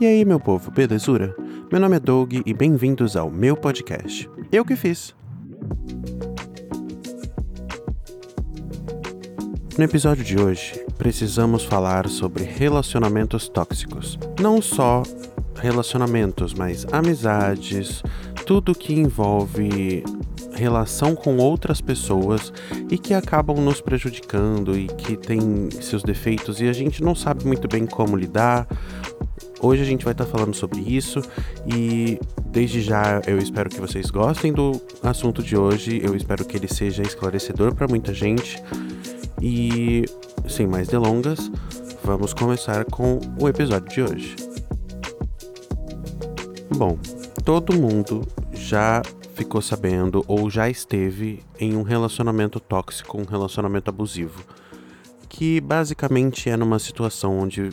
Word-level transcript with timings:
E 0.00 0.06
aí, 0.06 0.24
meu 0.24 0.40
povo, 0.40 0.70
belezura? 0.70 1.36
Meu 1.70 1.78
nome 1.78 1.96
é 1.96 2.00
Doug 2.00 2.32
e 2.32 2.54
bem-vindos 2.54 3.18
ao 3.18 3.30
meu 3.30 3.54
podcast. 3.54 4.26
Eu 4.50 4.64
que 4.64 4.74
fiz. 4.74 5.14
No 9.76 9.84
episódio 9.84 10.24
de 10.24 10.40
hoje, 10.40 10.82
precisamos 10.96 11.66
falar 11.66 12.08
sobre 12.08 12.44
relacionamentos 12.44 13.46
tóxicos. 13.46 14.18
Não 14.40 14.62
só 14.62 15.02
relacionamentos, 15.54 16.54
mas 16.54 16.86
amizades, 16.90 18.02
tudo 18.46 18.74
que 18.74 18.94
envolve 18.94 20.02
relação 20.54 21.14
com 21.14 21.38
outras 21.38 21.80
pessoas 21.80 22.52
e 22.90 22.98
que 22.98 23.14
acabam 23.14 23.56
nos 23.56 23.80
prejudicando 23.80 24.78
e 24.78 24.86
que 24.86 25.16
tem 25.16 25.70
seus 25.70 26.02
defeitos 26.02 26.60
e 26.60 26.68
a 26.68 26.72
gente 26.72 27.02
não 27.02 27.14
sabe 27.14 27.46
muito 27.46 27.66
bem 27.66 27.86
como 27.86 28.16
lidar. 28.16 28.66
Hoje 29.62 29.82
a 29.82 29.84
gente 29.84 30.04
vai 30.04 30.12
estar 30.12 30.24
falando 30.24 30.54
sobre 30.54 30.80
isso 30.80 31.20
e 31.66 32.18
desde 32.46 32.80
já 32.80 33.20
eu 33.26 33.36
espero 33.36 33.68
que 33.68 33.78
vocês 33.78 34.10
gostem 34.10 34.54
do 34.54 34.80
assunto 35.02 35.42
de 35.42 35.54
hoje. 35.54 36.00
Eu 36.02 36.16
espero 36.16 36.46
que 36.46 36.56
ele 36.56 36.66
seja 36.66 37.02
esclarecedor 37.02 37.74
para 37.74 37.86
muita 37.86 38.14
gente. 38.14 38.62
E 39.42 40.04
sem 40.48 40.66
mais 40.66 40.88
delongas, 40.88 41.50
vamos 42.02 42.32
começar 42.32 42.86
com 42.86 43.20
o 43.38 43.48
episódio 43.48 43.88
de 43.88 44.02
hoje. 44.02 44.36
Bom, 46.74 46.98
todo 47.44 47.78
mundo 47.78 48.26
já 48.54 49.02
ficou 49.34 49.60
sabendo 49.60 50.24
ou 50.26 50.48
já 50.48 50.70
esteve 50.70 51.42
em 51.58 51.76
um 51.76 51.82
relacionamento 51.82 52.58
tóxico, 52.58 53.20
um 53.20 53.24
relacionamento 53.24 53.90
abusivo, 53.90 54.42
que 55.28 55.60
basicamente 55.60 56.48
é 56.48 56.56
numa 56.56 56.78
situação 56.78 57.38
onde 57.38 57.70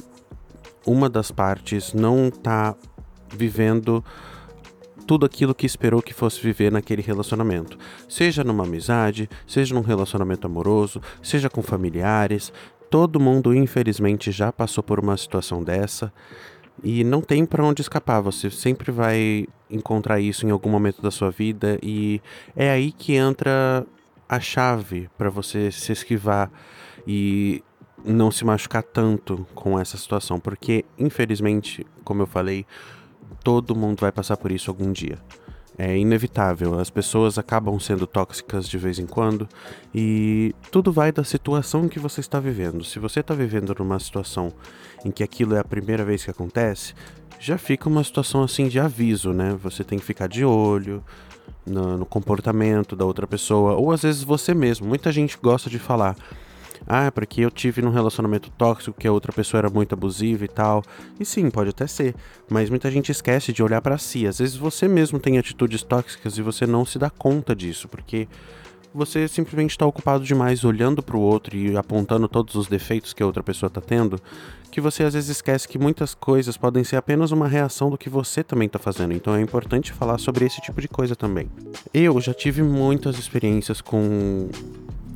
uma 0.88 1.10
das 1.10 1.30
partes 1.30 1.94
não 1.94 2.30
está 2.30 2.76
vivendo 3.36 4.04
tudo 5.06 5.26
aquilo 5.26 5.54
que 5.54 5.66
esperou 5.66 6.02
que 6.02 6.14
fosse 6.14 6.42
viver 6.42 6.72
naquele 6.72 7.02
relacionamento. 7.02 7.78
Seja 8.10 8.44
numa 8.44 8.64
amizade, 8.64 9.30
seja 9.46 9.76
num 9.76 9.82
relacionamento 9.82 10.48
amoroso, 10.48 11.02
seja 11.22 11.50
com 11.50 11.62
familiares. 11.62 12.52
Todo 12.90 13.20
mundo, 13.20 13.54
infelizmente, 13.54 14.32
já 14.32 14.52
passou 14.52 14.84
por 14.84 15.00
uma 15.00 15.16
situação 15.16 15.64
dessa 15.64 16.12
e 16.84 17.04
não 17.04 17.22
tem 17.22 17.46
para 17.46 17.64
onde 17.64 17.82
escapar. 17.82 18.22
Você 18.22 18.50
sempre 18.50 18.92
vai 18.92 19.46
encontrar 19.70 20.20
isso 20.20 20.46
em 20.46 20.52
algum 20.52 20.70
momento 20.70 21.02
da 21.02 21.12
sua 21.12 21.32
vida 21.32 21.78
e 21.84 22.22
é 22.56 22.70
aí 22.70 22.92
que 22.92 23.14
entra 23.14 23.86
a 24.28 24.40
chave 24.40 25.10
para 25.18 25.30
você 25.30 25.72
se 25.72 25.92
esquivar 25.92 26.52
e 27.06 27.64
não 28.08 28.32
se 28.32 28.46
machucar 28.46 28.84
tanto 28.84 29.46
com 29.54 29.80
essa 29.80 29.98
situação, 29.98 30.40
porque 30.40 30.86
infelizmente, 30.98 31.86
como 32.04 32.22
eu 32.22 32.28
falei, 32.28 32.66
todo 33.44 33.76
mundo 33.76 34.00
vai 34.00 34.12
passar 34.12 34.38
por 34.38 34.52
isso 34.52 34.72
algum 34.72 34.92
dia. 34.92 35.20
É 35.78 35.96
inevitável, 35.96 36.80
as 36.80 36.90
pessoas 36.90 37.38
acabam 37.38 37.80
sendo 37.80 38.08
tóxicas 38.08 38.68
de 38.68 38.80
vez 38.80 38.98
em 38.98 39.06
quando 39.06 39.48
e 39.94 40.56
tudo 40.72 40.92
vai 40.92 41.12
da 41.12 41.24
situação 41.24 41.88
que 41.88 42.00
você 42.00 42.20
está 42.20 42.40
vivendo. 42.40 42.84
Se 42.84 42.98
você 42.98 43.20
está 43.20 43.36
vivendo 43.36 43.76
numa 43.78 44.00
situação 44.00 44.52
em 45.06 45.12
que 45.12 45.24
aquilo 45.24 45.54
é 45.54 45.60
a 45.60 45.64
primeira 45.64 46.04
vez 46.04 46.24
que 46.24 46.32
acontece, 46.32 46.96
já 47.40 47.60
fica 47.60 47.88
uma 47.88 48.04
situação 48.04 48.42
assim 48.42 48.68
de 48.68 48.80
aviso, 48.80 49.34
né? 49.34 49.56
Você 49.62 49.84
tem 49.84 50.00
que 50.00 50.06
ficar 50.06 50.28
de 50.28 50.44
olho 50.44 51.04
no, 51.64 51.98
no 51.98 52.06
comportamento 52.08 52.96
da 52.96 53.06
outra 53.06 53.28
pessoa, 53.28 53.76
ou 53.76 53.92
às 53.92 54.02
vezes 54.02 54.24
você 54.24 54.56
mesmo. 54.56 54.88
Muita 54.88 55.12
gente 55.12 55.38
gosta 55.40 55.70
de 55.70 55.78
falar 55.78 56.16
ah, 56.88 57.06
é 57.06 57.12
porque 57.12 57.42
eu 57.42 57.52
tive 57.52 57.82
num 57.82 57.90
relacionamento 57.90 58.50
tóxico 58.52 58.98
que 58.98 59.08
a 59.08 59.12
outra 59.12 59.34
pessoa 59.34 59.60
era 59.60 59.70
muito 59.70 59.94
abusiva 59.94 60.46
e 60.46 60.48
tal. 60.48 60.82
E 61.20 61.26
sim, 61.26 61.50
pode 61.50 61.72
até 61.72 61.86
ser, 61.86 62.16
mas 62.50 62.70
muita 62.70 62.90
gente 62.90 63.12
esquece 63.12 63.52
de 63.52 63.62
olhar 63.62 63.82
para 63.82 63.98
si. 63.98 64.26
Às 64.26 64.40
vezes 64.40 64.56
você 64.56 64.88
mesmo 64.88 65.20
tem 65.20 65.38
atitudes 65.38 65.84
tóxicas 65.84 66.38
e 66.38 66.42
você 66.42 66.66
não 66.66 66.86
se 66.86 66.98
dá 66.98 67.10
conta 67.10 67.54
disso, 67.54 67.90
porque 67.90 68.28
você 68.94 69.28
simplesmente 69.28 69.72
está 69.72 69.86
ocupado 69.86 70.24
demais 70.24 70.64
olhando 70.64 71.04
para 71.04 71.18
o 71.18 71.20
outro 71.20 71.56
e 71.56 71.76
apontando 71.76 72.28
todos 72.28 72.56
os 72.56 72.68
defeitos 72.68 73.14
que 73.14 73.22
a 73.22 73.26
outra 73.26 73.44
pessoa 73.44 73.68
está 73.68 73.82
tendo, 73.82 74.20
que 74.72 74.82
você 74.82 75.04
às 75.04 75.14
vezes 75.14 75.30
esquece 75.30 75.68
que 75.68 75.78
muitas 75.78 76.16
coisas 76.16 76.58
podem 76.58 76.84
ser 76.84 76.96
apenas 76.96 77.32
uma 77.32 77.48
reação 77.48 77.90
do 77.90 77.98
que 77.98 78.10
você 78.10 78.44
também 78.44 78.66
está 78.66 78.80
fazendo. 78.80 79.14
Então 79.14 79.36
é 79.36 79.42
importante 79.42 79.92
falar 79.92 80.18
sobre 80.18 80.46
esse 80.46 80.62
tipo 80.62 80.82
de 80.82 80.88
coisa 80.88 81.16
também. 81.16 81.50
Eu 81.94 82.20
já 82.22 82.34
tive 82.34 82.64
muitas 82.64 83.20
experiências 83.20 83.82
com 83.82 84.50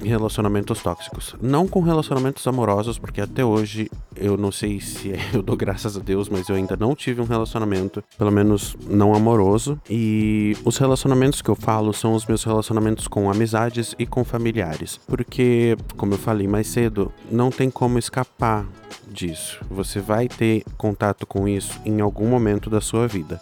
relacionamentos 0.04 0.82
tóxicos. 0.82 1.36
Não 1.42 1.68
com 1.68 1.82
relacionamentos 1.82 2.46
amorosos, 2.48 2.98
porque 2.98 3.22
até 3.22 3.44
hoje 3.44 3.90
eu 4.16 4.38
não 4.38 4.52
sei 4.52 4.80
se 4.80 5.12
é, 5.12 5.20
eu 5.34 5.42
dou 5.42 5.56
graças 5.56 5.98
a 5.98 6.00
Deus, 6.00 6.30
mas 6.30 6.50
eu 6.50 6.56
ainda 6.56 6.76
não 6.76 6.96
tive 6.96 7.22
um 7.22 7.26
relacionamento, 7.26 8.04
pelo 8.18 8.32
menos 8.32 8.76
não 8.88 9.14
amoroso. 9.14 9.80
E 9.90 10.56
os 10.64 10.78
relacionamentos 10.78 11.42
que 11.42 11.50
eu 11.50 11.56
falo 11.56 11.94
são 11.94 12.14
os 12.14 12.26
meus 12.26 12.44
relacionamentos 12.44 13.08
com 13.08 13.30
amizades 13.30 13.96
e 13.98 14.06
com 14.06 14.24
familiares. 14.24 15.00
Porque, 15.08 15.78
como 15.98 16.14
eu 16.14 16.18
falei 16.18 16.48
mais 16.48 16.68
cedo, 16.68 17.12
não 17.30 17.50
tem 17.50 17.70
como 17.70 18.00
escapar 18.00 18.66
disso. 19.10 19.60
Você 19.70 20.00
vai 20.00 20.28
ter 20.28 20.64
contato 20.78 21.26
com 21.26 21.48
isso 21.48 21.80
em 21.86 22.02
algum 22.02 22.28
momento 22.28 22.70
da 22.70 22.82
sua 22.82 23.08
vida 23.08 23.42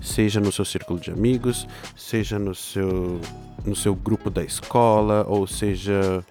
seja 0.00 0.40
no 0.40 0.52
seu 0.52 0.64
círculo 0.64 0.98
de 0.98 1.10
amigos, 1.10 1.66
seja 1.96 2.38
no 2.38 2.54
seu, 2.54 3.20
no 3.64 3.74
seu 3.74 3.94
grupo 3.94 4.30
da 4.30 4.42
escola, 4.42 5.24
ou 5.28 5.46
seja, 5.46 6.24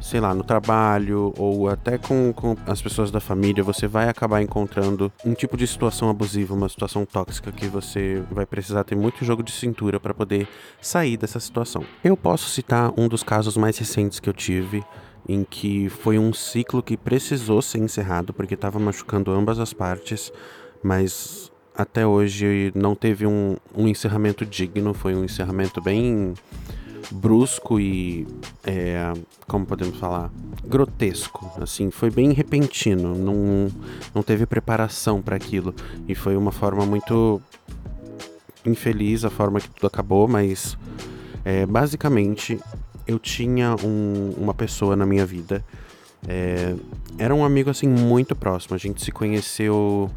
sei 0.00 0.20
lá, 0.20 0.34
no 0.34 0.44
trabalho, 0.44 1.32
ou 1.36 1.68
até 1.68 1.98
com, 1.98 2.32
com 2.32 2.56
as 2.66 2.80
pessoas 2.80 3.10
da 3.10 3.20
família, 3.20 3.62
você 3.62 3.86
vai 3.86 4.08
acabar 4.08 4.42
encontrando 4.42 5.12
um 5.24 5.34
tipo 5.34 5.56
de 5.56 5.66
situação 5.66 6.08
abusiva, 6.08 6.54
uma 6.54 6.68
situação 6.68 7.04
tóxica 7.04 7.52
que 7.52 7.66
você 7.66 8.22
vai 8.30 8.46
precisar 8.46 8.84
ter 8.84 8.94
muito 8.94 9.24
jogo 9.24 9.42
de 9.42 9.52
cintura 9.52 9.98
para 9.98 10.14
poder 10.14 10.48
sair 10.80 11.16
dessa 11.16 11.40
situação. 11.40 11.84
Eu 12.02 12.16
posso 12.16 12.48
citar 12.48 12.92
um 12.96 13.08
dos 13.08 13.22
casos 13.22 13.56
mais 13.56 13.78
recentes 13.78 14.20
que 14.20 14.28
eu 14.28 14.34
tive 14.34 14.82
em 15.28 15.44
que 15.44 15.90
foi 15.90 16.18
um 16.18 16.32
ciclo 16.32 16.82
que 16.82 16.96
precisou 16.96 17.60
ser 17.60 17.78
encerrado 17.78 18.32
porque 18.32 18.54
estava 18.54 18.78
machucando 18.78 19.30
ambas 19.30 19.58
as 19.58 19.74
partes, 19.74 20.32
mas 20.82 21.52
até 21.78 22.04
hoje 22.04 22.72
não 22.74 22.96
teve 22.96 23.24
um, 23.24 23.56
um 23.72 23.86
encerramento 23.86 24.44
digno, 24.44 24.92
foi 24.92 25.14
um 25.14 25.24
encerramento 25.24 25.80
bem 25.80 26.34
brusco 27.08 27.78
e 27.78 28.26
é, 28.66 29.12
como 29.46 29.64
podemos 29.64 29.96
falar 29.96 30.30
grotesco 30.66 31.50
assim 31.62 31.90
foi 31.90 32.10
bem 32.10 32.32
repentino 32.32 33.14
não, 33.14 33.68
não 34.12 34.22
teve 34.24 34.44
preparação 34.44 35.22
para 35.22 35.36
aquilo. 35.36 35.72
E 36.08 36.16
foi 36.16 36.36
uma 36.36 36.50
forma 36.50 36.84
muito 36.84 37.40
infeliz 38.66 39.24
a 39.24 39.30
forma 39.30 39.60
que 39.60 39.70
tudo 39.70 39.86
acabou 39.86 40.26
mas 40.26 40.76
é, 41.44 41.64
basicamente 41.64 42.58
eu 43.06 43.20
tinha 43.20 43.76
um, 43.84 44.34
uma 44.36 44.52
pessoa 44.52 44.96
na 44.96 45.06
minha 45.06 45.24
vida 45.24 45.64
é, 46.26 46.74
era 47.16 47.32
um 47.32 47.44
amigo 47.44 47.70
assim 47.70 47.86
muito 47.86 48.34
próximo 48.34 48.74
a 48.74 48.78
gente 48.78 49.02
se 49.02 49.12
conheceu 49.12 50.10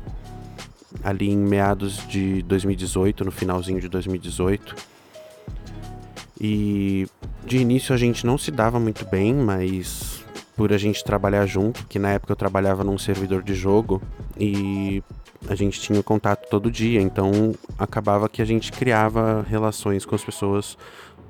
ali 1.03 1.29
em 1.29 1.37
meados 1.37 2.05
de 2.07 2.41
2018, 2.43 3.25
no 3.25 3.31
finalzinho 3.31 3.79
de 3.79 3.87
2018. 3.87 4.75
E 6.39 7.07
de 7.45 7.57
início 7.57 7.93
a 7.93 7.97
gente 7.97 8.25
não 8.25 8.37
se 8.37 8.51
dava 8.51 8.79
muito 8.79 9.05
bem, 9.05 9.33
mas 9.33 10.23
por 10.55 10.73
a 10.73 10.77
gente 10.77 11.03
trabalhar 11.03 11.45
junto, 11.45 11.85
que 11.87 11.97
na 11.97 12.11
época 12.11 12.33
eu 12.33 12.35
trabalhava 12.35 12.83
num 12.83 12.97
servidor 12.97 13.41
de 13.41 13.53
jogo 13.53 14.01
e 14.37 15.03
a 15.47 15.55
gente 15.55 15.79
tinha 15.79 16.01
contato 16.03 16.47
todo 16.49 16.69
dia, 16.69 17.01
então 17.01 17.53
acabava 17.77 18.29
que 18.29 18.41
a 18.41 18.45
gente 18.45 18.71
criava 18.71 19.45
relações 19.49 20.05
com 20.05 20.13
as 20.13 20.23
pessoas 20.23 20.77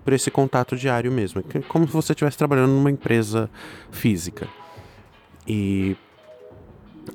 por 0.03 0.13
esse 0.13 0.31
contato 0.31 0.75
diário 0.75 1.11
mesmo, 1.11 1.43
como 1.67 1.87
se 1.87 1.93
você 1.93 2.13
estivesse 2.13 2.37
trabalhando 2.37 2.71
numa 2.71 2.91
empresa 2.91 3.49
física. 3.91 4.47
E 5.47 5.95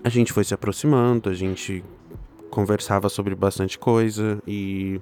a 0.03 0.09
gente 0.09 0.33
foi 0.33 0.45
se 0.45 0.55
aproximando, 0.55 1.29
a 1.29 1.35
gente 1.35 1.85
conversava 2.51 3.09
sobre 3.09 3.35
bastante 3.35 3.79
coisa 3.79 4.43
e 4.47 5.01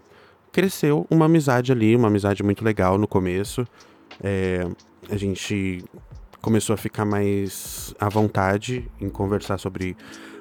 cresceu 0.53 1.07
uma 1.11 1.27
amizade 1.27 1.73
ali, 1.73 1.97
uma 1.97 2.09
amizade 2.09 2.43
muito 2.43 2.65
legal 2.65 2.97
no 2.97 3.09
começo. 3.09 3.67
É, 4.23 4.67
a 5.11 5.17
gente 5.17 5.85
começou 6.41 6.75
a 6.75 6.77
ficar 6.77 7.05
mais 7.05 7.95
à 7.99 8.09
vontade 8.09 8.89
em 9.01 9.09
conversar 9.09 9.59
sobre 9.59 9.97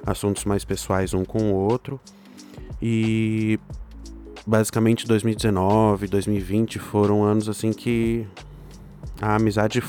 assuntos 0.05 0.45
mais 0.45 0.63
pessoais 0.63 1.13
um 1.13 1.23
com 1.23 1.51
o 1.51 1.55
outro. 1.55 1.99
E 2.81 3.59
basicamente 4.45 5.07
2019, 5.07 6.07
2020 6.07 6.77
foram 6.77 7.23
anos 7.23 7.47
assim 7.47 7.71
que 7.71 8.27
a 9.21 9.35
amizade 9.35 9.81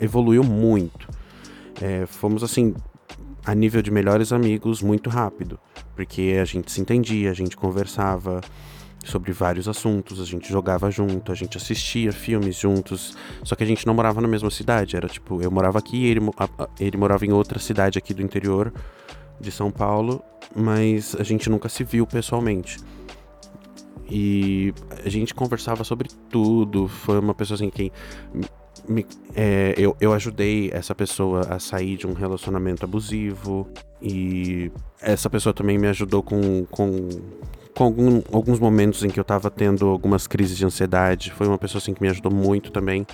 evoluiu 0.00 0.42
muito. 0.42 1.08
É, 1.80 2.06
fomos 2.06 2.42
assim 2.42 2.74
a 3.44 3.54
nível 3.54 3.82
de 3.82 3.90
melhores 3.90 4.32
amigos 4.32 4.80
muito 4.80 5.10
rápido 5.10 5.58
porque 5.94 6.38
a 6.40 6.44
gente 6.44 6.70
se 6.70 6.80
entendia, 6.80 7.30
a 7.30 7.34
gente 7.34 7.56
conversava 7.56 8.40
sobre 9.04 9.32
vários 9.32 9.68
assuntos, 9.68 10.20
a 10.20 10.24
gente 10.24 10.48
jogava 10.48 10.90
junto, 10.90 11.32
a 11.32 11.34
gente 11.34 11.56
assistia 11.56 12.12
filmes 12.12 12.56
juntos, 12.56 13.16
só 13.42 13.56
que 13.56 13.64
a 13.64 13.66
gente 13.66 13.86
não 13.86 13.94
morava 13.94 14.20
na 14.20 14.28
mesma 14.28 14.50
cidade, 14.50 14.96
era 14.96 15.08
tipo, 15.08 15.42
eu 15.42 15.50
morava 15.50 15.78
aqui, 15.78 16.06
ele, 16.06 16.20
ele 16.78 16.96
morava 16.96 17.26
em 17.26 17.32
outra 17.32 17.58
cidade 17.58 17.98
aqui 17.98 18.14
do 18.14 18.22
interior 18.22 18.72
de 19.40 19.50
São 19.50 19.70
Paulo, 19.70 20.22
mas 20.54 21.16
a 21.18 21.24
gente 21.24 21.50
nunca 21.50 21.68
se 21.68 21.82
viu 21.82 22.06
pessoalmente. 22.06 22.78
E 24.08 24.74
a 25.04 25.08
gente 25.08 25.34
conversava 25.34 25.84
sobre 25.84 26.10
tudo. 26.28 26.86
Foi 26.86 27.18
uma 27.18 27.32
pessoa 27.32 27.54
assim 27.54 27.70
que 27.70 27.90
me, 28.88 29.06
é, 29.34 29.74
eu, 29.76 29.96
eu 30.00 30.12
ajudei 30.12 30.70
essa 30.72 30.94
pessoa 30.94 31.42
a 31.48 31.58
sair 31.58 31.96
de 31.96 32.06
um 32.06 32.12
relacionamento 32.12 32.84
abusivo. 32.84 33.68
E 34.00 34.70
essa 35.00 35.30
pessoa 35.30 35.52
também 35.52 35.78
me 35.78 35.86
ajudou 35.88 36.22
com, 36.22 36.64
com, 36.66 37.08
com 37.74 37.84
algum, 37.84 38.22
alguns 38.32 38.58
momentos 38.58 39.04
em 39.04 39.08
que 39.08 39.20
eu 39.20 39.24
tava 39.24 39.50
tendo 39.50 39.88
algumas 39.88 40.26
crises 40.26 40.56
de 40.56 40.64
ansiedade. 40.64 41.32
Foi 41.32 41.46
uma 41.46 41.58
pessoa 41.58 41.80
assim 41.80 41.94
que 41.94 42.02
me 42.02 42.08
ajudou 42.08 42.32
muito 42.32 42.70
também. 42.70 43.06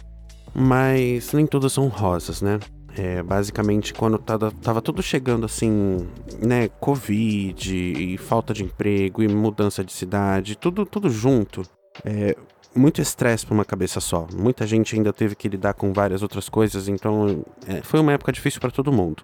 Mas 0.54 1.32
nem 1.32 1.46
todas 1.46 1.72
são 1.72 1.88
rosas, 1.88 2.40
né? 2.42 2.58
É, 2.96 3.22
basicamente, 3.22 3.94
quando 3.94 4.18
tava, 4.18 4.50
tava 4.50 4.82
tudo 4.82 5.02
chegando 5.02 5.46
assim, 5.46 6.08
né? 6.40 6.68
Covid 6.80 7.76
e 7.76 8.16
falta 8.18 8.52
de 8.52 8.64
emprego 8.64 9.22
e 9.22 9.28
mudança 9.28 9.84
de 9.84 9.92
cidade, 9.92 10.56
tudo, 10.56 10.84
tudo 10.84 11.08
junto. 11.08 11.62
É, 12.04 12.34
muito 12.78 13.00
estresse 13.00 13.44
para 13.44 13.54
uma 13.54 13.64
cabeça 13.64 14.00
só. 14.00 14.26
Muita 14.32 14.66
gente 14.66 14.94
ainda 14.94 15.12
teve 15.12 15.34
que 15.34 15.48
lidar 15.48 15.74
com 15.74 15.92
várias 15.92 16.22
outras 16.22 16.48
coisas, 16.48 16.88
então 16.88 17.44
é, 17.66 17.82
foi 17.82 18.00
uma 18.00 18.12
época 18.12 18.32
difícil 18.32 18.60
para 18.60 18.70
todo 18.70 18.92
mundo. 18.92 19.22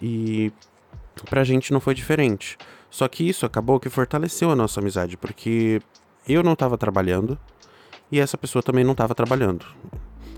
E 0.00 0.52
pra 1.28 1.42
gente 1.44 1.72
não 1.72 1.80
foi 1.80 1.94
diferente. 1.94 2.56
Só 2.90 3.08
que 3.08 3.28
isso 3.28 3.44
acabou 3.44 3.80
que 3.80 3.88
fortaleceu 3.88 4.50
a 4.50 4.56
nossa 4.56 4.80
amizade, 4.80 5.16
porque 5.16 5.80
eu 6.28 6.42
não 6.42 6.52
estava 6.52 6.78
trabalhando 6.78 7.38
e 8.10 8.20
essa 8.20 8.38
pessoa 8.38 8.62
também 8.62 8.84
não 8.84 8.92
estava 8.92 9.14
trabalhando. 9.14 9.66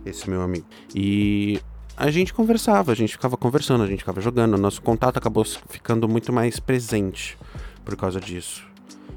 Esse 0.07 0.29
meu 0.31 0.41
amigo. 0.41 0.67
E 0.95 1.61
a 1.97 2.11
gente 2.11 2.33
conversava, 2.33 2.93
a 2.93 2.95
gente 2.95 3.13
ficava 3.13 3.37
conversando, 3.37 3.83
a 3.83 3.87
gente 3.87 4.01
ficava 4.01 4.21
jogando, 4.21 4.57
nosso 4.57 4.81
contato 4.81 5.17
acabou 5.17 5.45
ficando 5.45 6.09
muito 6.09 6.33
mais 6.33 6.59
presente 6.59 7.37
por 7.85 7.97
causa 7.97 8.21
disso. 8.21 8.67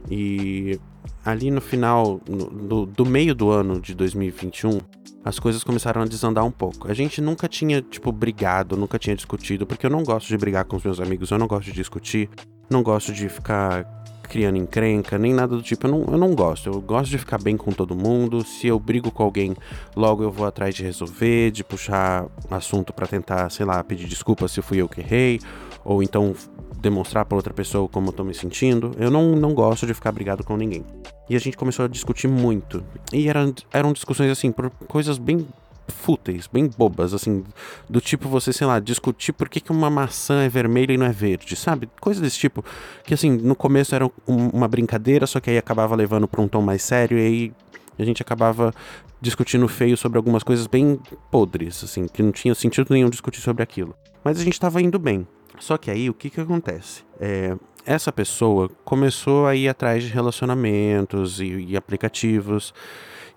E 0.09 0.79
ali 1.25 1.51
no 1.51 1.61
final, 1.61 2.19
no, 2.27 2.49
do, 2.49 2.85
do 2.85 3.05
meio 3.05 3.33
do 3.35 3.49
ano 3.49 3.79
de 3.79 3.93
2021, 3.93 4.79
as 5.23 5.37
coisas 5.39 5.63
começaram 5.63 6.01
a 6.01 6.05
desandar 6.05 6.43
um 6.43 6.51
pouco. 6.51 6.89
A 6.89 6.93
gente 6.93 7.21
nunca 7.21 7.47
tinha, 7.47 7.81
tipo, 7.81 8.11
brigado, 8.11 8.75
nunca 8.75 8.97
tinha 8.97 9.15
discutido, 9.15 9.65
porque 9.65 9.85
eu 9.85 9.89
não 9.89 10.03
gosto 10.03 10.27
de 10.27 10.37
brigar 10.37 10.65
com 10.65 10.77
os 10.77 10.83
meus 10.83 10.99
amigos, 10.99 11.29
eu 11.31 11.37
não 11.37 11.47
gosto 11.47 11.65
de 11.65 11.73
discutir, 11.73 12.29
não 12.69 12.81
gosto 12.81 13.13
de 13.13 13.29
ficar 13.29 14.01
criando 14.31 14.57
encrenca, 14.57 15.17
nem 15.17 15.33
nada 15.33 15.57
do 15.57 15.61
tipo. 15.61 15.85
Eu 15.85 15.91
não, 15.91 16.13
eu 16.13 16.17
não 16.17 16.33
gosto. 16.33 16.69
Eu 16.69 16.81
gosto 16.81 17.11
de 17.11 17.17
ficar 17.17 17.37
bem 17.37 17.57
com 17.57 17.71
todo 17.71 17.93
mundo. 17.93 18.45
Se 18.45 18.65
eu 18.65 18.79
brigo 18.79 19.11
com 19.11 19.23
alguém, 19.23 19.53
logo 19.93 20.23
eu 20.23 20.31
vou 20.31 20.47
atrás 20.47 20.73
de 20.73 20.83
resolver, 20.83 21.51
de 21.51 21.65
puxar 21.65 22.25
assunto 22.49 22.93
para 22.93 23.05
tentar, 23.05 23.49
sei 23.49 23.65
lá, 23.65 23.83
pedir 23.83 24.07
desculpa 24.07 24.47
se 24.47 24.61
fui 24.61 24.77
eu 24.77 24.87
que 24.87 25.01
errei, 25.01 25.41
ou 25.83 26.01
então 26.01 26.35
demonstrar 26.81 27.25
para 27.25 27.35
outra 27.35 27.53
pessoa 27.53 27.87
como 27.87 28.09
eu 28.09 28.13
tô 28.13 28.23
me 28.23 28.33
sentindo. 28.33 28.91
Eu 28.97 29.11
não, 29.11 29.35
não 29.35 29.53
gosto 29.53 29.85
de 29.85 29.93
ficar 29.93 30.11
brigado 30.11 30.43
com 30.43 30.57
ninguém. 30.57 30.83
E 31.29 31.35
a 31.35 31.39
gente 31.39 31.55
começou 31.55 31.85
a 31.85 31.87
discutir 31.87 32.27
muito. 32.27 32.83
E 33.13 33.29
eram, 33.29 33.53
eram 33.71 33.93
discussões 33.93 34.31
assim, 34.31 34.51
por 34.51 34.69
coisas 34.87 35.17
bem 35.17 35.47
fúteis, 35.87 36.47
bem 36.47 36.69
bobas, 36.75 37.13
assim, 37.13 37.43
do 37.89 38.01
tipo 38.01 38.27
você, 38.27 38.51
sei 38.51 38.65
lá, 38.65 38.79
discutir 38.79 39.33
por 39.33 39.49
que, 39.49 39.59
que 39.59 39.71
uma 39.71 39.89
maçã 39.89 40.41
é 40.41 40.49
vermelha 40.49 40.93
e 40.93 40.97
não 40.97 41.05
é 41.05 41.11
verde, 41.11 41.55
sabe? 41.55 41.89
Coisa 41.99 42.21
desse 42.21 42.39
tipo, 42.39 42.63
que 43.03 43.13
assim, 43.13 43.31
no 43.31 43.55
começo 43.55 43.93
era 43.93 44.05
um, 44.05 44.47
uma 44.53 44.67
brincadeira, 44.67 45.27
só 45.27 45.39
que 45.39 45.49
aí 45.49 45.57
acabava 45.57 45.95
levando 45.95 46.27
para 46.27 46.41
um 46.41 46.47
tom 46.47 46.61
mais 46.61 46.81
sério 46.81 47.17
e 47.17 47.21
aí 47.21 47.51
a 47.99 48.05
gente 48.05 48.21
acabava 48.21 48.73
discutindo 49.19 49.67
feio 49.67 49.95
sobre 49.95 50.17
algumas 50.17 50.43
coisas 50.43 50.65
bem 50.65 50.99
podres, 51.29 51.83
assim, 51.83 52.07
que 52.07 52.23
não 52.23 52.31
tinha 52.31 52.55
sentido 52.55 52.87
nenhum 52.89 53.09
discutir 53.09 53.41
sobre 53.41 53.61
aquilo. 53.61 53.93
Mas 54.23 54.39
a 54.39 54.43
gente 54.43 54.53
estava 54.53 54.81
indo 54.81 54.97
bem. 54.97 55.27
Só 55.61 55.77
que 55.77 55.91
aí 55.91 56.09
o 56.09 56.13
que 56.13 56.29
que 56.29 56.41
acontece? 56.41 57.03
É, 57.19 57.55
essa 57.85 58.11
pessoa 58.11 58.67
começou 58.83 59.45
a 59.45 59.55
ir 59.55 59.69
atrás 59.69 60.03
de 60.03 60.09
relacionamentos 60.09 61.39
e, 61.39 61.67
e 61.69 61.77
aplicativos. 61.77 62.73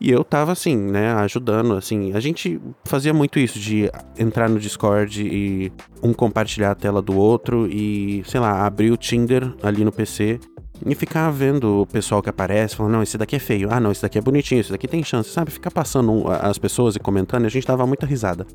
E 0.01 0.11
eu 0.11 0.25
tava 0.25 0.51
assim, 0.53 0.75
né, 0.75 1.13
ajudando, 1.17 1.75
assim. 1.75 2.15
A 2.15 2.21
gente 2.21 2.59
fazia 2.85 3.13
muito 3.13 3.39
isso 3.39 3.59
de 3.59 3.91
entrar 4.19 4.49
no 4.49 4.59
Discord 4.59 5.23
e 5.23 5.71
um 6.03 6.15
compartilhar 6.15 6.71
a 6.71 6.75
tela 6.75 7.03
do 7.03 7.15
outro 7.15 7.69
e, 7.71 8.23
sei 8.27 8.41
lá, 8.41 8.67
abrir 8.67 8.91
o 8.91 8.97
Tinder 8.97 9.55
ali 9.63 9.85
no 9.85 9.93
PC 9.93 10.41
e 10.87 10.95
ficar 10.95 11.31
vendo 11.31 11.83
o 11.83 11.87
pessoal 11.87 12.23
que 12.23 12.29
aparece, 12.29 12.77
falando, 12.77 12.93
não, 12.93 13.03
esse 13.03 13.17
daqui 13.17 13.37
é 13.37 13.39
feio, 13.39 13.69
ah, 13.71 13.81
não, 13.81 13.91
esse 13.91 14.03
daqui 14.03 14.19
é 14.19 14.21
bonitinho, 14.21 14.61
esse 14.61 14.71
daqui 14.71 14.87
tem 14.87 15.03
chance, 15.03 15.31
sabe? 15.31 15.51
Ficar 15.51 15.71
passando 15.71 16.25
as 16.29 16.59
pessoas 16.59 16.95
e 16.95 16.99
comentando, 16.99 17.47
a 17.47 17.49
gente 17.49 17.67
dava 17.67 17.87
muita 17.87 18.05
risada. 18.05 18.47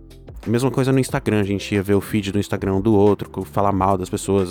Mesma 0.45 0.69
coisa 0.69 0.91
no 0.91 0.99
Instagram, 0.99 1.39
a 1.39 1.43
gente 1.43 1.73
ia 1.73 1.81
ver 1.81 1.95
o 1.95 2.01
feed 2.01 2.31
do 2.31 2.39
Instagram 2.39 2.79
do 2.81 2.93
outro, 2.93 3.29
falar 3.45 3.71
mal 3.71 3.97
das 3.97 4.09
pessoas, 4.09 4.49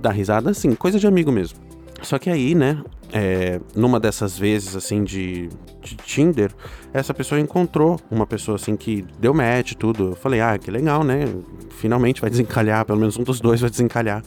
dar 0.00 0.10
risada, 0.10 0.50
assim, 0.50 0.74
coisa 0.74 0.98
de 0.98 1.06
amigo 1.06 1.30
mesmo. 1.30 1.58
Só 2.02 2.18
que 2.18 2.30
aí, 2.30 2.54
né, 2.54 2.82
é, 3.12 3.60
numa 3.74 4.00
dessas 4.00 4.38
vezes, 4.38 4.74
assim, 4.74 5.04
de, 5.04 5.48
de, 5.82 5.96
Tinder, 5.96 6.50
essa 6.92 7.12
pessoa 7.12 7.40
encontrou 7.40 8.00
uma 8.10 8.26
pessoa, 8.26 8.56
assim, 8.56 8.74
que 8.74 9.04
deu 9.18 9.34
match 9.34 9.74
tudo. 9.74 10.10
Eu 10.10 10.16
falei, 10.16 10.40
ah, 10.40 10.58
que 10.58 10.70
legal, 10.70 11.04
né? 11.04 11.26
Finalmente 11.70 12.20
vai 12.20 12.30
desencalhar, 12.30 12.84
pelo 12.86 12.98
menos 12.98 13.18
um 13.18 13.22
dos 13.22 13.40
dois 13.40 13.60
vai 13.60 13.68
desencalhar. 13.68 14.22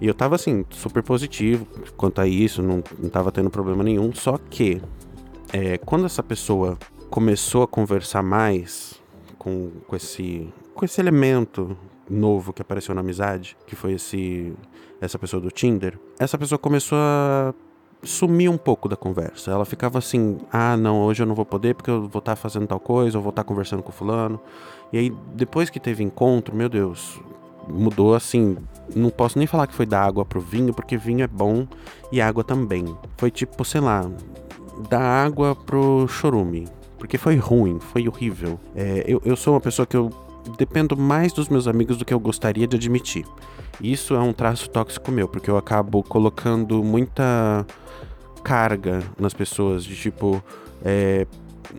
E 0.00 0.06
eu 0.06 0.14
tava 0.14 0.34
assim, 0.34 0.64
super 0.70 1.02
positivo 1.02 1.66
quanto 1.96 2.20
a 2.20 2.26
isso, 2.26 2.62
não, 2.62 2.82
não 2.98 3.10
tava 3.10 3.30
tendo 3.30 3.50
problema 3.50 3.82
nenhum. 3.82 4.12
Só 4.14 4.38
que, 4.38 4.80
é, 5.52 5.76
quando 5.78 6.06
essa 6.06 6.22
pessoa 6.22 6.78
começou 7.10 7.62
a 7.62 7.68
conversar 7.68 8.22
mais 8.22 9.00
com, 9.38 9.70
com, 9.86 9.96
esse, 9.96 10.48
com 10.74 10.84
esse 10.84 11.00
elemento 11.00 11.76
novo 12.08 12.52
que 12.52 12.62
apareceu 12.62 12.94
na 12.94 13.00
amizade, 13.00 13.56
que 13.66 13.76
foi 13.76 13.92
esse 13.92 14.54
essa 15.00 15.18
pessoa 15.18 15.40
do 15.40 15.50
Tinder, 15.50 15.98
essa 16.18 16.36
pessoa 16.36 16.58
começou 16.58 16.98
a 16.98 17.54
sumir 18.02 18.50
um 18.50 18.58
pouco 18.58 18.88
da 18.88 18.96
conversa. 18.96 19.50
Ela 19.50 19.64
ficava 19.64 19.98
assim: 19.98 20.38
ah, 20.52 20.76
não, 20.76 21.00
hoje 21.02 21.22
eu 21.22 21.26
não 21.26 21.34
vou 21.34 21.46
poder 21.46 21.74
porque 21.74 21.90
eu 21.90 22.02
vou 22.02 22.18
estar 22.18 22.32
tá 22.32 22.36
fazendo 22.36 22.66
tal 22.66 22.80
coisa, 22.80 23.16
eu 23.16 23.22
vou 23.22 23.30
estar 23.30 23.42
tá 23.42 23.48
conversando 23.48 23.82
com 23.82 23.90
fulano. 23.90 24.40
E 24.92 24.98
aí, 24.98 25.10
depois 25.34 25.70
que 25.70 25.80
teve 25.80 26.02
encontro, 26.02 26.54
meu 26.54 26.68
Deus, 26.68 27.20
mudou 27.68 28.14
assim. 28.14 28.58
Não 28.94 29.10
posso 29.10 29.38
nem 29.38 29.46
falar 29.46 29.66
que 29.66 29.74
foi 29.74 29.86
da 29.86 30.00
água 30.00 30.24
pro 30.24 30.40
vinho, 30.40 30.74
porque 30.74 30.96
vinho 30.96 31.22
é 31.22 31.26
bom 31.26 31.66
e 32.10 32.20
água 32.20 32.42
também. 32.42 32.84
Foi 33.16 33.30
tipo, 33.30 33.64
sei 33.64 33.80
lá, 33.80 34.10
da 34.88 35.00
água 35.00 35.54
pro 35.54 36.06
chorume. 36.08 36.68
Porque 36.98 37.16
foi 37.16 37.36
ruim, 37.36 37.78
foi 37.80 38.06
horrível. 38.06 38.60
É, 38.74 39.04
eu, 39.06 39.22
eu 39.24 39.36
sou 39.36 39.54
uma 39.54 39.60
pessoa 39.60 39.86
que 39.86 39.96
eu 39.96 40.10
dependo 40.58 40.96
mais 40.96 41.32
dos 41.32 41.48
meus 41.48 41.66
amigos 41.66 41.96
do 41.96 42.04
que 42.04 42.12
eu 42.12 42.20
gostaria 42.20 42.66
de 42.66 42.76
admitir. 42.76 43.24
Isso 43.80 44.14
é 44.14 44.20
um 44.20 44.32
traço 44.32 44.68
tóxico 44.68 45.10
meu, 45.10 45.26
porque 45.26 45.50
eu 45.50 45.56
acabo 45.56 46.02
colocando 46.02 46.82
muita 46.84 47.66
carga 48.42 49.02
nas 49.18 49.32
pessoas, 49.32 49.84
de 49.84 49.96
tipo, 49.96 50.42
é, 50.84 51.26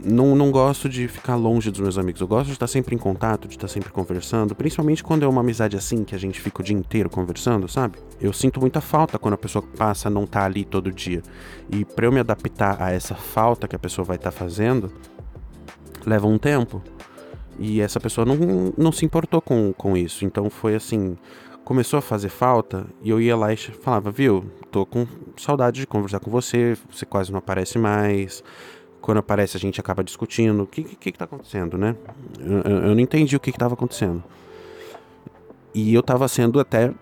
não, 0.04 0.36
não 0.36 0.52
gosto 0.52 0.88
de 0.88 1.08
ficar 1.08 1.36
longe 1.36 1.70
dos 1.70 1.80
meus 1.80 1.98
amigos. 1.98 2.22
Eu 2.22 2.28
gosto 2.28 2.48
de 2.48 2.54
estar 2.54 2.68
sempre 2.68 2.96
em 2.96 2.98
contato, 2.98 3.48
de 3.48 3.56
estar 3.56 3.68
sempre 3.68 3.92
conversando. 3.92 4.56
Principalmente 4.56 5.04
quando 5.04 5.24
é 5.24 5.28
uma 5.28 5.42
amizade 5.42 5.76
assim, 5.76 6.04
que 6.04 6.16
a 6.16 6.18
gente 6.18 6.40
fica 6.40 6.62
o 6.62 6.64
dia 6.64 6.76
inteiro 6.76 7.10
conversando, 7.10 7.68
sabe? 7.68 7.98
Eu 8.20 8.32
sinto 8.32 8.60
muita 8.60 8.80
falta 8.80 9.20
quando 9.20 9.34
a 9.34 9.38
pessoa 9.38 9.64
passa 9.78 10.08
a 10.08 10.12
não 10.12 10.24
estar 10.24 10.42
tá 10.42 10.46
ali 10.46 10.64
todo 10.64 10.92
dia. 10.92 11.22
E 11.70 11.84
para 11.84 12.06
eu 12.06 12.12
me 12.12 12.20
adaptar 12.20 12.82
a 12.82 12.92
essa 12.92 13.16
falta 13.16 13.68
que 13.68 13.76
a 13.76 13.80
pessoa 13.80 14.06
vai 14.06 14.16
estar 14.16 14.32
tá 14.32 14.38
fazendo, 14.38 14.92
leva 16.06 16.28
um 16.28 16.38
tempo. 16.38 16.82
E 17.60 17.82
essa 17.82 18.00
pessoa 18.00 18.26
não, 18.26 18.74
não 18.78 18.92
se 18.92 19.06
importou 19.06 19.42
com, 19.42 19.74
com 19.74 19.98
isso. 19.98 20.26
Então 20.26 20.50
foi 20.50 20.76
assim. 20.76 21.18
Começou 21.64 22.00
a 22.00 22.02
fazer 22.02 22.30
falta 22.30 22.88
e 23.04 23.10
eu 23.12 23.22
ia 23.22 23.36
lá 23.36 23.54
e 23.54 23.58
falava, 23.58 24.10
viu, 24.10 24.44
tô 24.72 24.84
com 24.84 25.06
saudade 25.38 25.82
de 25.82 25.88
conversar 25.88 26.20
com 26.20 26.32
você, 26.32 26.76
você 26.90 27.06
quase 27.06 27.32
não 27.32 27.38
aparece 27.38 27.78
mais 27.78 28.44
quando 29.02 29.18
aparece 29.18 29.58
a 29.58 29.60
gente 29.60 29.80
acaba 29.80 30.04
discutindo. 30.04 30.64
O 30.64 30.68
que, 30.68 30.84
que, 30.84 31.12
que 31.12 31.18
tá 31.18 31.26
acontecendo, 31.26 31.78
né? 31.78 31.96
Eu, 32.40 32.72
eu, 32.72 32.96
não 32.96 33.00
entendi 33.00 33.36
o 33.36 33.40
que 33.40 33.50
estava 33.50 33.74
acontecendo. 33.74 34.24
E 35.74 35.94
eu 35.94 36.04
tava 36.04 36.28
sendo 36.28 36.60
até 36.60 36.94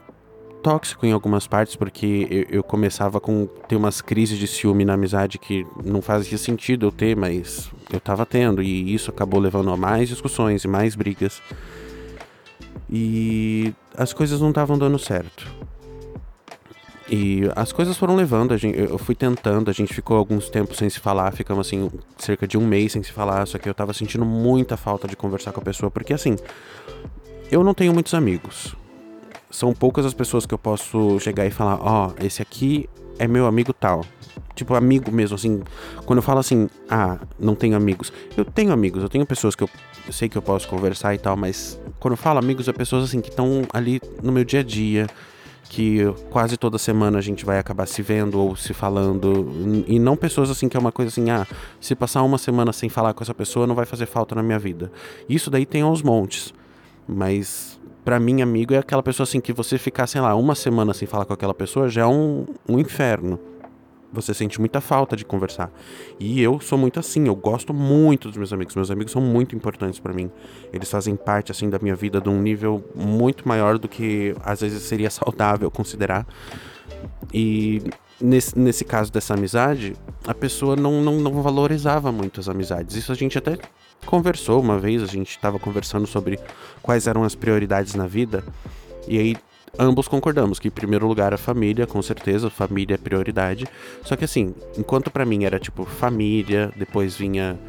tóxico 0.63 1.05
em 1.05 1.11
algumas 1.11 1.47
partes, 1.47 1.75
porque 1.75 2.27
eu, 2.29 2.57
eu, 2.57 2.63
começava 2.63 3.19
com 3.19 3.47
ter 3.67 3.75
umas 3.75 4.01
crises 4.01 4.37
de 4.37 4.47
ciúme 4.47 4.85
na 4.85 4.93
amizade 4.93 5.37
que 5.37 5.65
não 5.83 6.01
fazia 6.01 6.37
sentido 6.37 6.85
eu 6.85 6.91
ter, 6.91 7.15
mas 7.15 7.71
eu 7.91 7.99
tava 7.99 8.25
tendo. 8.25 8.61
E 8.61 8.93
isso 8.93 9.09
acabou 9.09 9.39
levando 9.39 9.71
a 9.71 9.77
mais 9.77 10.09
discussões 10.09 10.63
e 10.63 10.67
mais 10.67 10.95
brigas. 10.95 11.41
E 12.89 13.73
as 13.95 14.13
coisas 14.13 14.39
não 14.41 14.49
estavam 14.49 14.77
dando 14.77 14.97
certo. 14.97 15.47
E 17.11 17.41
as 17.55 17.71
coisas 17.71 17.97
foram 17.97 18.15
levando, 18.15 18.55
gente, 18.55 18.77
eu 18.77 18.97
fui 18.99 19.15
tentando, 19.15 19.69
a 19.69 19.73
gente 19.73 19.93
ficou 19.93 20.15
alguns 20.15 20.47
tempos 20.47 20.77
sem 20.77 20.87
se 20.89 20.99
falar, 20.99 21.31
ficamos 21.31 21.65
assim, 21.65 21.89
cerca 22.17 22.47
de 22.47 22.55
um 22.55 22.65
mês 22.65 22.91
sem 22.91 23.01
se 23.01 23.11
falar, 23.11 23.47
só 23.47 23.57
que 23.57 23.67
eu 23.67 23.73
tava 23.73 23.93
sentindo 23.93 24.23
muita 24.23 24.77
falta 24.77 25.07
de 25.07 25.15
conversar 25.15 25.51
com 25.51 25.59
a 25.59 25.63
pessoa, 25.63 25.89
porque 25.89 26.13
assim, 26.13 26.35
eu 27.51 27.63
não 27.63 27.73
tenho 27.73 27.93
muitos 27.93 28.13
amigos. 28.13 28.75
São 29.49 29.73
poucas 29.73 30.05
as 30.05 30.13
pessoas 30.13 30.45
que 30.45 30.53
eu 30.53 30.59
posso 30.59 31.19
chegar 31.19 31.47
e 31.47 31.49
falar, 31.49 31.79
ó, 31.81 32.09
oh, 32.09 32.23
esse 32.23 32.43
aqui 32.43 32.87
é 33.17 33.27
meu 33.27 33.47
amigo 33.47 33.73
tal. 33.73 34.05
Tipo, 34.53 34.75
amigo 34.75 35.11
mesmo, 35.11 35.35
assim. 35.35 35.63
Quando 36.05 36.17
eu 36.17 36.23
falo 36.23 36.39
assim, 36.39 36.69
ah, 36.89 37.17
não 37.39 37.55
tenho 37.55 37.75
amigos. 37.75 38.13
Eu 38.37 38.45
tenho 38.45 38.71
amigos, 38.71 39.01
eu 39.01 39.09
tenho 39.09 39.25
pessoas 39.25 39.55
que 39.55 39.63
eu, 39.63 39.69
eu 40.05 40.13
sei 40.13 40.29
que 40.29 40.37
eu 40.37 40.41
posso 40.41 40.67
conversar 40.67 41.15
e 41.15 41.17
tal, 41.17 41.35
mas 41.35 41.79
quando 41.99 42.13
eu 42.13 42.17
falo 42.17 42.37
amigos, 42.37 42.67
é 42.67 42.73
pessoas 42.73 43.05
assim 43.05 43.19
que 43.19 43.29
estão 43.29 43.63
ali 43.73 43.99
no 44.21 44.31
meu 44.31 44.43
dia 44.43 44.59
a 44.59 44.63
dia 44.63 45.07
que 45.69 45.99
quase 46.31 46.57
toda 46.57 46.79
semana 46.79 47.19
a 47.19 47.21
gente 47.21 47.45
vai 47.45 47.59
acabar 47.59 47.85
se 47.85 48.01
vendo 48.01 48.39
ou 48.39 48.55
se 48.55 48.73
falando. 48.73 49.85
E 49.87 49.99
não 49.99 50.17
pessoas 50.17 50.49
assim 50.49 50.67
que 50.67 50.75
é 50.75 50.79
uma 50.79 50.91
coisa 50.91 51.09
assim, 51.09 51.29
ah, 51.29 51.45
se 51.79 51.93
passar 51.95 52.23
uma 52.23 52.39
semana 52.39 52.73
sem 52.73 52.89
falar 52.89 53.13
com 53.13 53.23
essa 53.23 53.35
pessoa 53.35 53.67
não 53.67 53.75
vai 53.75 53.85
fazer 53.85 54.07
falta 54.07 54.33
na 54.33 54.41
minha 54.41 54.57
vida. 54.57 54.91
Isso 55.29 55.49
daí 55.49 55.65
tem 55.65 55.83
aos 55.83 56.01
montes. 56.01 56.51
Mas 57.07 57.79
para 58.03 58.19
mim, 58.19 58.41
amigo, 58.41 58.73
é 58.73 58.79
aquela 58.79 59.03
pessoa 59.03 59.23
assim 59.25 59.39
que 59.39 59.53
você 59.53 59.77
ficar, 59.77 60.07
sei 60.07 60.19
lá, 60.19 60.33
uma 60.35 60.55
semana 60.55 60.93
sem 60.93 61.07
falar 61.07 61.25
com 61.25 61.33
aquela 61.33 61.53
pessoa 61.53 61.87
já 61.87 62.01
é 62.01 62.07
um, 62.07 62.47
um 62.67 62.79
inferno 62.79 63.39
você 64.11 64.33
sente 64.33 64.59
muita 64.59 64.81
falta 64.81 65.15
de 65.15 65.23
conversar. 65.23 65.71
E 66.19 66.41
eu 66.41 66.59
sou 66.59 66.77
muito 66.77 66.99
assim, 66.99 67.27
eu 67.27 67.35
gosto 67.35 67.73
muito 67.73 68.27
dos 68.27 68.37
meus 68.37 68.51
amigos. 68.51 68.75
Meus 68.75 68.91
amigos 68.91 69.11
são 69.11 69.21
muito 69.21 69.55
importantes 69.55 69.99
para 69.99 70.13
mim. 70.13 70.31
Eles 70.73 70.89
fazem 70.89 71.15
parte 71.15 71.51
assim 71.51 71.69
da 71.69 71.79
minha 71.79 71.95
vida 71.95 72.19
de 72.19 72.29
um 72.29 72.41
nível 72.41 72.83
muito 72.95 73.47
maior 73.47 73.77
do 73.77 73.87
que 73.87 74.35
às 74.43 74.61
vezes 74.61 74.83
seria 74.83 75.09
saudável 75.11 75.69
considerar. 75.69 76.25
E 77.33 77.83
nesse, 78.19 78.57
nesse 78.57 78.83
caso 78.83 79.11
dessa 79.11 79.33
amizade, 79.33 79.95
a 80.27 80.33
pessoa 80.33 80.75
não, 80.75 81.01
não, 81.01 81.19
não 81.19 81.41
valorizava 81.41 82.11
muito 82.11 82.39
as 82.39 82.49
amizades. 82.49 82.95
Isso 82.95 83.11
a 83.11 83.15
gente 83.15 83.37
até 83.37 83.57
conversou 84.05 84.61
uma 84.61 84.79
vez, 84.79 85.03
a 85.03 85.07
gente 85.07 85.29
estava 85.29 85.59
conversando 85.59 86.07
sobre 86.07 86.39
quais 86.81 87.07
eram 87.07 87.23
as 87.23 87.35
prioridades 87.35 87.95
na 87.95 88.07
vida. 88.07 88.43
E 89.07 89.17
aí 89.17 89.37
ambos 89.77 90.07
concordamos 90.07 90.59
que 90.59 90.67
em 90.67 90.71
primeiro 90.71 91.07
lugar 91.07 91.33
a 91.33 91.37
família, 91.37 91.85
com 91.85 92.01
certeza, 92.01 92.49
família 92.49 92.95
é 92.95 92.97
prioridade. 92.97 93.65
Só 94.03 94.15
que 94.15 94.25
assim, 94.25 94.53
enquanto 94.77 95.11
para 95.11 95.25
mim 95.25 95.43
era 95.43 95.59
tipo 95.59 95.85
família, 95.85 96.71
depois 96.75 97.15
vinha 97.15 97.59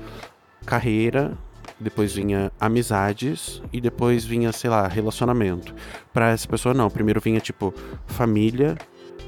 carreira, 0.65 1.37
depois 1.79 2.13
vinha 2.13 2.53
amizades 2.61 3.63
e 3.73 3.81
depois 3.81 4.25
vinha, 4.25 4.53
sei 4.53 4.71
lá, 4.71 4.87
relacionamento. 4.87 5.75
Para 6.13 6.31
essa 6.31 6.47
pessoa 6.47 6.75
não, 6.75 6.91
primeiro 6.91 7.21
vinha 7.21 7.41
tipo 7.41 7.75
família, 8.07 8.77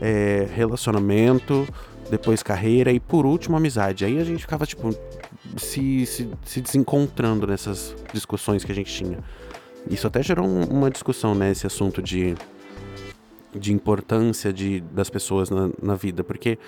é, 0.00 0.46
relacionamento, 0.54 1.66
depois 2.10 2.42
carreira 2.42 2.92
e 2.92 3.00
por 3.00 3.24
último 3.24 3.56
amizade. 3.56 4.04
Aí 4.04 4.18
a 4.18 4.24
gente 4.24 4.40
ficava 4.40 4.66
tipo 4.66 4.94
se, 5.56 6.04
se, 6.06 6.28
se 6.44 6.60
desencontrando 6.60 7.46
nessas 7.46 7.94
discussões 8.12 8.64
que 8.64 8.72
a 8.72 8.74
gente 8.74 8.92
tinha. 8.92 9.18
Isso 9.90 10.06
até 10.06 10.22
gerou 10.22 10.46
uma 10.46 10.90
discussão, 10.90 11.34
né? 11.34 11.50
Esse 11.50 11.66
assunto 11.66 12.02
de 12.02 12.34
de 13.54 13.72
importância 13.72 14.52
de, 14.52 14.80
das 14.80 15.10
pessoas 15.10 15.50
na, 15.50 15.70
na 15.82 15.94
vida, 15.94 16.24
porque 16.24 16.58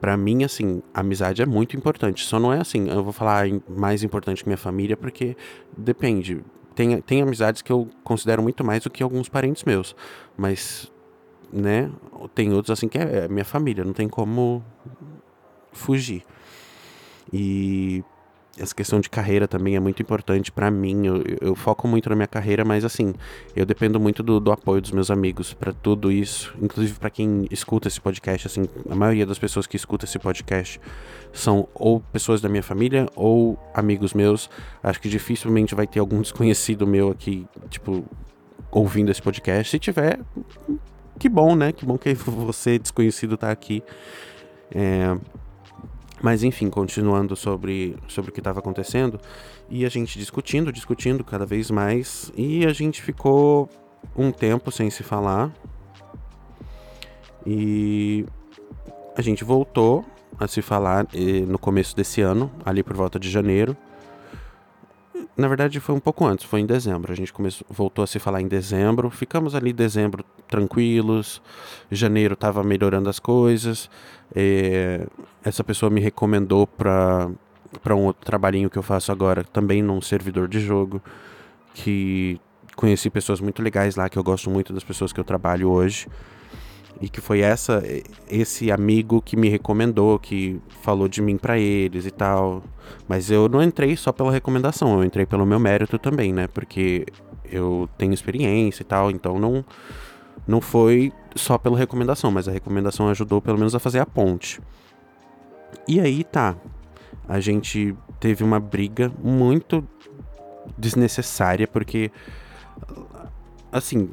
para 0.00 0.16
mim, 0.16 0.44
assim, 0.44 0.82
amizade 0.94 1.42
é 1.42 1.46
muito 1.46 1.76
importante. 1.76 2.24
Só 2.24 2.38
não 2.38 2.52
é 2.52 2.60
assim, 2.60 2.88
eu 2.88 3.02
vou 3.02 3.12
falar 3.12 3.46
mais 3.68 4.02
importante 4.02 4.42
que 4.42 4.48
minha 4.48 4.56
família, 4.56 4.96
porque 4.96 5.36
depende. 5.76 6.42
Tem, 6.74 7.00
tem 7.00 7.22
amizades 7.22 7.62
que 7.62 7.72
eu 7.72 7.88
considero 8.04 8.42
muito 8.42 8.64
mais 8.64 8.84
do 8.84 8.90
que 8.90 9.02
alguns 9.02 9.28
parentes 9.28 9.64
meus. 9.64 9.96
Mas, 10.36 10.92
né, 11.52 11.90
tem 12.34 12.52
outros 12.52 12.70
assim 12.70 12.88
que 12.88 12.98
é, 12.98 13.24
é 13.24 13.28
minha 13.28 13.44
família, 13.44 13.84
não 13.84 13.92
tem 13.92 14.08
como 14.08 14.64
fugir. 15.72 16.24
E 17.32 18.04
essa 18.58 18.74
questão 18.74 19.00
de 19.00 19.08
carreira 19.08 19.46
também 19.46 19.76
é 19.76 19.80
muito 19.80 20.02
importante 20.02 20.50
para 20.50 20.70
mim. 20.70 21.06
Eu, 21.06 21.22
eu, 21.40 21.54
foco 21.54 21.86
muito 21.86 22.08
na 22.08 22.16
minha 22.16 22.26
carreira, 22.26 22.64
mas 22.64 22.84
assim, 22.84 23.14
eu 23.54 23.64
dependo 23.64 23.98
muito 24.00 24.22
do, 24.22 24.40
do 24.40 24.52
apoio 24.52 24.80
dos 24.80 24.90
meus 24.90 25.10
amigos 25.10 25.54
para 25.54 25.72
tudo 25.72 26.10
isso. 26.10 26.54
Inclusive 26.60 26.98
para 26.98 27.10
quem 27.10 27.46
escuta 27.50 27.88
esse 27.88 28.00
podcast, 28.00 28.46
assim, 28.46 28.68
a 28.88 28.94
maioria 28.94 29.26
das 29.26 29.38
pessoas 29.38 29.66
que 29.66 29.76
escuta 29.76 30.04
esse 30.04 30.18
podcast 30.18 30.80
são 31.32 31.68
ou 31.74 32.00
pessoas 32.00 32.40
da 32.40 32.48
minha 32.48 32.62
família 32.62 33.06
ou 33.14 33.58
amigos 33.74 34.14
meus. 34.14 34.50
Acho 34.82 35.00
que 35.00 35.08
dificilmente 35.08 35.74
vai 35.74 35.86
ter 35.86 36.00
algum 36.00 36.20
desconhecido 36.20 36.86
meu 36.86 37.10
aqui, 37.10 37.46
tipo, 37.70 38.04
ouvindo 38.70 39.10
esse 39.10 39.22
podcast. 39.22 39.70
Se 39.70 39.78
tiver, 39.78 40.20
que 41.18 41.28
bom, 41.28 41.54
né? 41.54 41.72
Que 41.72 41.84
bom 41.84 41.98
que 41.98 42.12
você 42.14 42.78
desconhecido 42.78 43.36
tá 43.36 43.50
aqui. 43.50 43.82
É, 44.74 45.16
mas 46.22 46.42
enfim, 46.42 46.68
continuando 46.68 47.36
sobre, 47.36 47.96
sobre 48.08 48.30
o 48.30 48.34
que 48.34 48.40
estava 48.40 48.58
acontecendo, 48.58 49.20
e 49.68 49.84
a 49.84 49.88
gente 49.88 50.18
discutindo, 50.18 50.72
discutindo 50.72 51.22
cada 51.22 51.46
vez 51.46 51.70
mais, 51.70 52.32
e 52.36 52.66
a 52.66 52.72
gente 52.72 53.02
ficou 53.02 53.68
um 54.16 54.30
tempo 54.30 54.70
sem 54.70 54.90
se 54.90 55.02
falar. 55.02 55.52
E 57.46 58.26
a 59.16 59.22
gente 59.22 59.44
voltou 59.44 60.04
a 60.38 60.46
se 60.46 60.60
falar 60.60 61.06
no 61.46 61.58
começo 61.58 61.96
desse 61.96 62.20
ano, 62.20 62.50
ali 62.64 62.82
por 62.82 62.94
volta 62.94 63.18
de 63.18 63.30
janeiro. 63.30 63.76
Na 65.36 65.48
verdade, 65.48 65.78
foi 65.80 65.94
um 65.94 66.00
pouco 66.00 66.24
antes, 66.26 66.44
foi 66.44 66.60
em 66.60 66.66
dezembro. 66.66 67.12
A 67.12 67.16
gente 67.16 67.32
começou, 67.32 67.66
voltou 67.70 68.02
a 68.02 68.06
se 68.06 68.18
falar 68.18 68.40
em 68.40 68.48
dezembro. 68.48 69.10
Ficamos 69.10 69.54
ali 69.54 69.70
em 69.70 69.74
dezembro 69.74 70.24
tranquilos. 70.48 71.40
Janeiro 71.90 72.34
estava 72.34 72.62
melhorando 72.62 73.08
as 73.08 73.18
coisas. 73.18 73.88
É, 74.34 75.06
essa 75.44 75.62
pessoa 75.62 75.90
me 75.90 76.00
recomendou 76.00 76.66
para 76.66 77.30
para 77.82 77.94
um 77.94 78.06
outro 78.06 78.24
trabalhinho 78.24 78.70
que 78.70 78.78
eu 78.78 78.82
faço 78.82 79.12
agora, 79.12 79.44
também 79.44 79.82
num 79.82 80.00
servidor 80.00 80.48
de 80.48 80.58
jogo, 80.58 81.02
que 81.74 82.40
conheci 82.74 83.10
pessoas 83.10 83.40
muito 83.40 83.62
legais 83.62 83.96
lá, 83.96 84.08
que 84.08 84.18
eu 84.18 84.24
gosto 84.24 84.48
muito 84.50 84.72
das 84.72 84.84
pessoas 84.84 85.12
que 85.12 85.20
eu 85.20 85.24
trabalho 85.24 85.68
hoje. 85.68 86.06
E 87.00 87.08
que 87.08 87.20
foi 87.20 87.40
essa 87.40 87.82
esse 88.28 88.72
amigo 88.72 89.22
que 89.22 89.36
me 89.36 89.48
recomendou, 89.48 90.18
que 90.18 90.60
falou 90.82 91.08
de 91.08 91.22
mim 91.22 91.36
para 91.36 91.58
eles 91.58 92.06
e 92.06 92.10
tal. 92.10 92.62
Mas 93.06 93.30
eu 93.30 93.48
não 93.48 93.62
entrei 93.62 93.96
só 93.96 94.12
pela 94.12 94.32
recomendação, 94.32 94.98
eu 94.98 95.04
entrei 95.04 95.24
pelo 95.24 95.46
meu 95.46 95.60
mérito 95.60 95.98
também, 95.98 96.32
né? 96.32 96.48
Porque 96.48 97.06
eu 97.44 97.88
tenho 97.96 98.12
experiência 98.12 98.82
e 98.82 98.84
tal, 98.84 99.10
então 99.10 99.38
não 99.38 99.64
não 100.46 100.60
foi 100.60 101.12
só 101.34 101.58
pela 101.58 101.76
recomendação, 101.76 102.30
mas 102.30 102.48
a 102.48 102.52
recomendação 102.52 103.08
ajudou 103.08 103.40
pelo 103.40 103.58
menos 103.58 103.74
a 103.74 103.78
fazer 103.78 104.00
a 104.00 104.06
ponte. 104.06 104.60
E 105.86 106.00
aí 106.00 106.24
tá, 106.24 106.56
a 107.28 107.38
gente 107.38 107.94
teve 108.18 108.42
uma 108.42 108.58
briga 108.58 109.12
muito 109.22 109.86
desnecessária, 110.76 111.66
porque 111.68 112.10
assim, 113.70 114.10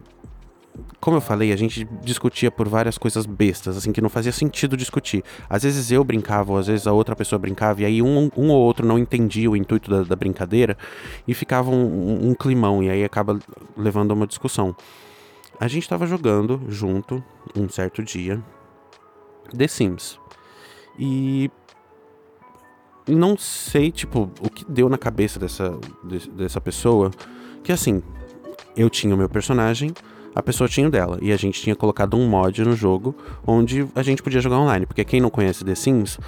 como 1.00 1.17
eu 1.17 1.22
falei, 1.22 1.51
a 1.51 1.55
gente 1.55 1.86
discutia 2.01 2.50
por 2.50 2.67
várias 2.67 2.98
coisas 2.98 3.25
bestas, 3.25 3.77
assim, 3.77 3.91
que 3.91 4.01
não 4.01 4.10
fazia 4.10 4.32
sentido 4.32 4.75
discutir. 4.75 5.24
Às 5.50 5.63
vezes 5.63 5.91
eu 5.91 6.03
brincava, 6.03 6.51
ou 6.51 6.58
às 6.58 6.67
vezes 6.67 6.88
a 6.88 6.91
outra 6.91 7.15
pessoa 7.15 7.39
brincava, 7.39 7.82
e 7.82 7.86
aí 7.86 8.01
um, 8.01 8.29
um 8.36 8.50
ou 8.50 8.62
outro 8.62 8.86
não 8.86 8.98
entendia 8.98 9.50
o 9.50 9.55
intuito 9.55 9.89
da, 9.89 10.03
da 10.03 10.15
brincadeira, 10.15 10.77
e 11.27 11.34
ficava 11.34 11.70
um, 11.70 12.29
um, 12.29 12.34
climão, 12.34 12.82
e 12.82 12.89
aí 12.89 13.03
acaba 13.03 13.39
levando 13.77 14.12
a 14.12 14.13
uma 14.13 14.27
discussão. 14.27 14.75
A 15.60 15.67
gente 15.67 15.84
estava 15.84 16.05
jogando 16.05 16.62
junto, 16.67 17.24
um 17.55 17.70
certo 17.70 18.03
dia, 18.03 18.44
The 19.55 19.67
Sims. 19.67 20.20
E 20.98 21.51
não 23.08 23.38
sei, 23.38 23.91
tipo, 23.91 24.32
o 24.41 24.50
que 24.50 24.65
deu 24.65 24.89
na 24.89 24.98
cabeça 24.98 25.39
dessa, 25.39 25.77
dessa 26.34 26.60
pessoa, 26.60 27.12
que 27.63 27.72
assim, 27.72 28.01
eu 28.75 28.89
tinha 28.89 29.13
o 29.13 29.17
meu 29.17 29.29
personagem, 29.29 29.94
a 30.36 30.44
pessoa 30.44 30.68
tinha 30.68 30.88
o 30.88 30.92
dela. 30.92 31.18
E 31.22 31.32
a 31.32 31.38
gente 31.38 31.62
tinha 31.62 31.75
colocado 31.75 32.18
um 32.18 32.27
mod 32.27 32.63
no 32.63 32.75
jogo 32.75 33.15
onde 33.48 33.88
a 33.96 34.04
gente 34.04 34.22
podia 34.22 34.42
jogar 34.42 34.60
online. 34.60 34.86
Porque 34.86 35.06
quem 35.06 35.22
não 35.22 35.30
conhece 35.30 35.63
The 35.63 35.74
Sims, 35.74 36.20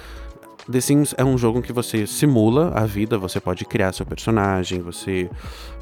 The 0.70 0.80
Sims 0.82 1.14
é 1.16 1.24
um 1.24 1.38
jogo 1.38 1.58
em 1.58 1.62
que 1.62 1.72
você 1.72 2.06
simula 2.06 2.72
a 2.74 2.84
vida, 2.84 3.16
você 3.16 3.40
pode 3.40 3.64
criar 3.64 3.92
seu 3.92 4.04
personagem, 4.04 4.82
você 4.82 5.30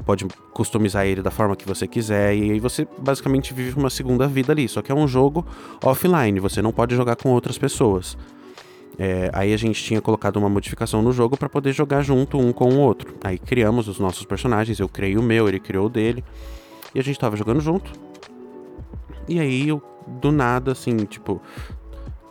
pode 0.05 0.25
customizar 0.53 1.05
ele 1.05 1.21
da 1.21 1.29
forma 1.29 1.57
que 1.57 1.67
você 1.67 1.85
quiser, 1.85 2.33
e 2.35 2.51
aí 2.51 2.59
você 2.59 2.87
basicamente 2.97 3.53
vive 3.53 3.77
uma 3.77 3.89
segunda 3.89 4.27
vida 4.27 4.53
ali. 4.53 4.67
Só 4.67 4.81
que 4.81 4.89
é 4.89 4.95
um 4.95 5.05
jogo 5.05 5.45
offline, 5.83 6.39
você 6.39 6.61
não 6.61 6.71
pode 6.71 6.95
jogar 6.95 7.17
com 7.17 7.29
outras 7.29 7.57
pessoas. 7.57 8.17
É, 8.97 9.29
aí 9.33 9.53
a 9.53 9.57
gente 9.57 9.83
tinha 9.83 10.01
colocado 10.01 10.37
uma 10.37 10.49
modificação 10.49 11.01
no 11.01 11.11
jogo 11.11 11.35
para 11.35 11.49
poder 11.49 11.73
jogar 11.73 12.01
junto 12.01 12.39
um 12.39 12.53
com 12.53 12.69
o 12.69 12.79
outro. 12.79 13.13
Aí 13.23 13.37
criamos 13.37 13.89
os 13.89 13.99
nossos 13.99 14.25
personagens, 14.25 14.79
eu 14.79 14.87
criei 14.87 15.17
o 15.17 15.21
meu, 15.21 15.49
ele 15.49 15.59
criou 15.59 15.87
o 15.87 15.89
dele, 15.89 16.23
e 16.95 16.99
a 16.99 17.03
gente 17.03 17.19
tava 17.19 17.35
jogando 17.35 17.59
junto. 17.59 18.06
E 19.27 19.39
aí, 19.39 19.67
eu, 19.67 19.81
do 20.07 20.31
nada, 20.31 20.71
assim, 20.71 20.95
tipo, 21.05 21.41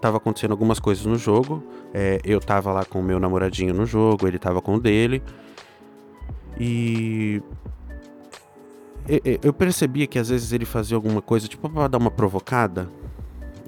tava 0.00 0.16
acontecendo 0.16 0.52
algumas 0.52 0.78
coisas 0.78 1.04
no 1.04 1.16
jogo. 1.16 1.62
É, 1.92 2.20
eu 2.24 2.40
tava 2.40 2.72
lá 2.72 2.84
com 2.84 3.00
o 3.00 3.02
meu 3.02 3.18
namoradinho 3.18 3.74
no 3.74 3.86
jogo, 3.86 4.26
ele 4.26 4.38
tava 4.38 4.60
com 4.60 4.76
o 4.76 4.80
dele. 4.80 5.22
E. 6.58 7.42
Eu 9.40 9.52
percebia 9.52 10.04
que 10.06 10.18
às 10.18 10.30
vezes 10.30 10.52
ele 10.52 10.64
fazia 10.64 10.96
alguma 10.96 11.22
coisa, 11.22 11.46
tipo, 11.46 11.68
pra 11.68 11.86
dar 11.86 11.98
uma 11.98 12.10
provocada. 12.10 12.88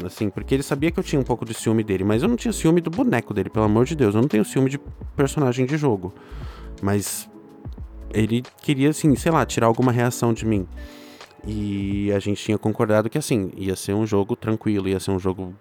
Assim, 0.04 0.30
porque 0.30 0.54
ele 0.54 0.62
sabia 0.62 0.90
que 0.90 0.99
eu 0.99 1.04
tinha 1.04 1.20
um 1.20 1.25
pouco 1.25 1.44
de 1.44 1.54
ciúme 1.54 1.85
dele, 1.85 2.04
mas 2.04 2.23
eu 2.23 2.28
não 2.28 2.37
tinha 2.37 2.52
ciúme 2.52 2.80
do 2.80 2.90
boneco 2.90 3.32
dele, 3.35 3.49
pelo 3.49 3.64
amor 3.64 3.85
de 3.85 3.94
Deus. 3.94 4.14
Eu 4.14 4.20
não 4.20 4.28
tenho 4.28 4.44
ciúme 4.44 4.70
de 4.70 4.78
personagem 5.16 5.64
de 5.66 5.76
jogo. 5.76 6.12
Mas 6.82 7.28
ele 8.12 8.42
queria, 8.62 8.90
assim, 8.90 9.14
sei 9.14 9.30
lá, 9.30 9.44
tirar 9.44 9.66
alguma 9.66 9.92
reação 9.92 10.32
de 10.32 10.44
mim. 10.44 10.66
E 11.47 12.12
a 12.12 12.18
gente 12.18 12.42
tinha 12.42 12.59
concordado 12.59 13.09
que 13.09 13.18
assim, 13.18 13.50
ia 13.57 13.76
ser 13.76 13.95
um 13.95 14.07
jogo 14.07 14.37
tranquilo, 14.37 14.88
ia 14.88 15.00
ser 15.00 15.11
um 15.11 15.18
jogo 15.18 15.54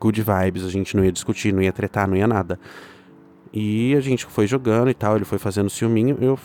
good 0.00 0.22
vibes, 0.22 0.64
a 0.64 0.70
gente 0.70 0.96
não 0.96 1.04
ia 1.04 1.12
discutir, 1.12 1.52
não 1.52 1.62
ia 1.62 1.72
tretar, 1.72 2.08
não 2.08 2.16
ia 2.16 2.26
nada. 2.26 2.58
E 3.52 3.94
a 3.94 4.00
gente 4.00 4.26
foi 4.26 4.46
jogando 4.46 4.90
e 4.90 4.94
tal, 4.94 5.16
ele 5.16 5.24
foi 5.24 5.38
fazendo 5.38 5.70
ciúminho, 5.70 6.18
eu 6.20 6.38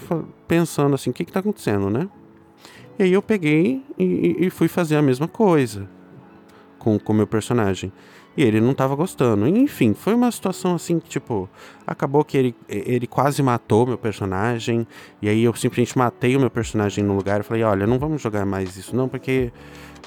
pensando 0.47 0.93
assim, 0.93 1.09
o 1.09 1.13
que 1.13 1.25
que 1.25 1.31
tá 1.31 1.39
acontecendo, 1.39 1.89
né? 1.89 2.07
E 2.99 3.03
aí 3.03 3.13
eu 3.13 3.21
peguei 3.21 3.83
e, 3.97 4.35
e 4.39 4.49
fui 4.49 4.67
fazer 4.67 4.97
a 4.97 5.01
mesma 5.01 5.27
coisa. 5.27 5.89
com 6.77 6.97
o 6.97 7.13
meu 7.13 7.25
personagem. 7.25 7.91
E 8.39 8.41
ele 8.41 8.61
não 8.61 8.73
tava 8.73 8.95
gostando. 8.95 9.45
Enfim, 9.45 9.93
foi 9.93 10.13
uma 10.13 10.31
situação 10.31 10.73
assim 10.73 10.97
que, 10.97 11.09
tipo, 11.09 11.49
acabou 11.85 12.23
que 12.23 12.37
ele, 12.37 12.55
ele 12.69 13.05
quase 13.05 13.43
matou 13.43 13.85
meu 13.85 13.97
personagem. 13.97 14.87
E 15.21 15.27
aí 15.27 15.43
eu 15.43 15.53
simplesmente 15.53 15.97
matei 15.97 16.37
o 16.37 16.39
meu 16.39 16.49
personagem 16.49 17.03
no 17.03 17.17
lugar 17.17 17.41
e 17.41 17.43
falei: 17.43 17.63
olha, 17.63 17.85
não 17.85 17.99
vamos 17.99 18.21
jogar 18.21 18.45
mais 18.45 18.77
isso, 18.77 18.95
não, 18.95 19.09
porque 19.09 19.51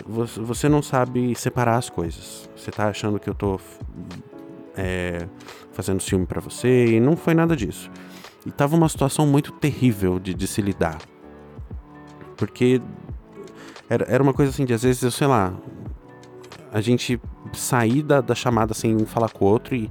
você 0.06 0.66
não 0.66 0.80
sabe 0.80 1.34
separar 1.34 1.76
as 1.76 1.90
coisas. 1.90 2.48
Você 2.56 2.70
tá 2.70 2.88
achando 2.88 3.20
que 3.20 3.28
eu 3.28 3.34
tô 3.34 3.60
é, 4.78 5.28
fazendo 5.72 6.00
ciúme 6.00 6.24
para 6.24 6.40
você 6.40 6.86
e 6.86 7.00
não 7.00 7.18
foi 7.18 7.34
nada 7.34 7.54
disso. 7.54 7.90
E 8.46 8.50
tava 8.50 8.74
uma 8.74 8.88
situação 8.88 9.26
muito 9.26 9.52
terrível 9.52 10.18
de, 10.18 10.32
de 10.32 10.46
se 10.46 10.62
lidar. 10.62 10.96
Porque 12.38 12.80
era, 13.90 14.06
era 14.08 14.22
uma 14.22 14.32
coisa 14.32 14.50
assim 14.50 14.64
de 14.64 14.72
às 14.72 14.84
vezes, 14.84 15.02
eu 15.02 15.10
sei 15.10 15.26
lá, 15.26 15.52
a 16.72 16.80
gente 16.80 17.20
sair 17.52 18.02
da, 18.02 18.20
da 18.20 18.34
chamada 18.34 18.72
sem 18.72 18.96
um 18.96 19.04
falar 19.04 19.28
com 19.28 19.44
o 19.44 19.48
outro 19.48 19.74
e 19.76 19.90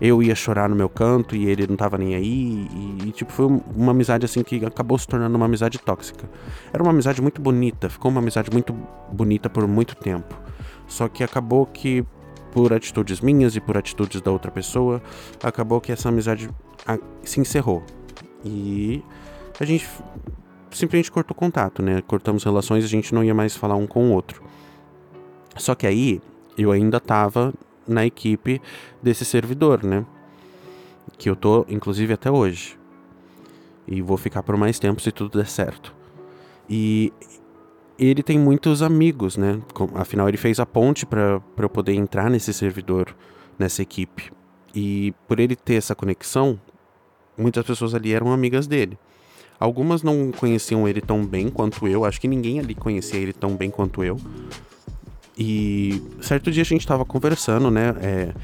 eu 0.00 0.22
ia 0.22 0.34
chorar 0.34 0.68
no 0.68 0.74
meu 0.74 0.88
canto 0.88 1.36
e 1.36 1.46
ele 1.46 1.66
não 1.66 1.76
tava 1.76 1.98
nem 1.98 2.14
aí. 2.14 2.68
E, 2.72 3.08
e, 3.08 3.12
tipo, 3.12 3.30
foi 3.32 3.46
uma 3.74 3.90
amizade 3.90 4.24
assim 4.24 4.42
que 4.42 4.64
acabou 4.64 4.96
se 4.96 5.06
tornando 5.06 5.36
uma 5.36 5.44
amizade 5.44 5.78
tóxica. 5.78 6.30
Era 6.72 6.82
uma 6.82 6.90
amizade 6.90 7.20
muito 7.20 7.40
bonita, 7.40 7.90
ficou 7.90 8.10
uma 8.10 8.20
amizade 8.20 8.50
muito 8.50 8.72
bonita 9.12 9.50
por 9.50 9.66
muito 9.66 9.94
tempo. 9.96 10.34
Só 10.86 11.06
que 11.08 11.22
acabou 11.22 11.66
que, 11.66 12.04
por 12.50 12.72
atitudes 12.72 13.20
minhas 13.20 13.56
e 13.56 13.60
por 13.60 13.76
atitudes 13.76 14.20
da 14.22 14.30
outra 14.30 14.50
pessoa, 14.50 15.02
acabou 15.42 15.80
que 15.80 15.92
essa 15.92 16.08
amizade 16.08 16.48
se 17.22 17.40
encerrou. 17.40 17.82
E 18.42 19.02
a 19.58 19.64
gente 19.64 19.86
simplesmente 20.70 21.10
cortou 21.10 21.34
contato, 21.34 21.82
né? 21.82 22.00
Cortamos 22.06 22.42
relações, 22.42 22.84
a 22.84 22.88
gente 22.88 23.14
não 23.14 23.22
ia 23.22 23.34
mais 23.34 23.54
falar 23.54 23.76
um 23.76 23.86
com 23.86 24.10
o 24.10 24.12
outro. 24.12 24.42
Só 25.56 25.74
que 25.74 25.86
aí 25.86 26.20
eu 26.56 26.70
ainda 26.72 26.98
estava 26.98 27.52
na 27.86 28.06
equipe 28.06 28.60
desse 29.02 29.24
servidor, 29.24 29.82
né? 29.84 30.06
Que 31.18 31.28
eu 31.28 31.36
tô, 31.36 31.66
inclusive, 31.68 32.12
até 32.12 32.30
hoje. 32.30 32.78
E 33.86 34.00
vou 34.00 34.16
ficar 34.16 34.42
por 34.42 34.56
mais 34.56 34.78
tempo 34.78 35.00
se 35.00 35.10
tudo 35.10 35.38
der 35.38 35.46
certo. 35.46 35.94
E 36.68 37.12
ele 37.98 38.22
tem 38.22 38.38
muitos 38.38 38.80
amigos, 38.82 39.36
né? 39.36 39.60
Afinal, 39.94 40.28
ele 40.28 40.38
fez 40.38 40.60
a 40.60 40.66
ponte 40.66 41.04
para 41.04 41.42
eu 41.58 41.68
poder 41.68 41.94
entrar 41.94 42.30
nesse 42.30 42.52
servidor, 42.54 43.14
nessa 43.58 43.82
equipe. 43.82 44.32
E 44.74 45.12
por 45.26 45.40
ele 45.40 45.56
ter 45.56 45.74
essa 45.74 45.94
conexão, 45.94 46.58
muitas 47.36 47.64
pessoas 47.64 47.94
ali 47.94 48.12
eram 48.12 48.32
amigas 48.32 48.66
dele. 48.66 48.96
Algumas 49.58 50.02
não 50.02 50.32
conheciam 50.32 50.88
ele 50.88 51.02
tão 51.02 51.26
bem 51.26 51.50
quanto 51.50 51.86
eu, 51.86 52.04
acho 52.04 52.18
que 52.20 52.28
ninguém 52.28 52.58
ali 52.58 52.74
conhecia 52.74 53.20
ele 53.20 53.32
tão 53.34 53.56
bem 53.56 53.70
quanto 53.70 54.02
eu. 54.02 54.16
E 55.38 56.02
certo 56.20 56.50
dia 56.50 56.62
a 56.62 56.66
gente 56.66 56.86
tava 56.86 57.04
conversando, 57.04 57.70
né? 57.70 57.94
É, 58.00 58.34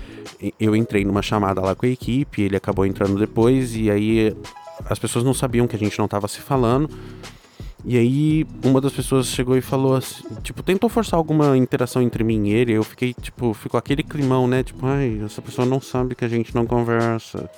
eu 0.58 0.74
entrei 0.74 1.04
numa 1.04 1.22
chamada 1.22 1.60
lá 1.60 1.74
com 1.74 1.86
a 1.86 1.88
equipe, 1.88 2.42
ele 2.42 2.56
acabou 2.56 2.86
entrando 2.86 3.18
depois, 3.18 3.76
e 3.76 3.90
aí 3.90 4.34
as 4.88 4.98
pessoas 4.98 5.24
não 5.24 5.34
sabiam 5.34 5.66
que 5.66 5.76
a 5.76 5.78
gente 5.78 5.98
não 5.98 6.08
tava 6.08 6.28
se 6.28 6.40
falando. 6.40 6.88
E 7.84 7.96
aí 7.96 8.46
uma 8.64 8.80
das 8.80 8.92
pessoas 8.92 9.28
chegou 9.28 9.56
e 9.56 9.60
falou 9.60 9.94
assim, 9.94 10.24
tipo, 10.42 10.62
tentou 10.62 10.90
forçar 10.90 11.16
alguma 11.16 11.56
interação 11.56 12.02
entre 12.02 12.24
mim 12.24 12.48
e 12.48 12.52
ele. 12.52 12.72
Eu 12.72 12.82
fiquei, 12.82 13.14
tipo, 13.14 13.54
ficou 13.54 13.78
aquele 13.78 14.02
climão, 14.02 14.48
né? 14.48 14.62
Tipo, 14.62 14.86
ai, 14.86 15.20
essa 15.24 15.40
pessoa 15.40 15.66
não 15.66 15.80
sabe 15.80 16.14
que 16.14 16.24
a 16.24 16.28
gente 16.28 16.54
não 16.54 16.66
conversa. 16.66 17.48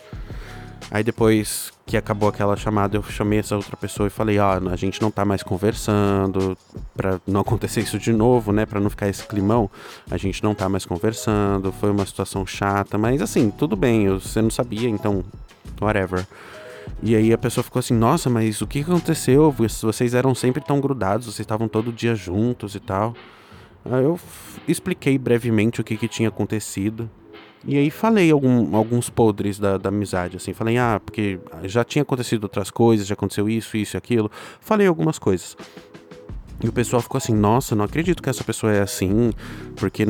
Aí 0.91 1.03
depois 1.03 1.73
que 1.85 1.97
acabou 1.97 2.29
aquela 2.29 2.57
chamada, 2.57 2.97
eu 2.97 3.03
chamei 3.03 3.39
essa 3.39 3.57
outra 3.57 3.77
pessoa 3.77 4.07
e 4.07 4.11
falei, 4.11 4.39
ó, 4.39 4.59
oh, 4.59 4.69
a 4.69 4.77
gente 4.77 5.01
não 5.01 5.11
tá 5.11 5.25
mais 5.25 5.43
conversando, 5.43 6.57
para 6.95 7.21
não 7.27 7.41
acontecer 7.41 7.81
isso 7.81 7.99
de 7.99 8.13
novo, 8.13 8.53
né, 8.53 8.67
para 8.67 8.79
não 8.79 8.91
ficar 8.91 9.09
esse 9.09 9.27
climão, 9.27 9.71
a 10.11 10.17
gente 10.17 10.43
não 10.43 10.55
tá 10.55 10.69
mais 10.69 10.85
conversando, 10.85 11.73
foi 11.73 11.91
uma 11.91 12.05
situação 12.05 12.47
chata, 12.47 12.99
mas 12.99 13.23
assim, 13.23 13.51
tudo 13.51 13.75
bem, 13.75 14.09
você 14.09 14.43
não 14.43 14.51
sabia, 14.51 14.89
então, 14.89 15.25
whatever. 15.81 16.27
E 17.03 17.15
aí 17.15 17.33
a 17.33 17.39
pessoa 17.39 17.63
ficou 17.63 17.81
assim, 17.81 17.95
nossa, 17.95 18.29
mas 18.29 18.61
o 18.61 18.67
que 18.67 18.81
aconteceu? 18.81 19.51
Vocês 19.53 20.15
eram 20.15 20.35
sempre 20.35 20.63
tão 20.63 20.81
grudados, 20.81 21.27
vocês 21.27 21.41
estavam 21.41 21.69
todo 21.69 21.93
dia 21.93 22.15
juntos 22.15 22.75
e 22.75 22.81
tal. 22.81 23.15
Aí 23.85 24.05
eu 24.05 24.19
expliquei 24.67 25.17
brevemente 25.17 25.81
o 25.81 25.85
que, 25.85 25.97
que 25.97 26.09
tinha 26.09 26.29
acontecido. 26.29 27.09
E 27.67 27.77
aí 27.77 27.91
falei 27.91 28.31
algum, 28.31 28.75
alguns 28.77 29.11
podres 29.11 29.59
da, 29.59 29.77
da 29.77 29.89
amizade, 29.89 30.37
assim. 30.37 30.53
Falei, 30.53 30.79
ah, 30.79 31.01
porque 31.05 31.39
já 31.65 31.85
tinha 31.85 32.03
acontecido 32.03 32.45
outras 32.45 32.71
coisas, 32.71 33.07
já 33.07 33.15
aconteceu 33.15 33.49
isso, 33.49 33.77
isso 33.77 33.97
e 33.97 33.99
aquilo. 33.99 34.31
Falei 34.61 34.87
algumas 34.87 35.19
coisas. 35.19 35.57
E 36.63 36.69
o 36.69 36.73
pessoal 36.73 37.01
ficou 37.01 37.19
assim, 37.19 37.35
nossa, 37.35 37.77
não 37.77 37.85
acredito 37.85 38.23
que 38.23 38.29
essa 38.29 38.43
pessoa 38.43 38.73
é 38.73 38.81
assim, 38.81 39.33
porque 39.77 40.05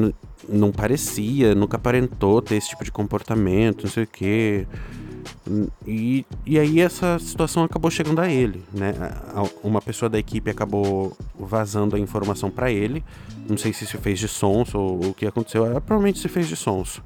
não 0.49 0.73
parecia, 0.73 1.55
nunca 1.55 1.77
aparentou 1.77 2.41
ter 2.41 2.57
esse 2.57 2.71
tipo 2.71 2.85
de 2.85 2.91
comportamento, 2.91 3.85
não 3.85 3.91
sei 3.91 4.05
o 4.05 4.07
quê. 4.07 4.67
E, 5.87 6.25
e 6.47 6.59
aí 6.59 6.81
essa 6.81 7.19
situação 7.19 7.65
acabou 7.65 7.91
chegando 7.91 8.21
a 8.21 8.31
ele, 8.31 8.63
né? 8.73 8.95
Uma 9.63 9.83
pessoa 9.83 10.09
da 10.09 10.19
equipe 10.19 10.51
acabou 10.51 11.17
vazando 11.39 11.97
a 11.97 11.99
informação 11.99 12.51
para 12.51 12.71
ele. 12.71 13.05
Não 13.49 13.57
sei 13.57 13.73
se 13.73 13.87
se 13.87 13.97
fez 13.99 14.19
de 14.19 14.29
sonso 14.29 14.79
ou 14.79 15.11
o 15.11 15.15
que 15.15 15.27
aconteceu. 15.27 15.67
É, 15.67 15.81
provavelmente 15.81 16.19
se 16.19 16.29
fez 16.29 16.49
de 16.49 16.57
sonso. 16.57 17.03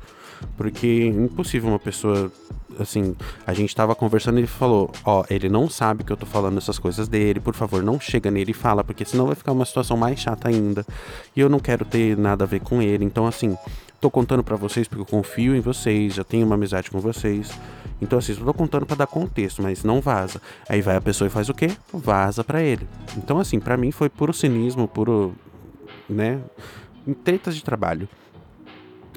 Porque 0.57 0.87
é 0.87 1.07
impossível 1.07 1.68
uma 1.68 1.79
pessoa 1.79 2.31
assim, 2.79 3.14
a 3.47 3.53
gente 3.53 3.75
tava 3.75 3.95
conversando 3.95 4.38
e 4.38 4.40
ele 4.40 4.47
falou, 4.47 4.90
ó, 5.05 5.25
ele 5.29 5.49
não 5.49 5.68
sabe 5.68 6.05
que 6.05 6.12
eu 6.12 6.16
tô 6.16 6.27
falando 6.27 6.59
essas 6.59 6.79
coisas 6.79 7.09
dele, 7.09 7.40
por 7.40 7.55
favor, 7.55 7.83
não 7.83 7.99
chega 8.01 8.31
nele 8.31 8.53
e 8.53 8.55
fala, 8.55 8.83
porque 8.83 9.05
senão 9.05 9.27
vai 9.27 9.35
ficar 9.35 9.53
uma 9.53 9.64
situação 9.64 9.97
mais 9.97 10.18
chata 10.21 10.49
ainda. 10.49 10.85
E 11.37 11.40
eu 11.40 11.49
não 11.49 11.59
quero 11.59 11.85
ter 11.85 12.16
nada 12.16 12.45
a 12.45 12.47
ver 12.47 12.61
com 12.61 12.81
ele. 12.81 13.05
Então, 13.05 13.27
assim, 13.27 13.57
tô 14.01 14.11
contando 14.11 14.42
para 14.42 14.57
vocês 14.57 14.88
porque 14.88 15.03
eu 15.03 15.07
confio 15.07 15.55
em 15.55 15.61
vocês, 15.61 16.14
já 16.14 16.25
tenho 16.25 16.47
uma 16.47 16.55
amizade 16.55 16.90
com 16.90 17.01
vocês. 17.01 17.51
Então, 18.01 18.18
assim, 18.18 18.33
eu 18.33 18.45
tô 18.45 18.55
contando 18.55 18.87
para 18.87 18.97
dar 18.97 19.07
contexto, 19.07 19.62
mas 19.62 19.85
não 19.85 20.01
vaza. 20.01 20.40
Aí 20.68 20.83
vai 20.83 20.97
a 20.97 21.01
pessoa 21.01 21.29
e 21.29 21.31
faz 21.31 21.49
o 21.49 21.55
quê? 21.55 21.71
Vaza 21.92 22.42
para 22.42 22.62
ele. 22.62 22.87
Então, 23.16 23.38
assim, 23.38 23.61
para 23.61 23.77
mim 23.77 23.90
foi 23.90 24.09
puro 24.09 24.33
cinismo, 24.33 24.88
puro, 24.88 25.35
né, 26.09 26.40
tretas 27.23 27.55
de 27.55 27.62
trabalho. 27.62 28.09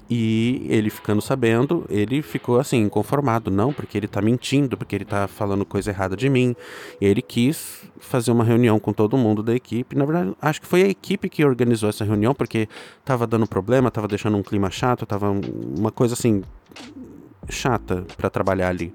E 0.07 0.67
ele 0.69 0.91
ficando 0.91 1.19
sabendo, 1.19 1.83
ele 1.89 2.21
ficou 2.21 2.59
assim, 2.59 2.77
inconformado. 2.83 3.49
Não, 3.49 3.73
porque 3.73 3.97
ele 3.97 4.07
tá 4.07 4.21
mentindo, 4.21 4.77
porque 4.77 4.95
ele 4.95 5.05
tá 5.05 5.27
falando 5.27 5.65
coisa 5.65 5.89
errada 5.89 6.15
de 6.15 6.29
mim. 6.29 6.55
Ele 7.01 7.23
quis 7.23 7.83
fazer 7.99 8.31
uma 8.31 8.43
reunião 8.43 8.79
com 8.79 8.93
todo 8.93 9.17
mundo 9.17 9.41
da 9.41 9.55
equipe. 9.55 9.95
Na 9.95 10.05
verdade, 10.05 10.35
acho 10.39 10.61
que 10.61 10.67
foi 10.67 10.83
a 10.83 10.87
equipe 10.87 11.27
que 11.27 11.43
organizou 11.43 11.89
essa 11.89 12.05
reunião, 12.05 12.35
porque 12.35 12.69
tava 13.03 13.25
dando 13.25 13.47
problema, 13.47 13.89
tava 13.89 14.07
deixando 14.07 14.37
um 14.37 14.43
clima 14.43 14.69
chato, 14.69 15.07
tava 15.07 15.31
uma 15.31 15.91
coisa 15.91 16.13
assim, 16.13 16.43
chata 17.49 18.05
para 18.15 18.29
trabalhar 18.29 18.69
ali. 18.69 18.93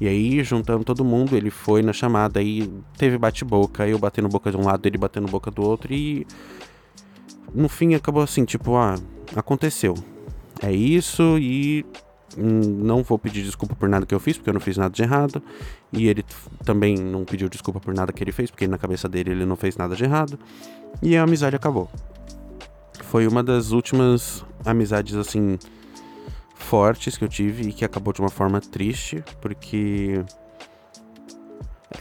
E 0.00 0.08
aí, 0.08 0.42
juntando 0.42 0.84
todo 0.84 1.04
mundo, 1.04 1.36
ele 1.36 1.50
foi 1.50 1.82
na 1.82 1.92
chamada 1.92 2.42
e 2.42 2.70
teve 2.96 3.18
bate-boca, 3.18 3.86
eu 3.86 3.98
batendo 3.98 4.28
boca 4.28 4.50
de 4.50 4.56
um 4.56 4.64
lado, 4.64 4.86
ele 4.86 4.98
batendo 4.98 5.26
boca 5.28 5.50
do 5.50 5.62
outro 5.62 5.92
e 5.92 6.26
no 7.54 7.68
fim 7.68 7.94
acabou 7.94 8.22
assim, 8.22 8.44
tipo, 8.44 8.76
ah, 8.76 8.96
aconteceu 9.34 9.94
é 10.62 10.72
isso 10.72 11.38
e 11.38 11.84
não 12.36 13.02
vou 13.02 13.18
pedir 13.18 13.42
desculpa 13.42 13.74
por 13.74 13.88
nada 13.88 14.04
que 14.04 14.14
eu 14.14 14.20
fiz, 14.20 14.36
porque 14.36 14.50
eu 14.50 14.54
não 14.54 14.60
fiz 14.60 14.76
nada 14.76 14.92
de 14.92 15.02
errado. 15.02 15.42
E 15.92 16.08
ele 16.08 16.24
também 16.64 16.96
não 16.96 17.24
pediu 17.24 17.48
desculpa 17.48 17.80
por 17.80 17.94
nada 17.94 18.12
que 18.12 18.22
ele 18.22 18.32
fez, 18.32 18.50
porque 18.50 18.66
na 18.66 18.78
cabeça 18.78 19.08
dele 19.08 19.30
ele 19.30 19.46
não 19.46 19.56
fez 19.56 19.76
nada 19.76 19.94
de 19.94 20.04
errado. 20.04 20.38
E 21.02 21.16
a 21.16 21.22
amizade 21.22 21.56
acabou. 21.56 21.90
Foi 23.04 23.26
uma 23.26 23.42
das 23.42 23.70
últimas 23.70 24.44
amizades 24.64 25.14
assim 25.14 25.58
fortes 26.54 27.16
que 27.16 27.24
eu 27.24 27.28
tive 27.28 27.68
e 27.68 27.72
que 27.72 27.84
acabou 27.84 28.12
de 28.12 28.20
uma 28.20 28.30
forma 28.30 28.60
triste, 28.60 29.22
porque 29.40 30.24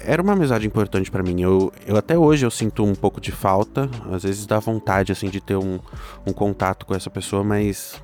era 0.02 0.22
uma 0.22 0.34
amizade 0.34 0.66
importante 0.66 1.12
para 1.12 1.24
mim. 1.24 1.42
Eu, 1.42 1.72
eu 1.86 1.96
até 1.96 2.18
hoje 2.18 2.46
eu 2.46 2.52
sinto 2.52 2.84
um 2.84 2.96
pouco 2.96 3.22
de 3.22 3.32
falta, 3.32 3.90
às 4.12 4.24
vezes 4.24 4.46
dá 4.46 4.60
vontade 4.60 5.12
assim 5.12 5.30
de 5.30 5.40
ter 5.40 5.56
um, 5.56 5.80
um 6.26 6.34
contato 6.34 6.86
com 6.86 6.96
essa 6.96 7.10
pessoa, 7.10 7.44
mas 7.44 8.02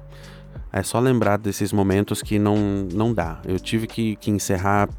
é 0.71 0.83
só 0.83 0.99
lembrar 0.99 1.37
desses 1.37 1.73
momentos 1.73 2.21
que 2.21 2.39
não, 2.39 2.55
não 2.93 3.13
dá. 3.13 3.41
Eu 3.45 3.59
tive 3.59 3.87
que, 3.87 4.15
que 4.15 4.31
encerrar 4.31 4.89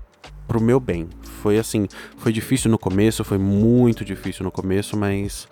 pro 0.46 0.60
meu 0.60 0.78
bem. 0.78 1.08
Foi 1.42 1.58
assim, 1.58 1.88
foi 2.18 2.32
difícil 2.32 2.70
no 2.70 2.78
começo, 2.78 3.24
foi 3.24 3.38
muito 3.38 4.04
difícil 4.04 4.44
no 4.44 4.50
começo, 4.50 4.96
mas 4.96 5.48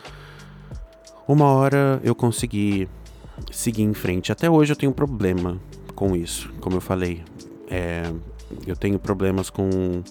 uma 1.27 1.47
hora 1.47 2.01
eu 2.05 2.15
consegui 2.15 2.89
seguir 3.51 3.83
em 3.83 3.95
frente. 3.95 4.31
Até 4.31 4.51
hoje 4.51 4.73
eu 4.73 4.77
tenho 4.77 4.93
problema 4.93 5.59
com 5.95 6.15
isso, 6.15 6.53
como 6.61 6.77
eu 6.77 6.81
falei. 6.81 7.23
É, 7.69 8.13
eu 8.67 8.77
tenho 8.77 8.99
problemas 8.99 9.49
com, 9.49 10.03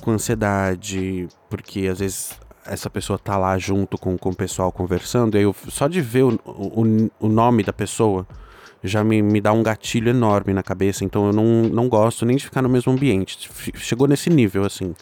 com 0.00 0.10
ansiedade, 0.10 1.28
porque 1.50 1.86
às 1.86 1.98
vezes 1.98 2.40
essa 2.64 2.88
pessoa 2.88 3.18
tá 3.18 3.36
lá 3.36 3.58
junto 3.58 3.98
com, 3.98 4.16
com 4.16 4.30
o 4.30 4.34
pessoal 4.34 4.72
conversando, 4.72 5.36
e 5.36 5.42
eu, 5.42 5.54
só 5.68 5.88
de 5.88 6.00
ver 6.00 6.22
o, 6.22 6.40
o, 6.46 7.10
o 7.18 7.28
nome 7.28 7.62
da 7.62 7.72
pessoa 7.72 8.26
já 8.82 9.04
me, 9.04 9.22
me 9.22 9.40
dá 9.40 9.52
um 9.52 9.62
gatilho 9.62 10.10
enorme 10.10 10.52
na 10.52 10.62
cabeça, 10.62 11.04
então 11.04 11.26
eu 11.26 11.32
não, 11.32 11.44
não 11.64 11.88
gosto 11.88 12.26
nem 12.26 12.36
de 12.36 12.44
ficar 12.44 12.62
no 12.62 12.68
mesmo 12.68 12.92
ambiente. 12.92 13.48
Chegou 13.76 14.08
nesse 14.08 14.28
nível, 14.30 14.64
assim, 14.64 14.94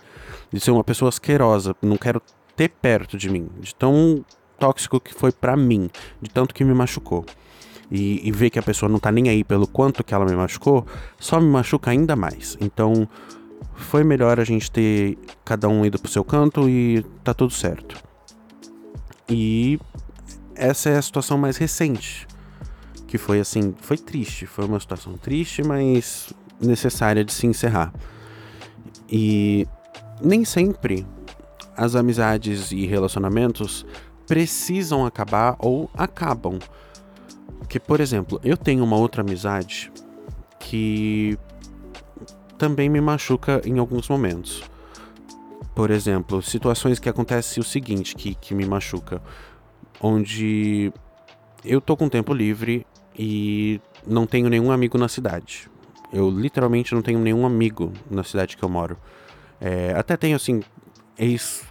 de 0.52 0.60
ser 0.60 0.70
uma 0.70 0.84
pessoa 0.84 1.08
asquerosa, 1.08 1.74
não 1.80 1.96
quero 1.96 2.20
ter 2.56 2.68
perto 2.68 3.16
de 3.16 3.30
mim, 3.30 3.48
de 3.58 3.74
tão 3.74 4.24
tóxico 4.58 5.00
que 5.00 5.14
foi 5.14 5.32
para 5.32 5.56
mim, 5.56 5.88
de 6.20 6.30
tanto 6.30 6.54
que 6.54 6.62
me 6.64 6.74
machucou. 6.74 7.24
e, 7.90 8.26
e 8.26 8.30
ver 8.30 8.50
que 8.50 8.58
a 8.58 8.62
pessoa 8.62 8.88
não 8.88 8.98
tá 8.98 9.10
nem 9.10 9.28
aí 9.28 9.42
pelo 9.42 9.66
quanto 9.66 10.04
que 10.04 10.14
ela 10.14 10.24
me 10.24 10.36
machucou, 10.36 10.86
só 11.18 11.40
me 11.40 11.48
machuca 11.48 11.90
ainda 11.90 12.14
mais. 12.14 12.56
Então, 12.60 13.08
foi 13.74 14.04
melhor 14.04 14.38
a 14.38 14.44
gente 14.44 14.70
ter 14.70 15.18
cada 15.44 15.68
um 15.68 15.84
ido 15.84 15.98
pro 15.98 16.10
seu 16.10 16.22
canto 16.24 16.68
e 16.68 17.04
tá 17.24 17.34
tudo 17.34 17.52
certo. 17.52 17.96
E 19.28 19.78
essa 20.54 20.90
é 20.90 20.96
a 20.96 21.02
situação 21.02 21.36
mais 21.38 21.56
recente, 21.56 22.26
que 23.10 23.18
foi 23.18 23.40
assim, 23.40 23.74
foi 23.80 23.98
triste, 23.98 24.46
foi 24.46 24.64
uma 24.66 24.78
situação 24.78 25.14
triste, 25.14 25.64
mas 25.64 26.32
necessária 26.60 27.24
de 27.24 27.32
se 27.32 27.44
encerrar. 27.44 27.92
E 29.10 29.66
nem 30.22 30.44
sempre 30.44 31.04
as 31.76 31.96
amizades 31.96 32.70
e 32.70 32.86
relacionamentos 32.86 33.84
precisam 34.28 35.04
acabar 35.04 35.56
ou 35.58 35.90
acabam. 35.92 36.60
Que, 37.68 37.80
por 37.80 37.98
exemplo, 38.00 38.40
eu 38.44 38.56
tenho 38.56 38.84
uma 38.84 38.96
outra 38.96 39.22
amizade 39.22 39.90
que 40.60 41.36
também 42.56 42.88
me 42.88 43.00
machuca 43.00 43.60
em 43.64 43.80
alguns 43.80 44.08
momentos. 44.08 44.62
Por 45.74 45.90
exemplo, 45.90 46.40
situações 46.40 47.00
que 47.00 47.08
acontecem 47.08 47.60
o 47.60 47.64
seguinte, 47.64 48.14
que, 48.14 48.36
que 48.36 48.54
me 48.54 48.64
machuca. 48.64 49.20
Onde 50.00 50.92
eu 51.64 51.80
tô 51.80 51.96
com 51.96 52.08
tempo 52.08 52.32
livre 52.32 52.86
e 53.22 53.78
não 54.06 54.26
tenho 54.26 54.48
nenhum 54.48 54.72
amigo 54.72 54.96
na 54.96 55.06
cidade. 55.06 55.70
Eu 56.10 56.30
literalmente 56.30 56.94
não 56.94 57.02
tenho 57.02 57.18
nenhum 57.18 57.44
amigo 57.44 57.92
na 58.10 58.24
cidade 58.24 58.56
que 58.56 58.62
eu 58.62 58.68
moro. 58.68 58.96
É, 59.60 59.92
até 59.94 60.16
tenho, 60.16 60.34
assim, 60.34 60.62
ex 61.18 61.68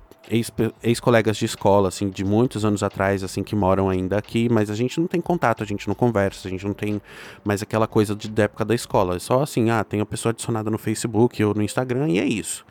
ex-colegas 0.83 1.37
de 1.37 1.45
escola, 1.45 1.87
assim, 1.87 2.07
de 2.07 2.23
muitos 2.23 2.63
anos 2.63 2.83
atrás, 2.83 3.23
assim, 3.23 3.41
que 3.41 3.55
moram 3.55 3.89
ainda 3.89 4.15
aqui, 4.15 4.47
mas 4.47 4.69
a 4.69 4.75
gente 4.75 4.99
não 4.99 5.07
tem 5.07 5.19
contato, 5.19 5.63
a 5.63 5.65
gente 5.65 5.87
não 5.87 5.95
conversa, 5.95 6.47
a 6.47 6.51
gente 6.51 6.63
não 6.67 6.73
tem 6.73 7.01
mais 7.43 7.63
aquela 7.63 7.87
coisa 7.87 8.15
de, 8.15 8.29
da 8.29 8.43
época 8.43 8.63
da 8.63 8.75
escola. 8.75 9.15
É 9.15 9.19
só 9.19 9.41
assim, 9.41 9.71
ah, 9.71 9.83
tem 9.83 10.01
a 10.01 10.05
pessoa 10.05 10.29
adicionada 10.29 10.69
no 10.69 10.77
Facebook 10.77 11.43
ou 11.43 11.55
no 11.55 11.63
Instagram 11.63 12.09
e 12.09 12.19
é 12.19 12.25
isso. 12.25 12.63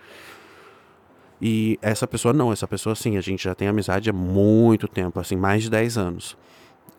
E 1.43 1.81
essa 1.83 2.07
pessoa 2.07 2.33
não, 2.33 2.53
essa 2.53 2.69
pessoa 2.69 2.95
sim, 2.95 3.17
a 3.17 3.21
gente 3.21 3.43
já 3.43 3.57
tem 3.57 3.67
amizade 3.67 4.09
há 4.09 4.12
muito 4.12 4.87
tempo, 4.87 5.19
assim, 5.19 5.35
mais 5.35 5.64
de 5.64 5.71
10 5.71 5.99
anos. 5.99 6.37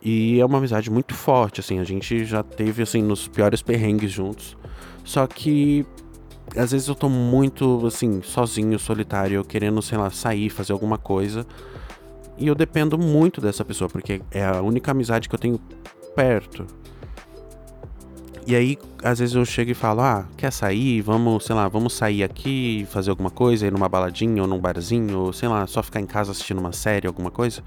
E 0.01 0.39
é 0.39 0.45
uma 0.45 0.57
amizade 0.57 0.89
muito 0.89 1.13
forte, 1.13 1.59
assim, 1.59 1.79
a 1.79 1.83
gente 1.83 2.23
já 2.23 2.41
teve, 2.41 2.81
assim, 2.81 3.01
nos 3.01 3.27
piores 3.27 3.61
perrengues 3.61 4.11
juntos. 4.11 4.57
Só 5.03 5.27
que 5.27 5.85
às 6.55 6.71
vezes 6.71 6.87
eu 6.87 6.95
tô 6.95 7.09
muito, 7.09 7.85
assim, 7.85 8.21
sozinho, 8.21 8.79
solitário, 8.79 9.43
querendo, 9.43 9.81
sei 9.81 9.97
lá, 9.97 10.09
sair, 10.09 10.49
fazer 10.49 10.73
alguma 10.73 10.97
coisa. 10.97 11.45
E 12.37 12.47
eu 12.47 12.55
dependo 12.55 12.97
muito 12.97 13.41
dessa 13.41 13.65
pessoa, 13.65 13.89
porque 13.89 14.21
é 14.31 14.45
a 14.45 14.61
única 14.61 14.91
amizade 14.91 15.27
que 15.27 15.35
eu 15.35 15.39
tenho 15.39 15.59
perto. 16.15 16.65
E 18.47 18.55
aí, 18.55 18.77
às 19.03 19.19
vezes 19.19 19.35
eu 19.35 19.45
chego 19.45 19.71
e 19.71 19.73
falo: 19.75 20.01
Ah, 20.01 20.25
quer 20.37 20.51
sair? 20.51 21.01
Vamos, 21.01 21.45
sei 21.45 21.55
lá, 21.55 21.67
vamos 21.67 21.93
sair 21.93 22.23
aqui, 22.23 22.87
fazer 22.89 23.11
alguma 23.11 23.29
coisa, 23.29 23.67
ir 23.67 23.71
numa 23.71 23.87
baladinha 23.87 24.41
ou 24.41 24.47
num 24.47 24.57
barzinho, 24.57 25.19
ou 25.19 25.33
sei 25.33 25.47
lá, 25.47 25.67
só 25.67 25.83
ficar 25.83 25.99
em 25.99 26.05
casa 26.05 26.31
assistindo 26.31 26.59
uma 26.59 26.71
série, 26.71 27.05
alguma 27.05 27.29
coisa. 27.29 27.61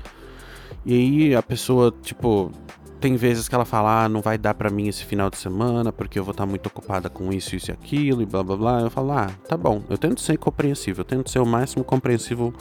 E 0.85 0.95
aí 0.95 1.35
a 1.35 1.43
pessoa, 1.43 1.95
tipo, 2.03 2.51
tem 3.03 3.17
vezes 3.17 3.49
que 3.49 3.55
ela 3.55 3.65
fala, 3.65 4.05
ah, 4.05 4.09
não 4.09 4.21
vai 4.21 4.39
dar 4.39 4.55
para 4.55 4.71
mim 4.71 4.87
esse 4.87 5.05
final 5.05 5.29
de 5.29 5.37
semana 5.37 5.93
porque 5.93 6.19
eu 6.19 6.25
vou 6.25 6.31
estar 6.31 6.45
tá 6.45 6.49
muito 6.49 6.67
ocupada 6.67 7.11
com 7.11 7.33
isso, 7.33 7.57
isso 7.57 7.71
e 7.71 7.73
aquilo 7.73 8.23
e 8.23 8.27
blá 8.27 8.43
blá 8.43 8.57
blá. 8.57 8.81
Eu 8.81 8.91
falo, 8.91 9.11
ah, 9.13 9.31
tá 9.49 9.57
bom, 9.57 9.83
eu 9.91 9.99
tento 9.99 10.21
ser 10.21 10.39
compreensível, 10.39 11.01
eu 11.01 11.05
tento 11.05 11.29
ser 11.29 11.41
o 11.41 11.47
máximo 11.47 11.83
compreensível 11.83 12.55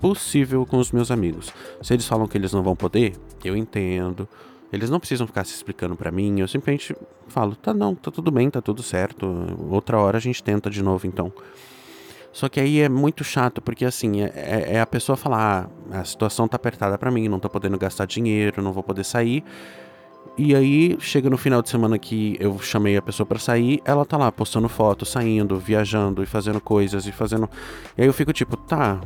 possível 0.00 0.66
com 0.66 0.78
os 0.78 0.90
meus 0.90 1.10
amigos. 1.10 1.52
Se 1.80 1.94
eles 1.94 2.06
falam 2.06 2.26
que 2.26 2.36
eles 2.36 2.52
não 2.52 2.62
vão 2.62 2.74
poder, 2.74 3.14
eu 3.44 3.56
entendo. 3.56 4.28
Eles 4.72 4.90
não 4.90 4.98
precisam 4.98 5.26
ficar 5.26 5.44
se 5.44 5.54
explicando 5.54 5.94
para 5.94 6.10
mim, 6.10 6.40
eu 6.40 6.48
simplesmente 6.48 6.96
falo, 7.28 7.54
tá 7.54 7.72
não, 7.72 7.94
tá 7.94 8.10
tudo 8.10 8.32
bem, 8.32 8.50
tá 8.50 8.60
tudo 8.60 8.82
certo. 8.82 9.24
Outra 9.70 9.98
hora 9.98 10.18
a 10.18 10.20
gente 10.20 10.42
tenta 10.42 10.68
de 10.68 10.82
novo 10.82 11.06
então. 11.06 11.32
Só 12.34 12.48
que 12.48 12.58
aí 12.58 12.80
é 12.80 12.88
muito 12.88 13.22
chato, 13.22 13.62
porque 13.62 13.84
assim, 13.84 14.22
é, 14.22 14.32
é, 14.34 14.74
é 14.74 14.80
a 14.80 14.86
pessoa 14.86 15.16
falar, 15.16 15.70
ah, 15.92 16.00
a 16.00 16.04
situação 16.04 16.48
tá 16.48 16.56
apertada 16.56 16.98
para 16.98 17.08
mim, 17.08 17.28
não 17.28 17.38
tô 17.38 17.48
podendo 17.48 17.78
gastar 17.78 18.06
dinheiro, 18.06 18.60
não 18.60 18.72
vou 18.72 18.82
poder 18.82 19.04
sair. 19.04 19.44
E 20.36 20.52
aí, 20.52 20.96
chega 20.98 21.30
no 21.30 21.38
final 21.38 21.62
de 21.62 21.68
semana 21.68 21.96
que 21.96 22.36
eu 22.40 22.58
chamei 22.58 22.96
a 22.96 23.02
pessoa 23.02 23.24
para 23.24 23.38
sair, 23.38 23.80
ela 23.84 24.04
tá 24.04 24.16
lá 24.16 24.32
postando 24.32 24.68
foto, 24.68 25.06
saindo, 25.06 25.56
viajando 25.60 26.24
e 26.24 26.26
fazendo 26.26 26.60
coisas 26.60 27.06
e 27.06 27.12
fazendo. 27.12 27.48
E 27.96 28.02
aí 28.02 28.08
eu 28.08 28.12
fico 28.12 28.32
tipo, 28.32 28.56
tá. 28.56 29.00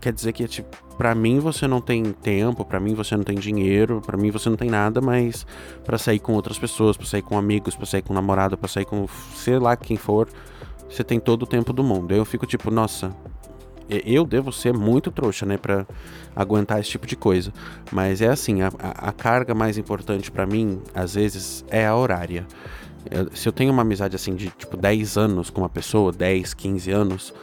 Quer 0.00 0.12
dizer 0.12 0.32
que 0.32 0.48
tipo, 0.48 0.76
para 0.96 1.14
mim 1.14 1.38
você 1.38 1.68
não 1.68 1.80
tem 1.80 2.12
tempo, 2.12 2.64
para 2.64 2.80
mim 2.80 2.92
você 2.92 3.16
não 3.16 3.22
tem 3.22 3.38
dinheiro, 3.38 4.02
para 4.04 4.16
mim 4.16 4.32
você 4.32 4.50
não 4.50 4.56
tem 4.56 4.68
nada, 4.68 5.00
mas 5.00 5.46
para 5.84 5.96
sair 5.96 6.18
com 6.18 6.32
outras 6.32 6.58
pessoas, 6.58 6.96
para 6.96 7.06
sair 7.06 7.22
com 7.22 7.38
amigos, 7.38 7.76
para 7.76 7.86
sair 7.86 8.02
com 8.02 8.12
namorado, 8.12 8.58
para 8.58 8.68
sair 8.68 8.84
com 8.84 9.06
sei 9.36 9.60
lá 9.60 9.76
quem 9.76 9.96
for, 9.96 10.28
você 10.88 11.04
tem 11.04 11.20
todo 11.20 11.42
o 11.42 11.46
tempo 11.46 11.72
do 11.72 11.82
mundo. 11.84 12.12
Eu 12.12 12.24
fico 12.24 12.46
tipo, 12.46 12.70
nossa, 12.70 13.14
eu 13.88 14.24
devo 14.24 14.52
ser 14.52 14.74
muito 14.74 15.10
trouxa, 15.10 15.46
né, 15.46 15.56
para 15.56 15.86
aguentar 16.36 16.78
esse 16.80 16.90
tipo 16.90 17.06
de 17.06 17.16
coisa. 17.16 17.52
Mas 17.90 18.20
é 18.20 18.28
assim, 18.28 18.62
a, 18.62 18.70
a 18.78 19.12
carga 19.12 19.54
mais 19.54 19.78
importante 19.78 20.30
para 20.30 20.46
mim, 20.46 20.80
às 20.94 21.14
vezes, 21.14 21.64
é 21.68 21.86
a 21.86 21.96
horária. 21.96 22.46
Eu, 23.10 23.34
se 23.34 23.48
eu 23.48 23.52
tenho 23.52 23.72
uma 23.72 23.82
amizade 23.82 24.14
assim 24.14 24.34
de 24.34 24.50
tipo 24.50 24.76
10 24.76 25.16
anos 25.16 25.50
com 25.50 25.62
uma 25.62 25.68
pessoa, 25.68 26.12
10, 26.12 26.52
15 26.54 26.90
anos, 26.90 27.34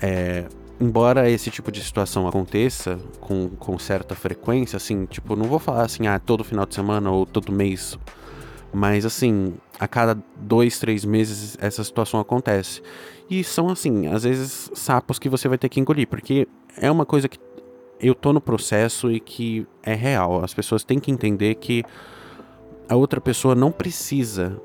é, 0.00 0.46
embora 0.80 1.30
esse 1.30 1.50
tipo 1.50 1.70
de 1.70 1.82
situação 1.82 2.26
aconteça 2.26 2.98
com, 3.20 3.48
com 3.50 3.78
certa 3.78 4.14
frequência, 4.16 4.76
assim, 4.76 5.04
tipo, 5.06 5.36
não 5.36 5.44
vou 5.44 5.58
falar 5.58 5.84
assim, 5.84 6.06
ah, 6.08 6.18
todo 6.18 6.42
final 6.42 6.66
de 6.66 6.74
semana 6.74 7.10
ou 7.10 7.24
todo 7.24 7.52
mês, 7.52 7.96
mas 8.72 9.06
assim, 9.06 9.54
a 9.82 9.88
cada 9.88 10.16
dois, 10.36 10.78
três 10.78 11.04
meses 11.04 11.58
essa 11.60 11.82
situação 11.82 12.20
acontece. 12.20 12.80
E 13.28 13.42
são 13.42 13.68
assim, 13.68 14.06
às 14.06 14.22
vezes 14.22 14.70
sapos 14.74 15.18
que 15.18 15.28
você 15.28 15.48
vai 15.48 15.58
ter 15.58 15.68
que 15.68 15.80
engolir, 15.80 16.06
porque 16.06 16.46
é 16.76 16.88
uma 16.88 17.04
coisa 17.04 17.28
que 17.28 17.36
eu 17.98 18.14
tô 18.14 18.32
no 18.32 18.40
processo 18.40 19.10
e 19.10 19.18
que 19.18 19.66
é 19.82 19.92
real. 19.92 20.44
As 20.44 20.54
pessoas 20.54 20.84
têm 20.84 21.00
que 21.00 21.10
entender 21.10 21.56
que 21.56 21.82
a 22.88 22.94
outra 22.94 23.20
pessoa 23.20 23.56
não 23.56 23.72
precisa 23.72 24.56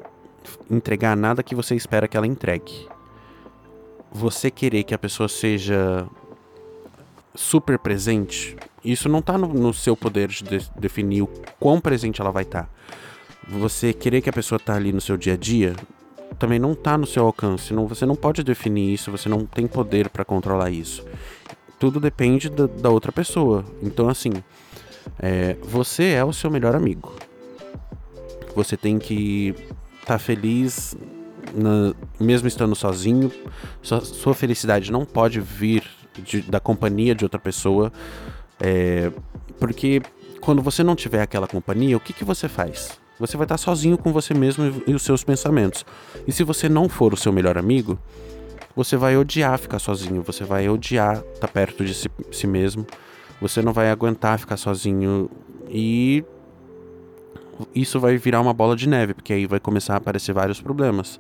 entregar 0.70 1.18
nada 1.18 1.42
que 1.42 1.56
você 1.56 1.74
espera 1.74 2.08
que 2.08 2.16
ela 2.16 2.28
entregue. 2.28 2.88
Você 4.12 4.52
querer 4.52 4.84
que 4.84 4.94
a 4.94 5.00
pessoa 5.00 5.28
seja 5.28 6.08
super 7.34 7.80
presente, 7.80 8.56
isso 8.86 9.10
não 9.10 9.24
tá 9.24 9.36
no, 9.36 9.48
no 9.48 9.74
seu 9.74 9.98
poder 9.98 10.28
de, 10.28 10.44
de 10.44 10.70
definir 10.78 11.24
o 11.24 11.28
quão 11.60 11.82
presente 11.82 12.22
ela 12.22 12.32
vai 12.32 12.44
estar. 12.44 12.66
Tá. 12.66 12.70
Você 13.50 13.94
querer 13.94 14.22
que 14.22 14.30
a 14.30 14.34
pessoa 14.34 14.60
tá 14.60 14.76
ali 14.76 14.92
no 14.92 15.00
seu 15.00 15.16
dia 15.16 15.34
a 15.34 15.38
dia, 15.38 15.74
também 16.38 16.60
não 16.60 16.74
está 16.74 16.98
no 16.98 17.08
seu 17.08 17.26
alcance. 17.26 17.74
Não, 17.74 17.88
você 17.88 18.06
não 18.06 18.16
pode 18.16 18.44
definir 18.44 18.94
isso, 18.94 19.12
você 19.12 19.30
não 19.30 19.46
tem 19.46 19.68
poder 19.68 20.10
para 20.10 20.26
controlar 20.26 20.70
isso. 20.70 21.06
Tudo 21.80 22.00
depende 22.00 22.50
da, 22.50 22.68
da 22.68 22.90
outra 22.90 23.12
pessoa. 23.12 23.64
Então, 23.82 24.10
assim, 24.10 24.32
é, 25.20 25.56
você 25.62 26.10
é 26.10 26.24
o 26.24 26.34
seu 26.34 26.50
melhor 26.52 26.76
amigo. 26.76 27.14
Você 28.56 28.76
tem 28.76 29.00
que 29.00 29.56
estar 30.02 30.14
tá 30.14 30.20
feliz, 30.20 30.96
na, 31.54 31.94
mesmo 32.20 32.48
estando 32.48 32.76
sozinho. 32.76 33.32
Sua, 33.82 34.02
sua, 34.02 34.34
felicidade 34.34 34.92
não 34.92 35.06
pode 35.06 35.40
vir 35.40 35.84
de, 36.18 36.42
da 36.42 36.60
companhia 36.60 37.16
de 37.16 37.24
outra 37.24 37.40
pessoa. 37.40 37.92
É, 38.60 39.12
porque 39.60 40.02
quando 40.42 40.62
você 40.62 40.84
não 40.84 40.96
tiver 40.96 41.22
aquela 41.22 41.48
companhia, 41.48 41.96
o 41.96 42.00
que, 42.00 42.14
que 42.14 42.24
você 42.24 42.48
faz? 42.48 42.98
Você 43.20 43.36
vai 43.36 43.46
estar 43.46 43.58
sozinho 43.58 43.98
com 43.98 44.14
você 44.14 44.34
mesmo 44.34 44.84
e 44.86 44.94
os 44.94 45.02
seus 45.02 45.24
pensamentos. 45.24 45.86
E 46.28 46.32
se 46.32 46.44
você 46.44 46.70
não 46.70 46.88
for 46.88 47.14
o 47.14 47.18
seu 47.18 47.34
melhor 47.34 47.58
amigo, 47.58 47.98
você 48.76 48.96
vai 48.96 49.18
odiar 49.18 49.58
ficar 49.58 49.80
sozinho, 49.80 50.22
você 50.22 50.44
vai 50.44 50.70
odiar 50.70 51.24
estar 51.34 51.48
perto 51.48 51.84
de 51.84 51.96
si, 51.96 52.10
si 52.32 52.46
mesmo, 52.46 52.86
você 53.42 53.62
não 53.62 53.74
vai 53.74 53.90
aguentar 53.90 54.38
ficar 54.38 54.58
sozinho 54.58 55.30
e 55.68 56.24
isso 57.74 58.00
vai 58.00 58.18
virar 58.18 58.40
uma 58.40 58.54
bola 58.54 58.76
de 58.76 58.88
neve, 58.88 59.16
porque 59.16 59.34
aí 59.34 59.48
vai 59.48 59.60
começar 59.60 59.96
a 59.96 59.98
aparecer 59.98 60.32
vários 60.32 60.62
problemas. 60.62 61.20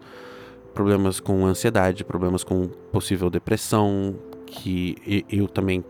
Problemas 0.73 1.19
com 1.19 1.47
ansiedade, 1.47 2.03
problemas 2.03 2.43
com 2.43 2.67
possível 2.91 3.29
depressão, 3.29 4.15
que 4.45 5.25
eu 5.29 5.47
também 5.47 5.83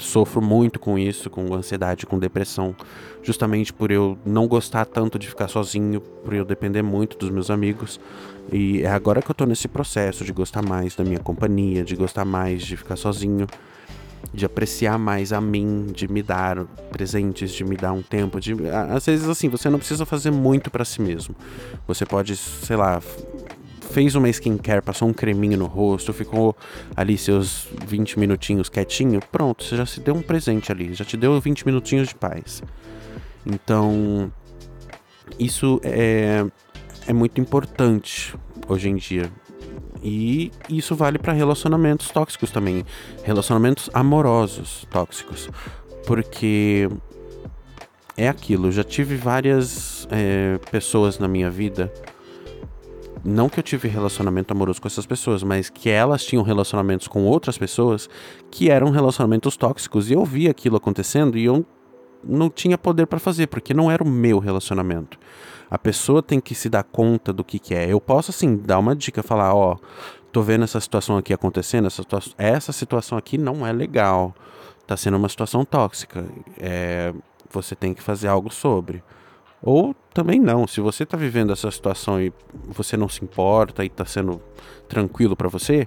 sofro 0.00 0.40
muito 0.40 0.78
com 0.78 0.98
isso, 0.98 1.30
com 1.30 1.54
ansiedade, 1.54 2.06
com 2.06 2.18
depressão, 2.18 2.74
justamente 3.22 3.72
por 3.72 3.90
eu 3.90 4.18
não 4.24 4.46
gostar 4.46 4.84
tanto 4.84 5.18
de 5.18 5.28
ficar 5.28 5.48
sozinho, 5.48 6.00
por 6.00 6.34
eu 6.34 6.44
depender 6.44 6.82
muito 6.82 7.16
dos 7.16 7.30
meus 7.30 7.50
amigos. 7.50 8.00
E 8.52 8.82
é 8.82 8.90
agora 8.90 9.22
que 9.22 9.30
eu 9.30 9.34
tô 9.34 9.44
nesse 9.46 9.68
processo 9.68 10.24
de 10.24 10.32
gostar 10.32 10.62
mais 10.62 10.96
da 10.96 11.04
minha 11.04 11.20
companhia, 11.20 11.84
de 11.84 11.94
gostar 11.94 12.24
mais 12.24 12.62
de 12.62 12.76
ficar 12.76 12.96
sozinho, 12.96 13.46
de 14.32 14.44
apreciar 14.44 14.98
mais 14.98 15.32
a 15.32 15.40
mim, 15.40 15.86
de 15.94 16.10
me 16.10 16.22
dar 16.22 16.64
presentes, 16.90 17.52
de 17.52 17.64
me 17.64 17.76
dar 17.76 17.92
um 17.92 18.02
tempo, 18.02 18.40
de 18.40 18.54
às 18.90 19.06
vezes 19.06 19.28
assim, 19.28 19.48
você 19.48 19.68
não 19.68 19.78
precisa 19.78 20.04
fazer 20.04 20.30
muito 20.30 20.70
para 20.70 20.84
si 20.84 21.00
mesmo. 21.00 21.34
Você 21.86 22.04
pode, 22.04 22.36
sei 22.36 22.76
lá, 22.76 23.00
fez 23.90 24.14
uma 24.14 24.28
skincare, 24.28 24.82
passou 24.82 25.08
um 25.08 25.12
creminho 25.12 25.58
no 25.58 25.66
rosto, 25.66 26.12
ficou 26.12 26.56
ali 26.96 27.18
seus 27.18 27.68
20 27.86 28.18
minutinhos 28.18 28.68
quietinho, 28.68 29.20
pronto, 29.32 29.64
você 29.64 29.76
já 29.76 29.84
se 29.84 30.00
deu 30.00 30.14
um 30.14 30.22
presente 30.22 30.72
ali, 30.72 30.94
já 30.94 31.04
te 31.04 31.16
deu 31.16 31.38
20 31.40 31.66
minutinhos 31.66 32.08
de 32.08 32.14
paz. 32.14 32.62
Então, 33.44 34.32
Isso 35.38 35.80
é, 35.84 36.44
é 37.06 37.12
muito 37.12 37.40
importante 37.40 38.34
hoje 38.68 38.88
em 38.88 38.96
dia. 38.96 39.30
E 40.02 40.50
isso 40.68 40.94
vale 40.94 41.18
para 41.18 41.32
relacionamentos 41.32 42.10
tóxicos 42.10 42.50
também, 42.50 42.84
relacionamentos 43.22 43.90
amorosos 43.92 44.86
tóxicos, 44.90 45.50
porque 46.06 46.88
é 48.16 48.28
aquilo. 48.28 48.72
Já 48.72 48.82
tive 48.82 49.16
várias 49.16 50.08
é, 50.10 50.58
pessoas 50.70 51.18
na 51.18 51.28
minha 51.28 51.50
vida, 51.50 51.92
não 53.24 53.48
que 53.48 53.58
eu 53.58 53.62
tive 53.62 53.88
relacionamento 53.88 54.52
amoroso 54.52 54.80
com 54.80 54.88
essas 54.88 55.06
pessoas, 55.06 55.42
mas 55.42 55.68
que 55.68 55.90
elas 55.90 56.24
tinham 56.24 56.42
relacionamentos 56.42 57.06
com 57.06 57.24
outras 57.24 57.58
pessoas 57.58 58.08
que 58.50 58.70
eram 58.70 58.90
relacionamentos 58.90 59.56
tóxicos 59.56 60.10
e 60.10 60.14
eu 60.14 60.24
via 60.24 60.50
aquilo 60.50 60.76
acontecendo 60.76 61.36
e 61.36 61.44
eu 61.44 61.64
não 62.22 62.50
tinha 62.50 62.78
poder 62.78 63.06
para 63.06 63.18
fazer 63.18 63.46
porque 63.46 63.74
não 63.74 63.90
era 63.90 64.02
o 64.02 64.08
meu 64.08 64.38
relacionamento. 64.38 65.18
A 65.70 65.78
pessoa 65.78 66.22
tem 66.22 66.40
que 66.40 66.54
se 66.54 66.68
dar 66.68 66.82
conta 66.82 67.32
do 67.32 67.44
que, 67.44 67.58
que 67.58 67.74
é. 67.74 67.92
Eu 67.92 68.00
posso, 68.00 68.30
assim, 68.30 68.56
dar 68.56 68.78
uma 68.78 68.96
dica, 68.96 69.22
falar: 69.22 69.54
ó, 69.54 69.76
tô 70.32 70.42
vendo 70.42 70.64
essa 70.64 70.80
situação 70.80 71.16
aqui 71.16 71.32
acontecendo, 71.32 71.86
essa, 71.86 72.02
situa 72.02 72.20
essa 72.36 72.72
situação 72.72 73.16
aqui 73.16 73.38
não 73.38 73.66
é 73.66 73.72
legal. 73.72 74.34
Tá 74.86 74.96
sendo 74.96 75.16
uma 75.16 75.28
situação 75.28 75.64
tóxica. 75.64 76.24
É, 76.58 77.14
você 77.48 77.76
tem 77.76 77.94
que 77.94 78.02
fazer 78.02 78.28
algo 78.28 78.52
sobre. 78.52 79.02
Ou 79.62 79.94
também 80.14 80.40
não, 80.40 80.66
se 80.66 80.80
você 80.80 81.04
tá 81.04 81.16
vivendo 81.16 81.52
essa 81.52 81.70
situação 81.70 82.20
e 82.20 82.32
você 82.68 82.96
não 82.96 83.08
se 83.08 83.22
importa 83.22 83.84
e 83.84 83.88
tá 83.88 84.04
sendo 84.04 84.40
tranquilo 84.88 85.36
para 85.36 85.48
você, 85.48 85.86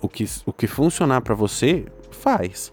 o 0.00 0.08
que, 0.08 0.24
o 0.46 0.52
que 0.52 0.66
funcionar 0.66 1.20
para 1.20 1.34
você, 1.34 1.84
faz. 2.10 2.72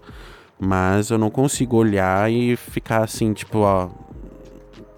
Mas 0.60 1.10
eu 1.10 1.18
não 1.18 1.30
consigo 1.30 1.76
olhar 1.76 2.32
e 2.32 2.56
ficar 2.56 3.04
assim, 3.04 3.34
tipo, 3.34 3.60
ó, 3.60 3.90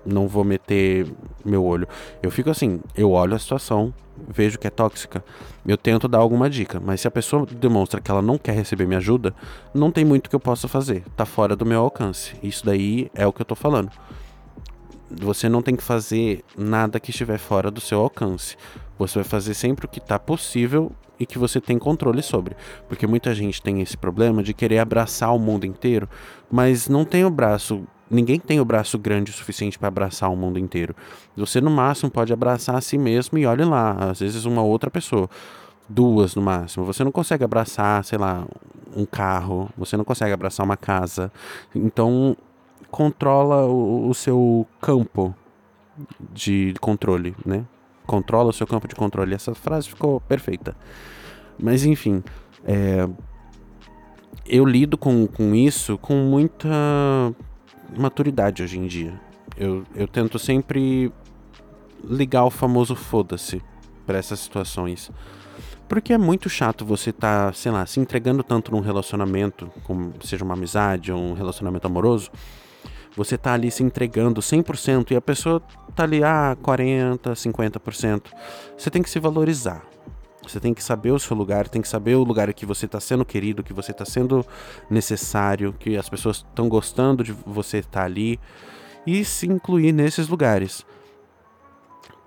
não 0.06 0.28
vou 0.28 0.44
meter 0.44 1.08
meu 1.44 1.64
olho. 1.64 1.88
Eu 2.22 2.30
fico 2.30 2.50
assim, 2.50 2.80
eu 2.96 3.12
olho 3.12 3.36
a 3.36 3.40
situação, 3.40 3.94
vejo 4.28 4.60
que 4.60 4.68
é 4.68 4.70
tóxica, 4.70 5.24
eu 5.66 5.78
tento 5.78 6.08
dar 6.08 6.20
alguma 6.20 6.50
dica, 6.50 6.80
mas 6.80 7.02
se 7.02 7.08
a 7.08 7.12
pessoa 7.12 7.46
demonstra 7.46 8.00
que 8.00 8.12
ela 8.12 8.22
não 8.22 8.38
quer 8.38 8.54
receber 8.54 8.86
minha 8.86 9.00
ajuda, 9.00 9.34
não 9.74 9.92
tem 9.92 10.06
muito 10.06 10.30
que 10.30 10.36
eu 10.36 10.40
possa 10.40 10.68
fazer, 10.68 11.04
tá 11.16 11.26
fora 11.26 11.56
do 11.56 11.66
meu 11.66 11.82
alcance. 11.82 12.36
Isso 12.44 12.66
daí 12.66 13.10
é 13.16 13.26
o 13.26 13.34
que 13.34 13.42
eu 13.42 13.46
tô 13.46 13.56
falando. 13.56 13.90
Você 15.10 15.48
não 15.48 15.62
tem 15.62 15.76
que 15.76 15.84
fazer 15.84 16.44
nada 16.58 17.00
que 17.00 17.12
estiver 17.12 17.38
fora 17.38 17.70
do 17.70 17.80
seu 17.80 18.00
alcance. 18.00 18.58
Você 18.98 19.20
vai 19.20 19.24
fazer 19.24 19.54
sempre 19.54 19.86
o 19.86 19.90
que 19.90 20.00
está 20.00 20.18
possível 20.18 20.92
e 21.20 21.26
que 21.26 21.38
você 21.38 21.62
tem 21.62 21.78
controle 21.78 22.22
sobre. 22.22 22.56
Porque 22.88 23.06
muita 23.06 23.34
gente 23.34 23.62
tem 23.62 23.82
esse 23.82 23.98
problema 23.98 24.42
de 24.42 24.54
querer 24.54 24.80
abraçar 24.80 25.34
o 25.34 25.40
mundo 25.40 25.66
inteiro, 25.66 26.10
mas 26.52 26.88
não 26.88 27.06
tem 27.06 27.24
o 27.26 27.30
braço 27.30 27.86
Ninguém 28.10 28.40
tem 28.40 28.60
o 28.60 28.66
braço 28.66 29.00
grande 29.00 29.32
o 29.32 29.34
suficiente 29.34 29.80
para 29.80 29.88
abraçar 29.88 30.32
o 30.32 30.36
mundo 30.36 30.60
inteiro. 30.60 30.96
Você, 31.36 31.60
no 31.60 31.72
máximo, 31.72 32.12
pode 32.12 32.32
abraçar 32.32 32.76
a 32.76 32.82
si 32.82 32.98
mesmo 32.98 33.38
e 33.38 33.46
olhe 33.48 33.66
lá, 33.66 34.12
às 34.12 34.20
vezes 34.20 34.46
uma 34.46 34.62
outra 34.62 34.92
pessoa. 34.92 35.28
Duas 35.90 36.36
no 36.36 36.42
máximo. 36.42 36.86
Você 36.86 37.04
não 37.04 37.12
consegue 37.12 37.44
abraçar, 37.44 38.04
sei 38.04 38.18
lá, 38.18 38.46
um 38.96 39.06
carro, 39.06 39.70
você 39.78 39.98
não 39.98 40.06
consegue 40.06 40.34
abraçar 40.34 40.66
uma 40.66 40.78
casa. 40.78 41.32
Então, 41.74 42.38
controla 42.96 43.66
o, 43.66 44.08
o 44.08 44.14
seu 44.14 44.66
campo 44.80 45.36
de 46.32 46.74
controle, 46.80 47.36
né? 47.46 47.66
Controla 48.08 48.52
o 48.52 48.54
seu 48.54 48.66
campo 48.66 48.88
de 48.88 48.96
controle. 48.96 49.36
Essa 49.36 49.54
frase 49.54 49.90
ficou 49.90 50.22
perfeita. 50.22 50.78
Mas, 51.60 51.84
enfim, 51.84 52.24
é, 52.64 53.06
eu 54.46 54.64
lido 54.64 54.98
com, 54.98 55.28
com 55.28 55.54
isso 55.54 55.98
com 55.98 56.16
muita 56.16 56.70
maturidade 57.98 58.64
hoje 58.64 58.80
em 58.80 58.88
dia. 58.88 59.20
Eu, 59.58 59.84
eu 59.94 60.08
tento 60.08 60.40
sempre 60.40 61.12
ligar 62.02 62.46
o 62.46 62.50
famoso 62.50 62.96
foda-se 62.96 63.62
para 64.06 64.18
essas 64.18 64.40
situações. 64.40 65.12
Porque 65.90 66.14
é 66.14 66.18
muito 66.18 66.48
chato 66.50 66.86
você 66.86 67.12
tá, 67.12 67.52
sei 67.52 67.74
lá, 67.74 67.86
se 67.86 68.00
entregando 68.00 68.42
tanto 68.42 68.72
num 68.72 68.80
relacionamento, 68.80 69.70
como 69.84 70.14
seja 70.24 70.46
uma 70.46 70.54
amizade 70.54 71.12
ou 71.12 71.20
um 71.20 71.34
relacionamento 71.34 71.86
amoroso, 71.86 72.32
você 73.16 73.38
tá 73.38 73.54
ali 73.54 73.72
se 73.72 73.84
entregando 73.84 74.42
100% 74.42 75.12
e 75.12 75.16
a 75.16 75.22
pessoa 75.22 75.62
tá 75.96 76.04
ali, 76.04 76.24
ah, 76.24 76.58
40, 76.62 77.34
50%. 77.34 78.24
Você 78.78 78.90
tem 78.90 79.02
que 79.02 79.10
se 79.10 79.20
valorizar. 79.20 79.84
Você 80.44 80.60
tem 80.60 80.74
que 80.74 80.84
saber 80.84 81.12
o 81.12 81.20
seu 81.20 81.36
lugar, 81.36 81.68
tem 81.68 81.82
que 81.82 81.88
saber 81.88 82.16
o 82.16 82.24
lugar 82.24 82.54
que 82.54 82.66
você 82.66 82.86
está 82.86 83.00
sendo 83.00 83.26
querido, 83.26 83.64
que 83.64 83.74
você 83.74 83.92
está 83.92 84.06
sendo 84.06 84.46
necessário, 84.90 85.74
que 85.74 85.98
as 85.98 86.08
pessoas 86.08 86.38
estão 86.38 86.70
gostando 86.70 87.24
de 87.24 87.32
você 87.32 87.78
estar 87.80 88.02
tá 88.02 88.06
ali 88.06 88.40
e 89.08 89.24
se 89.26 89.48
incluir 89.48 89.92
nesses 89.92 90.28
lugares. 90.28 90.86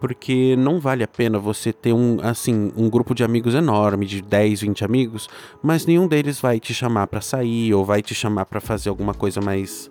Porque 0.00 0.54
não 0.56 0.78
vale 0.78 1.02
a 1.02 1.08
pena 1.08 1.38
você 1.38 1.72
ter 1.72 1.92
um, 1.92 2.18
assim, 2.22 2.72
um 2.76 2.88
grupo 2.88 3.14
de 3.14 3.24
amigos 3.24 3.54
enorme, 3.54 4.06
de 4.06 4.22
10, 4.22 4.60
20 4.60 4.84
amigos, 4.84 5.28
mas 5.60 5.86
nenhum 5.86 6.06
deles 6.06 6.40
vai 6.40 6.60
te 6.60 6.72
chamar 6.72 7.08
para 7.08 7.20
sair 7.20 7.74
ou 7.74 7.84
vai 7.84 8.00
te 8.00 8.14
chamar 8.14 8.46
para 8.46 8.60
fazer 8.60 8.90
alguma 8.90 9.12
coisa 9.12 9.40
mais, 9.40 9.90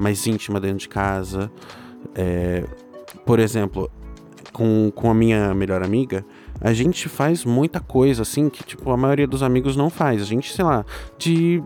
mais 0.00 0.26
íntima 0.26 0.58
dentro 0.58 0.78
de 0.78 0.88
casa. 0.88 1.50
É, 2.14 2.64
por 3.24 3.38
exemplo, 3.38 3.90
com, 4.52 4.90
com 4.94 5.10
a 5.10 5.14
minha 5.14 5.54
melhor 5.54 5.82
amiga, 5.82 6.24
a 6.60 6.72
gente 6.72 7.08
faz 7.08 7.44
muita 7.44 7.80
coisa 7.80 8.22
assim 8.22 8.48
que, 8.48 8.64
tipo, 8.64 8.90
a 8.90 8.96
maioria 8.96 9.26
dos 9.26 9.42
amigos 9.42 9.76
não 9.76 9.90
faz. 9.90 10.22
A 10.22 10.24
gente, 10.24 10.52
sei 10.52 10.64
lá, 10.64 10.84
de. 11.18 11.62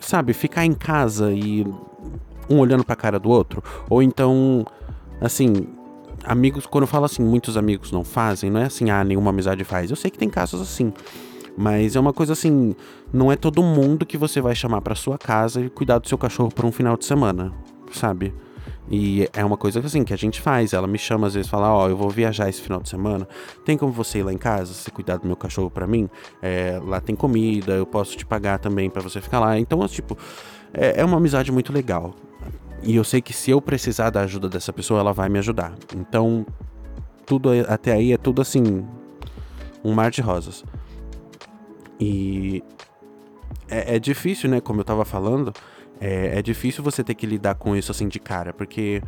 Sabe, 0.00 0.32
ficar 0.32 0.64
em 0.64 0.72
casa 0.72 1.30
e 1.30 1.64
um 2.48 2.58
olhando 2.58 2.84
pra 2.84 2.96
cara 2.96 3.18
do 3.18 3.28
outro. 3.28 3.62
Ou 3.88 4.02
então, 4.02 4.64
assim, 5.20 5.66
amigos, 6.24 6.66
quando 6.66 6.82
eu 6.82 6.88
falo 6.88 7.04
assim, 7.04 7.22
muitos 7.22 7.56
amigos 7.56 7.92
não 7.92 8.02
fazem, 8.02 8.50
não 8.50 8.60
é 8.60 8.64
assim, 8.64 8.90
ah, 8.90 9.04
nenhuma 9.04 9.30
amizade 9.30 9.62
faz. 9.62 9.90
Eu 9.90 9.96
sei 9.96 10.10
que 10.10 10.18
tem 10.18 10.28
casos 10.28 10.60
assim. 10.60 10.92
Mas 11.60 11.94
é 11.94 12.00
uma 12.00 12.14
coisa 12.14 12.32
assim, 12.32 12.74
não 13.12 13.30
é 13.30 13.36
todo 13.36 13.62
mundo 13.62 14.06
que 14.06 14.16
você 14.16 14.40
vai 14.40 14.54
chamar 14.54 14.80
para 14.80 14.94
sua 14.94 15.18
casa 15.18 15.60
e 15.60 15.68
cuidar 15.68 15.98
do 15.98 16.08
seu 16.08 16.16
cachorro 16.16 16.50
por 16.50 16.64
um 16.64 16.72
final 16.72 16.96
de 16.96 17.04
semana, 17.04 17.52
sabe? 17.92 18.32
E 18.90 19.28
é 19.34 19.44
uma 19.44 19.58
coisa 19.58 19.78
assim 19.80 20.02
que 20.02 20.14
a 20.14 20.16
gente 20.16 20.40
faz. 20.40 20.72
Ela 20.72 20.86
me 20.86 20.96
chama 20.96 21.26
às 21.26 21.34
vezes 21.34 21.50
fala: 21.50 21.70
Ó, 21.70 21.84
oh, 21.84 21.90
eu 21.90 21.98
vou 21.98 22.08
viajar 22.08 22.48
esse 22.48 22.62
final 22.62 22.80
de 22.80 22.88
semana. 22.88 23.28
Tem 23.62 23.76
como 23.76 23.92
você 23.92 24.20
ir 24.20 24.22
lá 24.22 24.32
em 24.32 24.38
casa, 24.38 24.72
se 24.72 24.90
cuidar 24.90 25.18
do 25.18 25.26
meu 25.26 25.36
cachorro 25.36 25.70
para 25.70 25.86
mim? 25.86 26.08
É, 26.40 26.80
lá 26.82 26.98
tem 26.98 27.14
comida, 27.14 27.74
eu 27.74 27.84
posso 27.84 28.16
te 28.16 28.24
pagar 28.24 28.58
também 28.58 28.88
para 28.88 29.02
você 29.02 29.20
ficar 29.20 29.38
lá. 29.38 29.58
Então, 29.58 29.86
tipo, 29.86 30.16
é, 30.72 31.02
é 31.02 31.04
uma 31.04 31.18
amizade 31.18 31.52
muito 31.52 31.74
legal. 31.74 32.14
E 32.82 32.96
eu 32.96 33.04
sei 33.04 33.20
que 33.20 33.34
se 33.34 33.50
eu 33.50 33.60
precisar 33.60 34.08
da 34.08 34.22
ajuda 34.22 34.48
dessa 34.48 34.72
pessoa, 34.72 35.00
ela 35.00 35.12
vai 35.12 35.28
me 35.28 35.38
ajudar. 35.38 35.74
Então, 35.94 36.46
tudo 37.26 37.50
até 37.68 37.92
aí 37.92 38.14
é 38.14 38.16
tudo 38.16 38.40
assim, 38.40 38.82
um 39.84 39.92
mar 39.92 40.10
de 40.10 40.22
rosas. 40.22 40.64
E 42.00 42.64
é, 43.68 43.96
é 43.96 43.98
difícil, 43.98 44.48
né? 44.48 44.60
Como 44.60 44.80
eu 44.80 44.84
tava 44.84 45.04
falando, 45.04 45.52
é, 46.00 46.38
é 46.38 46.42
difícil 46.42 46.82
você 46.82 47.04
ter 47.04 47.14
que 47.14 47.26
lidar 47.26 47.54
com 47.54 47.76
isso 47.76 47.92
assim 47.92 48.08
de 48.08 48.18
cara, 48.18 48.52
porque 48.52 49.02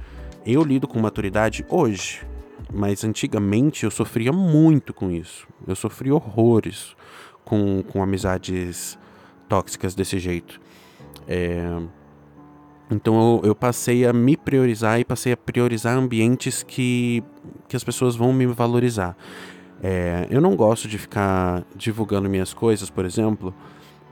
eu 0.45 0.63
lido 0.63 0.87
com 0.87 0.99
maturidade 1.01 1.65
hoje, 1.69 2.27
mas 2.73 3.03
antigamente 3.03 3.85
eu 3.85 3.91
sofria 3.91 4.33
muito 4.33 4.93
com 4.93 5.11
isso. 5.11 5.49
Eu 5.67 5.75
sofri 5.75 6.13
horrores 6.13 6.95
com, 7.45 7.83
com 7.83 8.03
amizades 8.03 8.99
tóxicas 9.49 9.95
desse 9.95 10.19
jeito. 10.19 10.61
É... 11.27 11.81
Então 12.91 13.41
eu, 13.43 13.49
eu, 13.49 13.55
passei 13.55 14.05
a 14.05 14.13
me 14.13 14.37
priorizar 14.37 15.01
e 15.01 15.05
passei 15.05 15.33
a 15.33 15.37
priorizar 15.37 15.97
ambientes 15.97 16.63
que, 16.63 17.25
que 17.67 17.75
as 17.75 17.83
pessoas 17.83 18.15
vão 18.15 18.35
me 18.35 18.45
valorizar. 18.47 19.17
É... 19.83 20.27
eu 20.31 20.40
não 20.40 20.55
gosto 20.55 20.87
de 20.87 20.99
ficar 20.99 21.64
divulgando 21.75 22.29
minhas 22.29 22.55
coisas, 22.55 22.88
por 22.88 23.05
exemplo, 23.05 23.55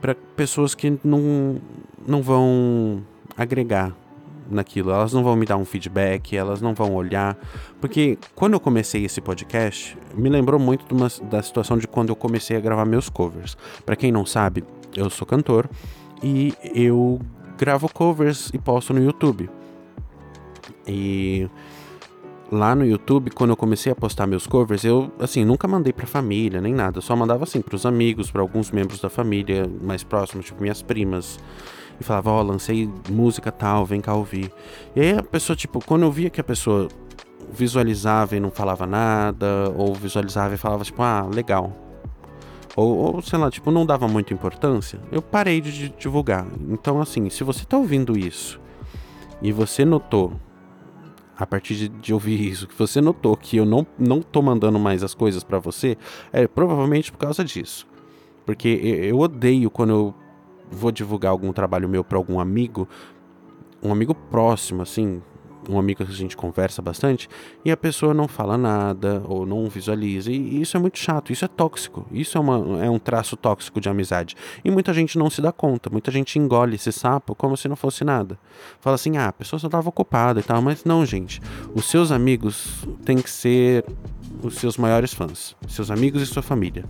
para 0.01 0.15
pessoas 0.15 0.75
que 0.75 0.97
não, 1.03 1.61
não 2.05 2.21
vão 2.21 3.03
agregar 3.37 3.95
naquilo, 4.49 4.91
elas 4.91 5.13
não 5.13 5.23
vão 5.23 5.35
me 5.35 5.45
dar 5.45 5.57
um 5.57 5.63
feedback, 5.63 6.35
elas 6.35 6.61
não 6.61 6.73
vão 6.73 6.93
olhar, 6.93 7.37
porque 7.79 8.17
quando 8.35 8.53
eu 8.53 8.59
comecei 8.59 9.05
esse 9.05 9.21
podcast, 9.21 9.97
me 10.13 10.29
lembrou 10.29 10.59
muito 10.59 10.93
uma, 10.93 11.07
da 11.23 11.41
situação 11.41 11.77
de 11.77 11.87
quando 11.87 12.09
eu 12.09 12.15
comecei 12.15 12.57
a 12.57 12.59
gravar 12.59 12.83
meus 12.85 13.09
covers. 13.09 13.55
Para 13.85 13.95
quem 13.95 14.11
não 14.11 14.25
sabe, 14.25 14.63
eu 14.95 15.09
sou 15.09 15.25
cantor 15.25 15.69
e 16.21 16.53
eu 16.75 17.19
gravo 17.57 17.87
covers 17.87 18.49
e 18.53 18.57
posto 18.57 18.93
no 18.93 19.01
YouTube. 19.01 19.49
E 20.85 21.47
lá 22.51 22.75
no 22.75 22.85
YouTube, 22.85 23.31
quando 23.31 23.51
eu 23.51 23.57
comecei 23.57 23.91
a 23.91 23.95
postar 23.95 24.27
meus 24.27 24.45
covers, 24.45 24.83
eu, 24.83 25.09
assim, 25.19 25.45
nunca 25.45 25.67
mandei 25.67 25.93
pra 25.93 26.05
família, 26.05 26.59
nem 26.59 26.73
nada. 26.73 26.97
Eu 26.97 27.01
só 27.01 27.15
mandava, 27.15 27.45
assim, 27.45 27.61
pros 27.61 27.85
amigos, 27.85 28.29
para 28.29 28.41
alguns 28.41 28.71
membros 28.71 28.99
da 28.99 29.09
família 29.09 29.69
mais 29.81 30.03
próximos, 30.03 30.45
tipo 30.45 30.61
minhas 30.61 30.81
primas. 30.81 31.39
E 31.99 32.03
falava, 32.03 32.31
ó, 32.31 32.39
oh, 32.39 32.43
lancei 32.43 32.89
música 33.09 33.51
tal, 33.51 33.85
vem 33.85 34.01
cá 34.01 34.13
ouvir. 34.13 34.51
E 34.95 34.99
aí 34.99 35.17
a 35.17 35.23
pessoa, 35.23 35.55
tipo, 35.55 35.83
quando 35.85 36.01
eu 36.03 36.11
via 36.11 36.29
que 36.29 36.41
a 36.41 36.43
pessoa 36.43 36.89
visualizava 37.51 38.35
e 38.35 38.39
não 38.39 38.51
falava 38.51 38.85
nada, 38.85 39.71
ou 39.75 39.93
visualizava 39.93 40.53
e 40.53 40.57
falava, 40.57 40.83
tipo, 40.83 41.01
ah, 41.01 41.27
legal. 41.33 41.71
Ou, 42.75 43.15
ou 43.15 43.21
sei 43.21 43.37
lá, 43.37 43.49
tipo, 43.49 43.71
não 43.71 43.85
dava 43.85 44.07
muita 44.07 44.33
importância, 44.33 44.99
eu 45.11 45.21
parei 45.21 45.61
de 45.61 45.89
divulgar. 45.89 46.47
Então, 46.69 46.99
assim, 46.99 47.29
se 47.29 47.43
você 47.43 47.63
tá 47.65 47.77
ouvindo 47.77 48.17
isso 48.17 48.59
e 49.41 49.51
você 49.51 49.85
notou 49.85 50.33
a 51.37 51.45
partir 51.45 51.75
de, 51.75 51.89
de, 51.89 52.13
ouvir 52.13 52.39
isso, 52.39 52.67
que 52.67 52.77
você 52.77 53.01
notou 53.01 53.35
que 53.35 53.57
eu 53.57 53.65
não, 53.65 53.85
não 53.97 54.21
tô 54.21 54.41
mandando 54.41 54.79
mais 54.79 55.03
as 55.03 55.13
coisas 55.13 55.43
para 55.43 55.59
você, 55.59 55.97
é 56.31 56.47
provavelmente 56.47 57.11
por 57.11 57.17
causa 57.17 57.43
disso. 57.43 57.87
Porque 58.45 58.67
eu, 58.67 59.19
odeio 59.19 59.69
quando 59.69 59.89
eu 59.89 60.15
vou 60.69 60.91
divulgar 60.91 61.31
algum 61.31 61.51
trabalho 61.51 61.87
meu 61.87 62.03
para 62.03 62.17
algum 62.17 62.39
amigo, 62.39 62.87
um 63.81 63.91
amigo 63.91 64.13
próximo, 64.13 64.81
assim, 64.81 65.21
um 65.69 65.77
amigo 65.77 66.03
que 66.03 66.11
a 66.11 66.15
gente 66.15 66.35
conversa 66.35 66.81
bastante, 66.81 67.29
e 67.63 67.71
a 67.71 67.77
pessoa 67.77 68.13
não 68.13 68.27
fala 68.27 68.57
nada 68.57 69.21
ou 69.25 69.45
não 69.45 69.69
visualiza. 69.69 70.31
E 70.31 70.61
isso 70.61 70.75
é 70.77 70.79
muito 70.79 70.97
chato, 70.97 71.31
isso 71.31 71.45
é 71.45 71.47
tóxico. 71.47 72.05
Isso 72.11 72.37
é, 72.37 72.41
uma, 72.41 72.83
é 72.83 72.89
um 72.89 72.99
traço 72.99 73.35
tóxico 73.35 73.79
de 73.79 73.89
amizade. 73.89 74.35
E 74.63 74.71
muita 74.71 74.93
gente 74.93 75.17
não 75.17 75.29
se 75.29 75.41
dá 75.41 75.51
conta, 75.51 75.89
muita 75.89 76.11
gente 76.11 76.37
engole 76.39 76.75
esse 76.75 76.91
sapo 76.91 77.35
como 77.35 77.55
se 77.55 77.67
não 77.67 77.75
fosse 77.75 78.03
nada. 78.03 78.37
Fala 78.79 78.95
assim, 78.95 79.17
ah, 79.17 79.27
a 79.27 79.33
pessoa 79.33 79.59
só 79.59 79.67
estava 79.67 79.87
ocupada 79.89 80.39
e 80.39 80.43
tal, 80.43 80.61
mas 80.61 80.83
não, 80.83 81.05
gente. 81.05 81.41
Os 81.73 81.85
seus 81.85 82.11
amigos 82.11 82.85
têm 83.05 83.17
que 83.17 83.29
ser 83.29 83.85
os 84.43 84.55
seus 84.55 84.77
maiores 84.77 85.13
fãs, 85.13 85.55
seus 85.67 85.91
amigos 85.91 86.21
e 86.21 86.25
sua 86.25 86.41
família. 86.41 86.85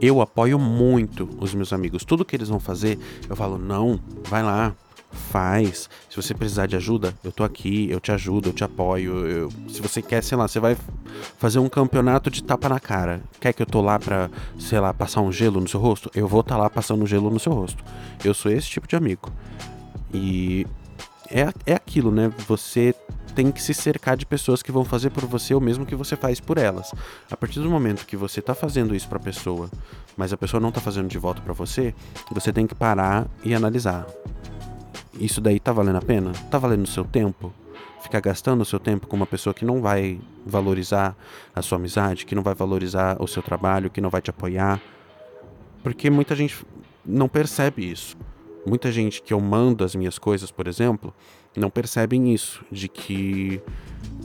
Eu 0.00 0.20
apoio 0.20 0.58
muito 0.58 1.28
os 1.40 1.54
meus 1.54 1.72
amigos. 1.72 2.04
Tudo 2.04 2.24
que 2.24 2.34
eles 2.34 2.48
vão 2.48 2.58
fazer, 2.58 2.98
eu 3.28 3.36
falo, 3.36 3.56
não, 3.56 4.00
vai 4.28 4.42
lá, 4.42 4.74
faz. 5.12 5.88
Se 6.08 6.16
você 6.16 6.34
precisar 6.34 6.66
de 6.66 6.76
ajuda, 6.76 7.14
eu 7.22 7.30
tô 7.30 7.44
aqui, 7.44 7.88
eu 7.90 8.00
te 8.00 8.10
ajudo, 8.10 8.48
eu 8.48 8.52
te 8.52 8.64
apoio. 8.64 9.26
Eu... 9.26 9.48
se 9.68 9.80
você 9.80 10.02
quer, 10.02 10.22
sei 10.22 10.36
lá, 10.36 10.48
você 10.48 10.58
vai 10.58 10.76
fazer 11.38 11.58
um 11.58 11.68
campeonato 11.68 12.30
de 12.30 12.42
tapa 12.42 12.68
na 12.68 12.80
cara. 12.80 13.22
Quer 13.40 13.52
que 13.52 13.62
eu 13.62 13.66
tô 13.66 13.80
lá 13.80 13.98
pra, 13.98 14.30
sei 14.58 14.80
lá, 14.80 14.92
passar 14.92 15.20
um 15.20 15.30
gelo 15.30 15.60
no 15.60 15.68
seu 15.68 15.80
rosto? 15.80 16.10
Eu 16.14 16.26
vou 16.26 16.40
estar 16.40 16.56
tá 16.56 16.60
lá 16.62 16.70
passando 16.70 17.06
gelo 17.06 17.30
no 17.30 17.38
seu 17.38 17.52
rosto. 17.52 17.82
Eu 18.24 18.34
sou 18.34 18.50
esse 18.50 18.68
tipo 18.68 18.88
de 18.88 18.96
amigo. 18.96 19.30
E 20.12 20.66
é, 21.30 21.52
é 21.66 21.74
aquilo, 21.74 22.10
né? 22.10 22.30
Você 22.46 22.94
tem 23.34 23.50
que 23.50 23.62
se 23.62 23.72
cercar 23.72 24.16
de 24.16 24.26
pessoas 24.26 24.62
que 24.62 24.70
vão 24.70 24.84
fazer 24.84 25.08
por 25.08 25.24
você 25.24 25.54
o 25.54 25.60
mesmo 25.60 25.86
que 25.86 25.94
você 25.94 26.16
faz 26.16 26.38
por 26.38 26.58
elas. 26.58 26.92
A 27.30 27.36
partir 27.36 27.60
do 27.60 27.70
momento 27.70 28.04
que 28.04 28.16
você 28.16 28.42
tá 28.42 28.54
fazendo 28.54 28.94
isso 28.94 29.08
pra 29.08 29.18
pessoa, 29.18 29.70
mas 30.16 30.32
a 30.32 30.36
pessoa 30.36 30.60
não 30.60 30.70
tá 30.70 30.80
fazendo 30.80 31.08
de 31.08 31.18
volta 31.18 31.40
para 31.40 31.54
você, 31.54 31.94
você 32.30 32.52
tem 32.52 32.66
que 32.66 32.74
parar 32.74 33.26
e 33.42 33.54
analisar 33.54 34.06
isso 35.18 35.40
daí 35.40 35.60
tá 35.60 35.72
valendo 35.72 35.96
a 35.96 36.02
pena? 36.02 36.32
Tá 36.50 36.58
valendo 36.58 36.84
o 36.84 36.88
seu 36.88 37.04
tempo? 37.04 37.52
Ficar 38.02 38.20
gastando 38.20 38.62
o 38.62 38.64
seu 38.64 38.80
tempo 38.80 39.06
com 39.06 39.16
uma 39.16 39.26
pessoa 39.26 39.54
que 39.54 39.64
não 39.64 39.80
vai 39.80 40.20
valorizar 40.44 41.16
a 41.54 41.62
sua 41.62 41.78
amizade, 41.78 42.26
que 42.26 42.34
não 42.34 42.42
vai 42.42 42.54
valorizar 42.54 43.16
o 43.20 43.26
seu 43.26 43.42
trabalho, 43.42 43.90
que 43.90 44.00
não 44.00 44.10
vai 44.10 44.20
te 44.20 44.30
apoiar. 44.30 44.80
Porque 45.82 46.10
muita 46.10 46.34
gente 46.34 46.64
não 47.04 47.28
percebe 47.28 47.90
isso. 47.90 48.16
Muita 48.66 48.92
gente 48.92 49.22
que 49.22 49.32
eu 49.32 49.40
mando 49.40 49.84
as 49.84 49.94
minhas 49.94 50.18
coisas, 50.18 50.50
por 50.50 50.68
exemplo, 50.68 51.12
não 51.56 51.68
percebem 51.68 52.32
isso, 52.32 52.64
de 52.70 52.88
que 52.88 53.60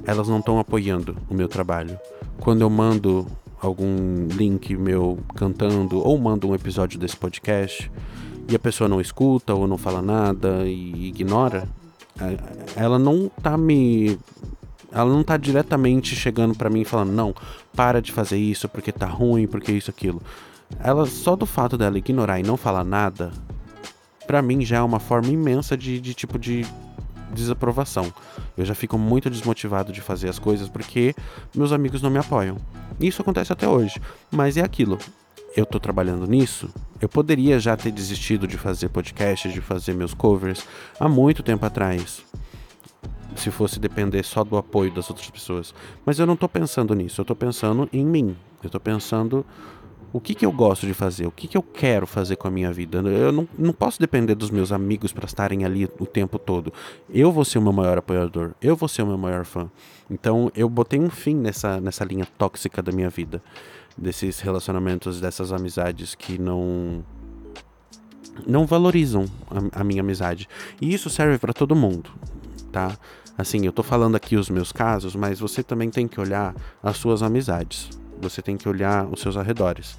elas 0.06 0.27
não 0.27 0.39
estão 0.39 0.60
apoiando 0.60 1.17
o 1.30 1.34
meu 1.34 1.47
trabalho. 1.47 1.97
Quando 2.39 2.62
eu 2.62 2.69
mando 2.69 3.27
algum 3.62 4.27
link 4.27 4.75
meu 4.75 5.19
cantando 5.36 5.99
ou 5.99 6.17
mando 6.17 6.47
um 6.47 6.56
episódio 6.56 6.99
desse 6.99 7.17
podcast, 7.17 7.91
e 8.47 8.55
a 8.55 8.60
pessoa 8.60 8.88
não 8.88 9.01
escuta 9.01 9.53
ou 9.53 9.67
não 9.67 9.77
fala 9.77 10.01
nada 10.01 10.65
e 10.65 11.07
ignora, 11.07 11.67
é, 12.19 12.38
ela 12.75 12.97
não 12.97 13.29
tá 13.29 13.57
me 13.57 14.17
ela 14.91 15.12
não 15.12 15.21
tá 15.21 15.36
diretamente 15.36 16.15
chegando 16.15 16.55
para 16.55 16.69
mim 16.69 16.83
falando, 16.83 17.12
não, 17.12 17.36
para 17.75 18.01
de 18.01 18.12
fazer 18.12 18.38
isso 18.38 18.69
porque 18.69 18.91
tá 18.91 19.05
ruim, 19.05 19.45
porque 19.45 19.71
isso, 19.71 19.91
aquilo. 19.91 20.21
Ela, 20.79 21.05
só 21.05 21.36
do 21.36 21.45
fato 21.45 21.77
dela 21.77 21.97
ignorar 21.97 22.39
e 22.39 22.43
não 22.43 22.57
falar 22.57 22.83
nada, 22.83 23.31
para 24.25 24.41
mim 24.41 24.63
já 24.63 24.77
é 24.77 24.81
uma 24.81 24.99
forma 24.99 25.29
imensa 25.29 25.77
de, 25.77 25.99
de 25.99 26.13
tipo 26.13 26.39
de 26.39 26.65
desaprovação. 27.33 28.12
Eu 28.57 28.65
já 28.65 28.73
fico 28.73 28.97
muito 28.97 29.29
desmotivado 29.29 29.91
de 29.91 30.01
fazer 30.01 30.29
as 30.29 30.39
coisas 30.39 30.69
porque 30.69 31.13
meus 31.53 31.71
amigos 31.71 32.01
não 32.01 32.10
me 32.10 32.17
apoiam. 32.17 32.57
Isso 32.99 33.21
acontece 33.21 33.53
até 33.53 33.67
hoje. 33.67 34.01
Mas 34.31 34.57
é 34.57 34.62
aquilo 34.62 34.97
eu 35.55 35.65
tô 35.65 35.79
trabalhando 35.79 36.27
nisso, 36.27 36.69
eu 36.99 37.07
poderia 37.07 37.60
já 37.60 37.75
ter 37.77 37.91
desistido 37.91 38.47
de 38.47 38.57
fazer 38.57 38.89
podcast, 38.89 39.49
de 39.49 39.62
fazer 39.62 39.93
meus 39.93 40.13
covers 40.13 40.65
há 40.99 41.07
muito 41.07 41.43
tempo 41.43 41.65
atrás. 41.65 42.23
Se 43.36 43.51
fosse 43.51 43.79
depender 43.79 44.23
só 44.23 44.43
do 44.43 44.57
apoio 44.57 44.91
das 44.91 45.10
outras 45.10 45.29
pessoas. 45.29 45.73
Mas 46.05 46.17
eu 46.17 46.25
não 46.25 46.36
tô 46.36 46.49
pensando 46.49 46.95
nisso, 46.95 47.21
eu 47.21 47.25
tô 47.25 47.36
pensando 47.36 47.88
em 47.93 48.03
mim. 48.03 48.36
Eu 48.63 48.69
tô 48.69 48.79
pensando 48.79 49.45
o 50.12 50.19
que, 50.19 50.33
que 50.33 50.45
eu 50.45 50.51
gosto 50.51 50.88
de 50.88 50.93
fazer, 50.93 51.27
o 51.27 51.31
que, 51.31 51.47
que 51.47 51.57
eu 51.57 51.62
quero 51.62 52.07
fazer 52.07 52.36
com 52.36 52.47
a 52.47 52.51
minha 52.51 52.71
vida. 52.71 52.97
Eu 52.97 53.31
não, 53.31 53.47
não 53.57 53.73
posso 53.73 53.99
depender 53.99 54.33
dos 54.33 54.49
meus 54.49 54.71
amigos 54.71 55.12
para 55.12 55.25
estarem 55.25 55.65
ali 55.65 55.88
o 55.99 56.05
tempo 56.05 56.39
todo. 56.39 56.73
Eu 57.10 57.31
vou 57.31 57.45
ser 57.45 57.60
o 57.60 57.62
meu 57.62 57.73
maior 57.73 57.97
apoiador, 57.99 58.53
eu 58.62 58.75
vou 58.75 58.89
ser 58.89 59.03
o 59.03 59.07
meu 59.07 59.17
maior 59.17 59.45
fã. 59.45 59.69
Então 60.10 60.51
eu 60.55 60.67
botei 60.67 60.99
um 60.99 61.10
fim 61.10 61.36
nessa, 61.36 61.79
nessa 61.79 62.03
linha 62.03 62.25
tóxica 62.38 62.81
da 62.81 62.91
minha 62.91 63.10
vida 63.10 63.41
desses 63.97 64.39
relacionamentos, 64.39 65.19
dessas 65.19 65.51
amizades 65.51 66.13
que 66.13 66.38
não 66.38 67.03
não 68.45 68.67
valorizam 68.67 69.25
a, 69.49 69.81
a 69.81 69.83
minha 69.83 70.01
amizade. 70.01 70.47
E 70.79 70.93
isso 70.93 71.10
serve 71.10 71.39
para 71.39 71.53
todo 71.53 71.75
mundo, 71.75 72.12
tá? 72.71 72.95
Assim, 73.36 73.65
eu 73.65 73.71
tô 73.71 73.81
falando 73.81 74.15
aqui 74.15 74.36
os 74.36 74.49
meus 74.49 74.71
casos, 74.71 75.15
mas 75.15 75.39
você 75.39 75.63
também 75.63 75.89
tem 75.89 76.07
que 76.07 76.19
olhar 76.19 76.55
as 76.83 76.97
suas 76.97 77.23
amizades. 77.23 77.89
Você 78.21 78.41
tem 78.41 78.55
que 78.55 78.69
olhar 78.69 79.07
os 79.07 79.21
seus 79.21 79.38
arredores. 79.38 79.97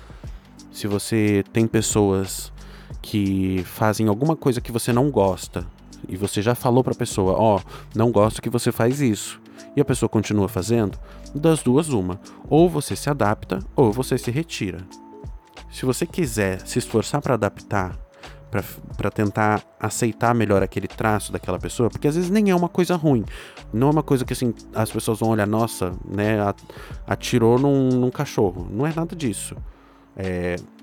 Se 0.73 0.87
você 0.87 1.45
tem 1.53 1.67
pessoas 1.67 2.53
que 3.03 3.65
fazem 3.65 4.07
alguma 4.07 4.37
coisa 4.37 4.61
que 4.61 4.71
você 4.71 4.93
não 4.93 5.11
gosta 5.11 5.67
e 6.09 6.17
você 6.17 6.41
já 6.41 6.55
falou 6.55 6.85
para 6.85 6.93
a 6.93 6.97
pessoa, 6.97 7.33
ó, 7.33 7.57
oh, 7.57 7.61
não 7.95 8.13
gosto 8.13 8.43
que 8.43 8.51
você 8.51 8.71
faz 8.71 9.01
isso 9.01 9.41
e 9.79 9.81
a 9.81 9.85
pessoa 9.85 10.09
continua 10.09 10.49
fazendo, 10.49 10.99
das 11.33 11.63
duas, 11.63 11.89
uma. 11.91 12.21
Ou 12.51 12.69
você 12.69 12.97
se 12.97 13.09
adapta 13.09 13.61
ou 13.77 13.93
você 13.93 14.19
se 14.19 14.29
retira. 14.29 14.79
Se 15.71 15.87
você 15.87 16.05
quiser 16.05 16.67
se 16.67 16.81
esforçar 16.81 17.23
para 17.23 17.35
adaptar, 17.35 17.97
para 18.97 19.11
tentar 19.11 19.63
aceitar 19.79 20.35
melhor 20.35 20.65
aquele 20.65 20.89
traço 20.89 21.31
daquela 21.31 21.61
pessoa, 21.61 21.89
porque 21.89 22.09
às 22.09 22.17
vezes 22.17 22.29
nem 22.29 22.51
é 22.51 22.57
uma 22.57 22.69
coisa 22.69 22.97
ruim. 22.97 23.25
Não 23.73 23.87
é 23.87 23.91
uma 23.93 24.03
coisa 24.03 24.25
que 24.25 24.33
assim 24.33 24.53
as 24.75 24.91
pessoas 24.91 25.21
vão 25.21 25.29
olhar, 25.29 25.47
nossa, 25.47 25.95
né, 26.05 26.39
atirou 27.07 27.57
num, 27.57 27.89
num 27.91 28.11
cachorro. 28.11 28.67
Não 28.69 28.85
é 28.85 28.93
nada 28.93 29.15
disso. 29.15 29.55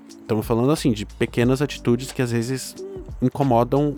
Estamos 0.08 0.42
é, 0.42 0.48
falando 0.48 0.70
assim 0.70 0.90
de 0.90 1.04
pequenas 1.04 1.60
atitudes 1.60 2.12
que 2.12 2.22
às 2.22 2.32
vezes 2.32 2.74
incomodam 3.20 3.96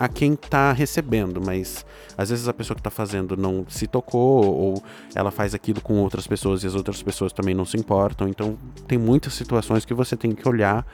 a 0.00 0.08
quem 0.08 0.32
está 0.32 0.72
recebendo, 0.72 1.42
mas 1.44 1.84
às 2.16 2.30
vezes 2.30 2.48
a 2.48 2.54
pessoa 2.54 2.74
que 2.74 2.80
está 2.80 2.88
fazendo 2.88 3.36
não 3.36 3.66
se 3.68 3.86
tocou 3.86 4.46
ou 4.46 4.82
ela 5.14 5.30
faz 5.30 5.54
aquilo 5.54 5.82
com 5.82 5.98
outras 5.98 6.26
pessoas 6.26 6.64
e 6.64 6.66
as 6.66 6.74
outras 6.74 7.02
pessoas 7.02 7.34
também 7.34 7.54
não 7.54 7.66
se 7.66 7.76
importam. 7.76 8.26
Então 8.26 8.56
tem 8.88 8.96
muitas 8.96 9.34
situações 9.34 9.84
que 9.84 9.92
você 9.92 10.16
tem 10.16 10.34
que 10.34 10.48
olhar, 10.48 10.86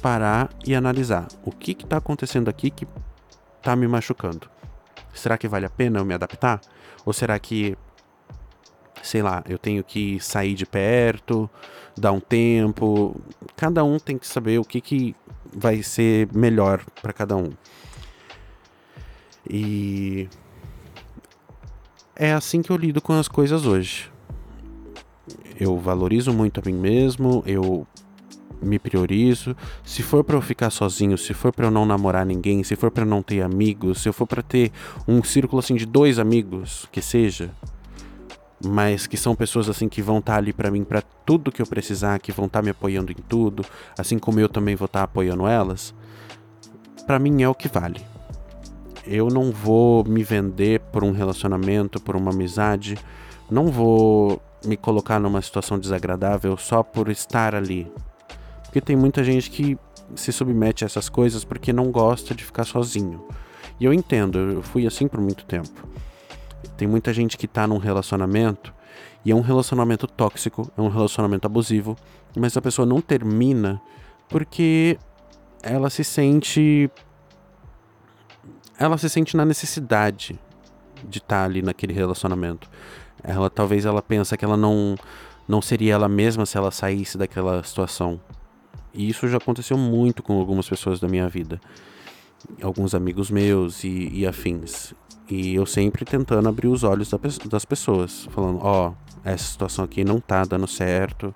parar 0.00 0.50
e 0.64 0.72
analisar 0.72 1.26
o 1.44 1.50
que 1.50 1.72
está 1.72 1.96
acontecendo 1.96 2.48
aqui 2.48 2.70
que 2.70 2.86
está 3.58 3.74
me 3.74 3.88
machucando. 3.88 4.48
Será 5.12 5.36
que 5.36 5.48
vale 5.48 5.66
a 5.66 5.70
pena 5.70 5.98
eu 5.98 6.04
me 6.04 6.14
adaptar? 6.14 6.60
Ou 7.04 7.12
será 7.12 7.36
que 7.40 7.76
sei 9.02 9.20
lá, 9.20 9.42
eu 9.48 9.58
tenho 9.58 9.82
que 9.82 10.20
sair 10.20 10.54
de 10.54 10.64
perto, 10.64 11.50
dar 11.98 12.12
um 12.12 12.20
tempo. 12.20 13.20
Cada 13.56 13.82
um 13.82 13.98
tem 13.98 14.16
que 14.16 14.28
saber 14.28 14.60
o 14.60 14.64
que, 14.64 14.80
que 14.80 15.16
vai 15.52 15.82
ser 15.82 16.28
melhor 16.32 16.84
para 17.02 17.12
cada 17.12 17.36
um. 17.36 17.50
E 19.48 20.28
é 22.16 22.32
assim 22.32 22.62
que 22.62 22.70
eu 22.70 22.76
lido 22.76 23.00
com 23.00 23.12
as 23.12 23.28
coisas 23.28 23.66
hoje. 23.66 24.10
Eu 25.58 25.78
valorizo 25.78 26.32
muito 26.32 26.60
a 26.60 26.62
mim 26.64 26.74
mesmo, 26.74 27.42
eu 27.46 27.86
me 28.60 28.78
priorizo. 28.78 29.56
Se 29.84 30.02
for 30.02 30.24
para 30.24 30.36
eu 30.36 30.40
ficar 30.40 30.70
sozinho, 30.70 31.18
se 31.18 31.34
for 31.34 31.52
para 31.52 31.66
eu 31.66 31.70
não 31.70 31.84
namorar 31.84 32.24
ninguém, 32.24 32.62
se 32.64 32.76
for 32.76 32.90
para 32.90 33.04
eu 33.04 33.08
não 33.08 33.22
ter 33.22 33.42
amigos, 33.42 34.02
se 34.02 34.08
eu 34.08 34.12
for 34.12 34.26
para 34.26 34.42
ter 34.42 34.72
um 35.06 35.22
círculo 35.22 35.60
assim 35.60 35.74
de 35.74 35.86
dois 35.86 36.18
amigos, 36.18 36.88
que 36.90 37.02
seja, 37.02 37.50
mas 38.64 39.06
que 39.06 39.16
são 39.16 39.34
pessoas 39.34 39.68
assim 39.68 39.88
que 39.88 40.00
vão 40.00 40.18
estar 40.18 40.32
tá 40.32 40.38
ali 40.38 40.52
para 40.52 40.70
mim 40.70 40.84
para 40.84 41.02
tudo 41.02 41.52
que 41.52 41.60
eu 41.60 41.66
precisar, 41.66 42.18
que 42.18 42.32
vão 42.32 42.46
estar 42.46 42.60
tá 42.60 42.62
me 42.62 42.70
apoiando 42.70 43.12
em 43.12 43.22
tudo, 43.28 43.64
assim 43.98 44.18
como 44.18 44.40
eu 44.40 44.48
também 44.48 44.74
vou 44.74 44.86
estar 44.86 45.00
tá 45.00 45.04
apoiando 45.04 45.46
elas. 45.46 45.94
Para 47.06 47.18
mim 47.18 47.42
é 47.42 47.48
o 47.48 47.54
que 47.54 47.68
vale 47.68 48.13
eu 49.06 49.28
não 49.28 49.50
vou 49.50 50.04
me 50.04 50.22
vender 50.22 50.80
por 50.80 51.04
um 51.04 51.12
relacionamento, 51.12 52.00
por 52.00 52.16
uma 52.16 52.30
amizade, 52.30 52.98
não 53.50 53.66
vou 53.66 54.40
me 54.64 54.76
colocar 54.76 55.20
numa 55.20 55.42
situação 55.42 55.78
desagradável 55.78 56.56
só 56.56 56.82
por 56.82 57.10
estar 57.10 57.54
ali. 57.54 57.90
Porque 58.64 58.80
tem 58.80 58.96
muita 58.96 59.22
gente 59.22 59.50
que 59.50 59.78
se 60.14 60.32
submete 60.32 60.84
a 60.84 60.86
essas 60.86 61.08
coisas 61.08 61.44
porque 61.44 61.72
não 61.72 61.90
gosta 61.90 62.34
de 62.34 62.44
ficar 62.44 62.64
sozinho. 62.64 63.24
E 63.78 63.84
eu 63.84 63.92
entendo, 63.92 64.38
eu 64.38 64.62
fui 64.62 64.86
assim 64.86 65.06
por 65.06 65.20
muito 65.20 65.44
tempo. 65.44 65.88
Tem 66.76 66.88
muita 66.88 67.12
gente 67.12 67.36
que 67.36 67.46
tá 67.46 67.66
num 67.66 67.78
relacionamento 67.78 68.72
e 69.24 69.30
é 69.30 69.34
um 69.34 69.40
relacionamento 69.40 70.06
tóxico, 70.06 70.70
é 70.76 70.80
um 70.80 70.88
relacionamento 70.88 71.46
abusivo, 71.46 71.96
mas 72.36 72.56
a 72.56 72.62
pessoa 72.62 72.84
não 72.84 73.00
termina 73.00 73.80
porque 74.28 74.98
ela 75.62 75.88
se 75.88 76.04
sente 76.04 76.90
ela 78.78 78.98
se 78.98 79.08
sente 79.08 79.36
na 79.36 79.44
necessidade 79.44 80.38
de 81.08 81.18
estar 81.18 81.40
tá 81.40 81.44
ali 81.44 81.62
naquele 81.62 81.92
relacionamento. 81.92 82.68
Ela 83.22 83.48
talvez 83.48 83.84
ela 83.84 84.02
pensa 84.02 84.36
que 84.36 84.44
ela 84.44 84.56
não 84.56 84.96
não 85.46 85.60
seria 85.60 85.94
ela 85.94 86.08
mesma 86.08 86.46
se 86.46 86.56
ela 86.56 86.70
saísse 86.70 87.18
daquela 87.18 87.62
situação. 87.62 88.20
E 88.92 89.08
isso 89.08 89.28
já 89.28 89.36
aconteceu 89.36 89.76
muito 89.76 90.22
com 90.22 90.38
algumas 90.38 90.68
pessoas 90.68 91.00
da 91.00 91.08
minha 91.08 91.28
vida. 91.28 91.60
Alguns 92.62 92.94
amigos 92.94 93.30
meus 93.30 93.84
e, 93.84 94.08
e 94.12 94.26
afins. 94.26 94.94
E 95.28 95.54
eu 95.54 95.66
sempre 95.66 96.04
tentando 96.04 96.48
abrir 96.48 96.68
os 96.68 96.84
olhos 96.84 97.10
das 97.48 97.64
pessoas, 97.64 98.28
falando: 98.30 98.58
Ó, 98.62 98.88
oh, 98.88 98.94
essa 99.24 99.44
situação 99.44 99.84
aqui 99.84 100.04
não 100.04 100.20
tá 100.20 100.44
dando 100.44 100.66
certo. 100.66 101.34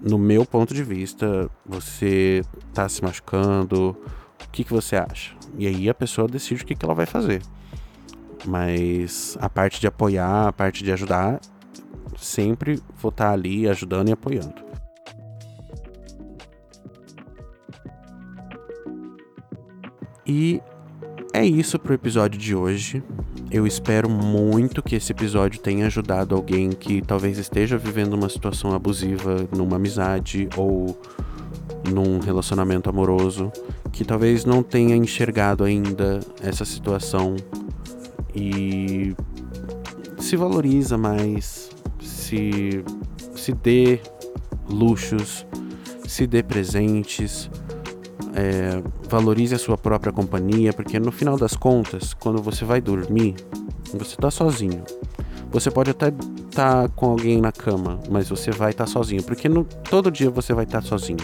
No 0.00 0.18
meu 0.18 0.44
ponto 0.44 0.74
de 0.74 0.82
vista, 0.82 1.48
você 1.64 2.42
tá 2.72 2.88
se 2.88 3.02
machucando. 3.02 3.96
O 4.44 4.50
que, 4.50 4.64
que 4.64 4.72
você 4.72 4.96
acha? 4.96 5.34
E 5.56 5.66
aí 5.66 5.88
a 5.88 5.94
pessoa 5.94 6.28
decide 6.28 6.62
o 6.62 6.66
que, 6.66 6.74
que 6.74 6.84
ela 6.84 6.94
vai 6.94 7.06
fazer. 7.06 7.42
Mas 8.44 9.36
a 9.40 9.48
parte 9.48 9.80
de 9.80 9.86
apoiar, 9.86 10.48
a 10.48 10.52
parte 10.52 10.82
de 10.82 10.92
ajudar, 10.92 11.40
sempre 12.16 12.80
vou 13.00 13.10
estar 13.10 13.26
tá 13.26 13.32
ali 13.32 13.68
ajudando 13.68 14.08
e 14.08 14.12
apoiando. 14.12 14.70
E 20.26 20.62
é 21.32 21.44
isso 21.44 21.78
pro 21.78 21.92
episódio 21.92 22.38
de 22.38 22.54
hoje. 22.54 23.02
Eu 23.50 23.66
espero 23.66 24.08
muito 24.08 24.80
que 24.80 24.94
esse 24.94 25.10
episódio 25.10 25.60
tenha 25.60 25.86
ajudado 25.86 26.36
alguém 26.36 26.70
que 26.70 27.02
talvez 27.02 27.36
esteja 27.36 27.76
vivendo 27.76 28.14
uma 28.14 28.28
situação 28.28 28.72
abusiva 28.72 29.48
numa 29.56 29.76
amizade 29.76 30.48
ou 30.56 30.96
num 31.92 32.20
relacionamento 32.20 32.88
amoroso, 32.88 33.50
que 33.92 34.04
talvez 34.04 34.44
não 34.44 34.62
tenha 34.62 34.96
enxergado 34.96 35.64
ainda 35.64 36.20
essa 36.42 36.64
situação 36.64 37.36
e 38.34 39.14
se 40.18 40.36
valoriza 40.36 40.96
mais, 40.96 41.70
se 42.00 42.84
se 43.34 43.52
dê 43.52 44.00
luxos, 44.68 45.46
se 46.06 46.26
dê 46.26 46.42
presentes, 46.42 47.50
é, 48.34 48.82
valorize 49.08 49.54
a 49.54 49.58
sua 49.58 49.76
própria 49.76 50.12
companhia, 50.12 50.72
porque 50.72 51.00
no 51.00 51.10
final 51.10 51.36
das 51.36 51.56
contas, 51.56 52.14
quando 52.14 52.42
você 52.42 52.64
vai 52.64 52.80
dormir, 52.80 53.34
você 53.92 54.14
está 54.14 54.30
sozinho. 54.30 54.82
Você 55.50 55.70
pode 55.70 55.90
até 55.90 56.08
estar 56.08 56.82
tá 56.82 56.88
com 56.88 57.06
alguém 57.06 57.40
na 57.40 57.50
cama, 57.50 57.98
mas 58.08 58.28
você 58.28 58.50
vai 58.50 58.70
estar 58.70 58.84
tá 58.84 58.90
sozinho, 58.90 59.22
porque 59.22 59.48
no, 59.48 59.64
todo 59.64 60.10
dia 60.10 60.30
você 60.30 60.52
vai 60.52 60.64
estar 60.64 60.80
tá 60.80 60.86
sozinho. 60.86 61.18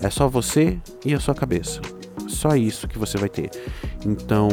É 0.00 0.10
só 0.10 0.28
você 0.28 0.78
e 1.04 1.14
a 1.14 1.20
sua 1.20 1.34
cabeça. 1.34 1.80
Só 2.28 2.54
isso 2.54 2.86
que 2.86 2.98
você 2.98 3.18
vai 3.18 3.28
ter. 3.28 3.50
Então, 4.04 4.48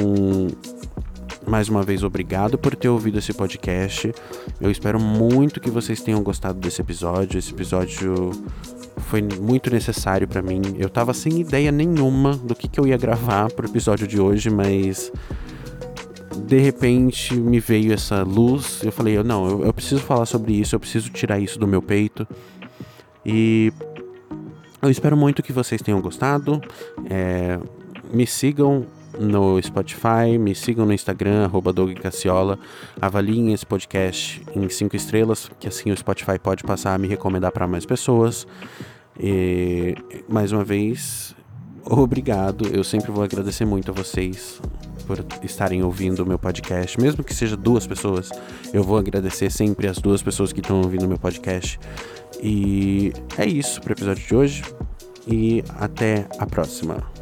mais 1.45 1.69
uma 1.69 1.83
vez, 1.83 2.03
obrigado 2.03 2.57
por 2.57 2.75
ter 2.75 2.89
ouvido 2.89 3.19
esse 3.19 3.33
podcast. 3.33 4.11
Eu 4.59 4.71
espero 4.71 4.99
muito 4.99 5.59
que 5.59 5.69
vocês 5.69 6.01
tenham 6.01 6.23
gostado 6.23 6.59
desse 6.59 6.81
episódio. 6.81 7.37
Esse 7.37 7.51
episódio 7.51 8.31
foi 8.97 9.21
muito 9.21 9.69
necessário 9.69 10.27
para 10.27 10.41
mim. 10.41 10.61
Eu 10.77 10.89
tava 10.89 11.13
sem 11.13 11.41
ideia 11.41 11.71
nenhuma 11.71 12.35
do 12.35 12.55
que, 12.55 12.67
que 12.67 12.79
eu 12.79 12.87
ia 12.87 12.97
gravar 12.97 13.51
pro 13.51 13.67
episódio 13.67 14.07
de 14.07 14.19
hoje, 14.19 14.49
mas 14.49 15.11
de 16.47 16.59
repente 16.59 17.35
me 17.35 17.59
veio 17.59 17.93
essa 17.93 18.23
luz. 18.23 18.81
Eu 18.83 18.91
falei, 18.91 19.21
não, 19.21 19.47
eu, 19.47 19.65
eu 19.65 19.73
preciso 19.73 20.01
falar 20.01 20.25
sobre 20.25 20.53
isso, 20.53 20.75
eu 20.75 20.79
preciso 20.79 21.09
tirar 21.11 21.39
isso 21.39 21.59
do 21.59 21.67
meu 21.67 21.81
peito. 21.81 22.27
E 23.23 23.71
eu 24.85 24.91
espero 24.91 25.17
muito 25.17 25.41
que 25.41 25.51
vocês 25.51 25.81
tenham 25.81 25.99
gostado. 26.01 26.61
É, 27.09 27.59
me 28.13 28.25
sigam 28.27 28.85
no 29.19 29.61
Spotify, 29.61 30.37
me 30.39 30.53
sigam 30.53 30.85
no 30.85 30.93
Instagram, 30.93 31.45
arroba 31.45 31.73
Cassiola. 32.01 32.59
Avaliem 33.01 33.53
esse 33.53 33.65
podcast 33.65 34.41
em 34.55 34.69
5 34.69 34.95
estrelas, 34.95 35.49
que 35.59 35.67
assim 35.67 35.91
o 35.91 35.97
Spotify 35.97 36.37
pode 36.37 36.63
passar 36.63 36.93
a 36.93 36.97
me 36.97 37.07
recomendar 37.07 37.51
para 37.51 37.67
mais 37.67 37.85
pessoas. 37.85 38.47
E 39.19 39.95
mais 40.27 40.51
uma 40.51 40.63
vez, 40.63 41.35
obrigado. 41.83 42.67
Eu 42.73 42.83
sempre 42.83 43.11
vou 43.11 43.23
agradecer 43.23 43.65
muito 43.65 43.91
a 43.91 43.93
vocês 43.93 44.61
por 45.05 45.23
estarem 45.43 45.83
ouvindo 45.83 46.23
o 46.23 46.25
meu 46.25 46.37
podcast, 46.39 46.99
mesmo 46.99 47.23
que 47.23 47.33
seja 47.33 47.55
duas 47.55 47.87
pessoas. 47.87 48.29
Eu 48.73 48.83
vou 48.83 48.97
agradecer 48.97 49.51
sempre 49.51 49.87
as 49.87 49.99
duas 49.99 50.21
pessoas 50.21 50.51
que 50.51 50.59
estão 50.59 50.81
ouvindo 50.81 51.05
o 51.05 51.07
meu 51.07 51.19
podcast. 51.19 51.79
E 52.41 53.13
é 53.37 53.45
isso 53.45 53.81
para 53.81 53.91
o 53.91 53.93
episódio 53.93 54.25
de 54.25 54.35
hoje. 54.35 54.63
E 55.27 55.63
até 55.79 56.27
a 56.37 56.45
próxima. 56.45 57.14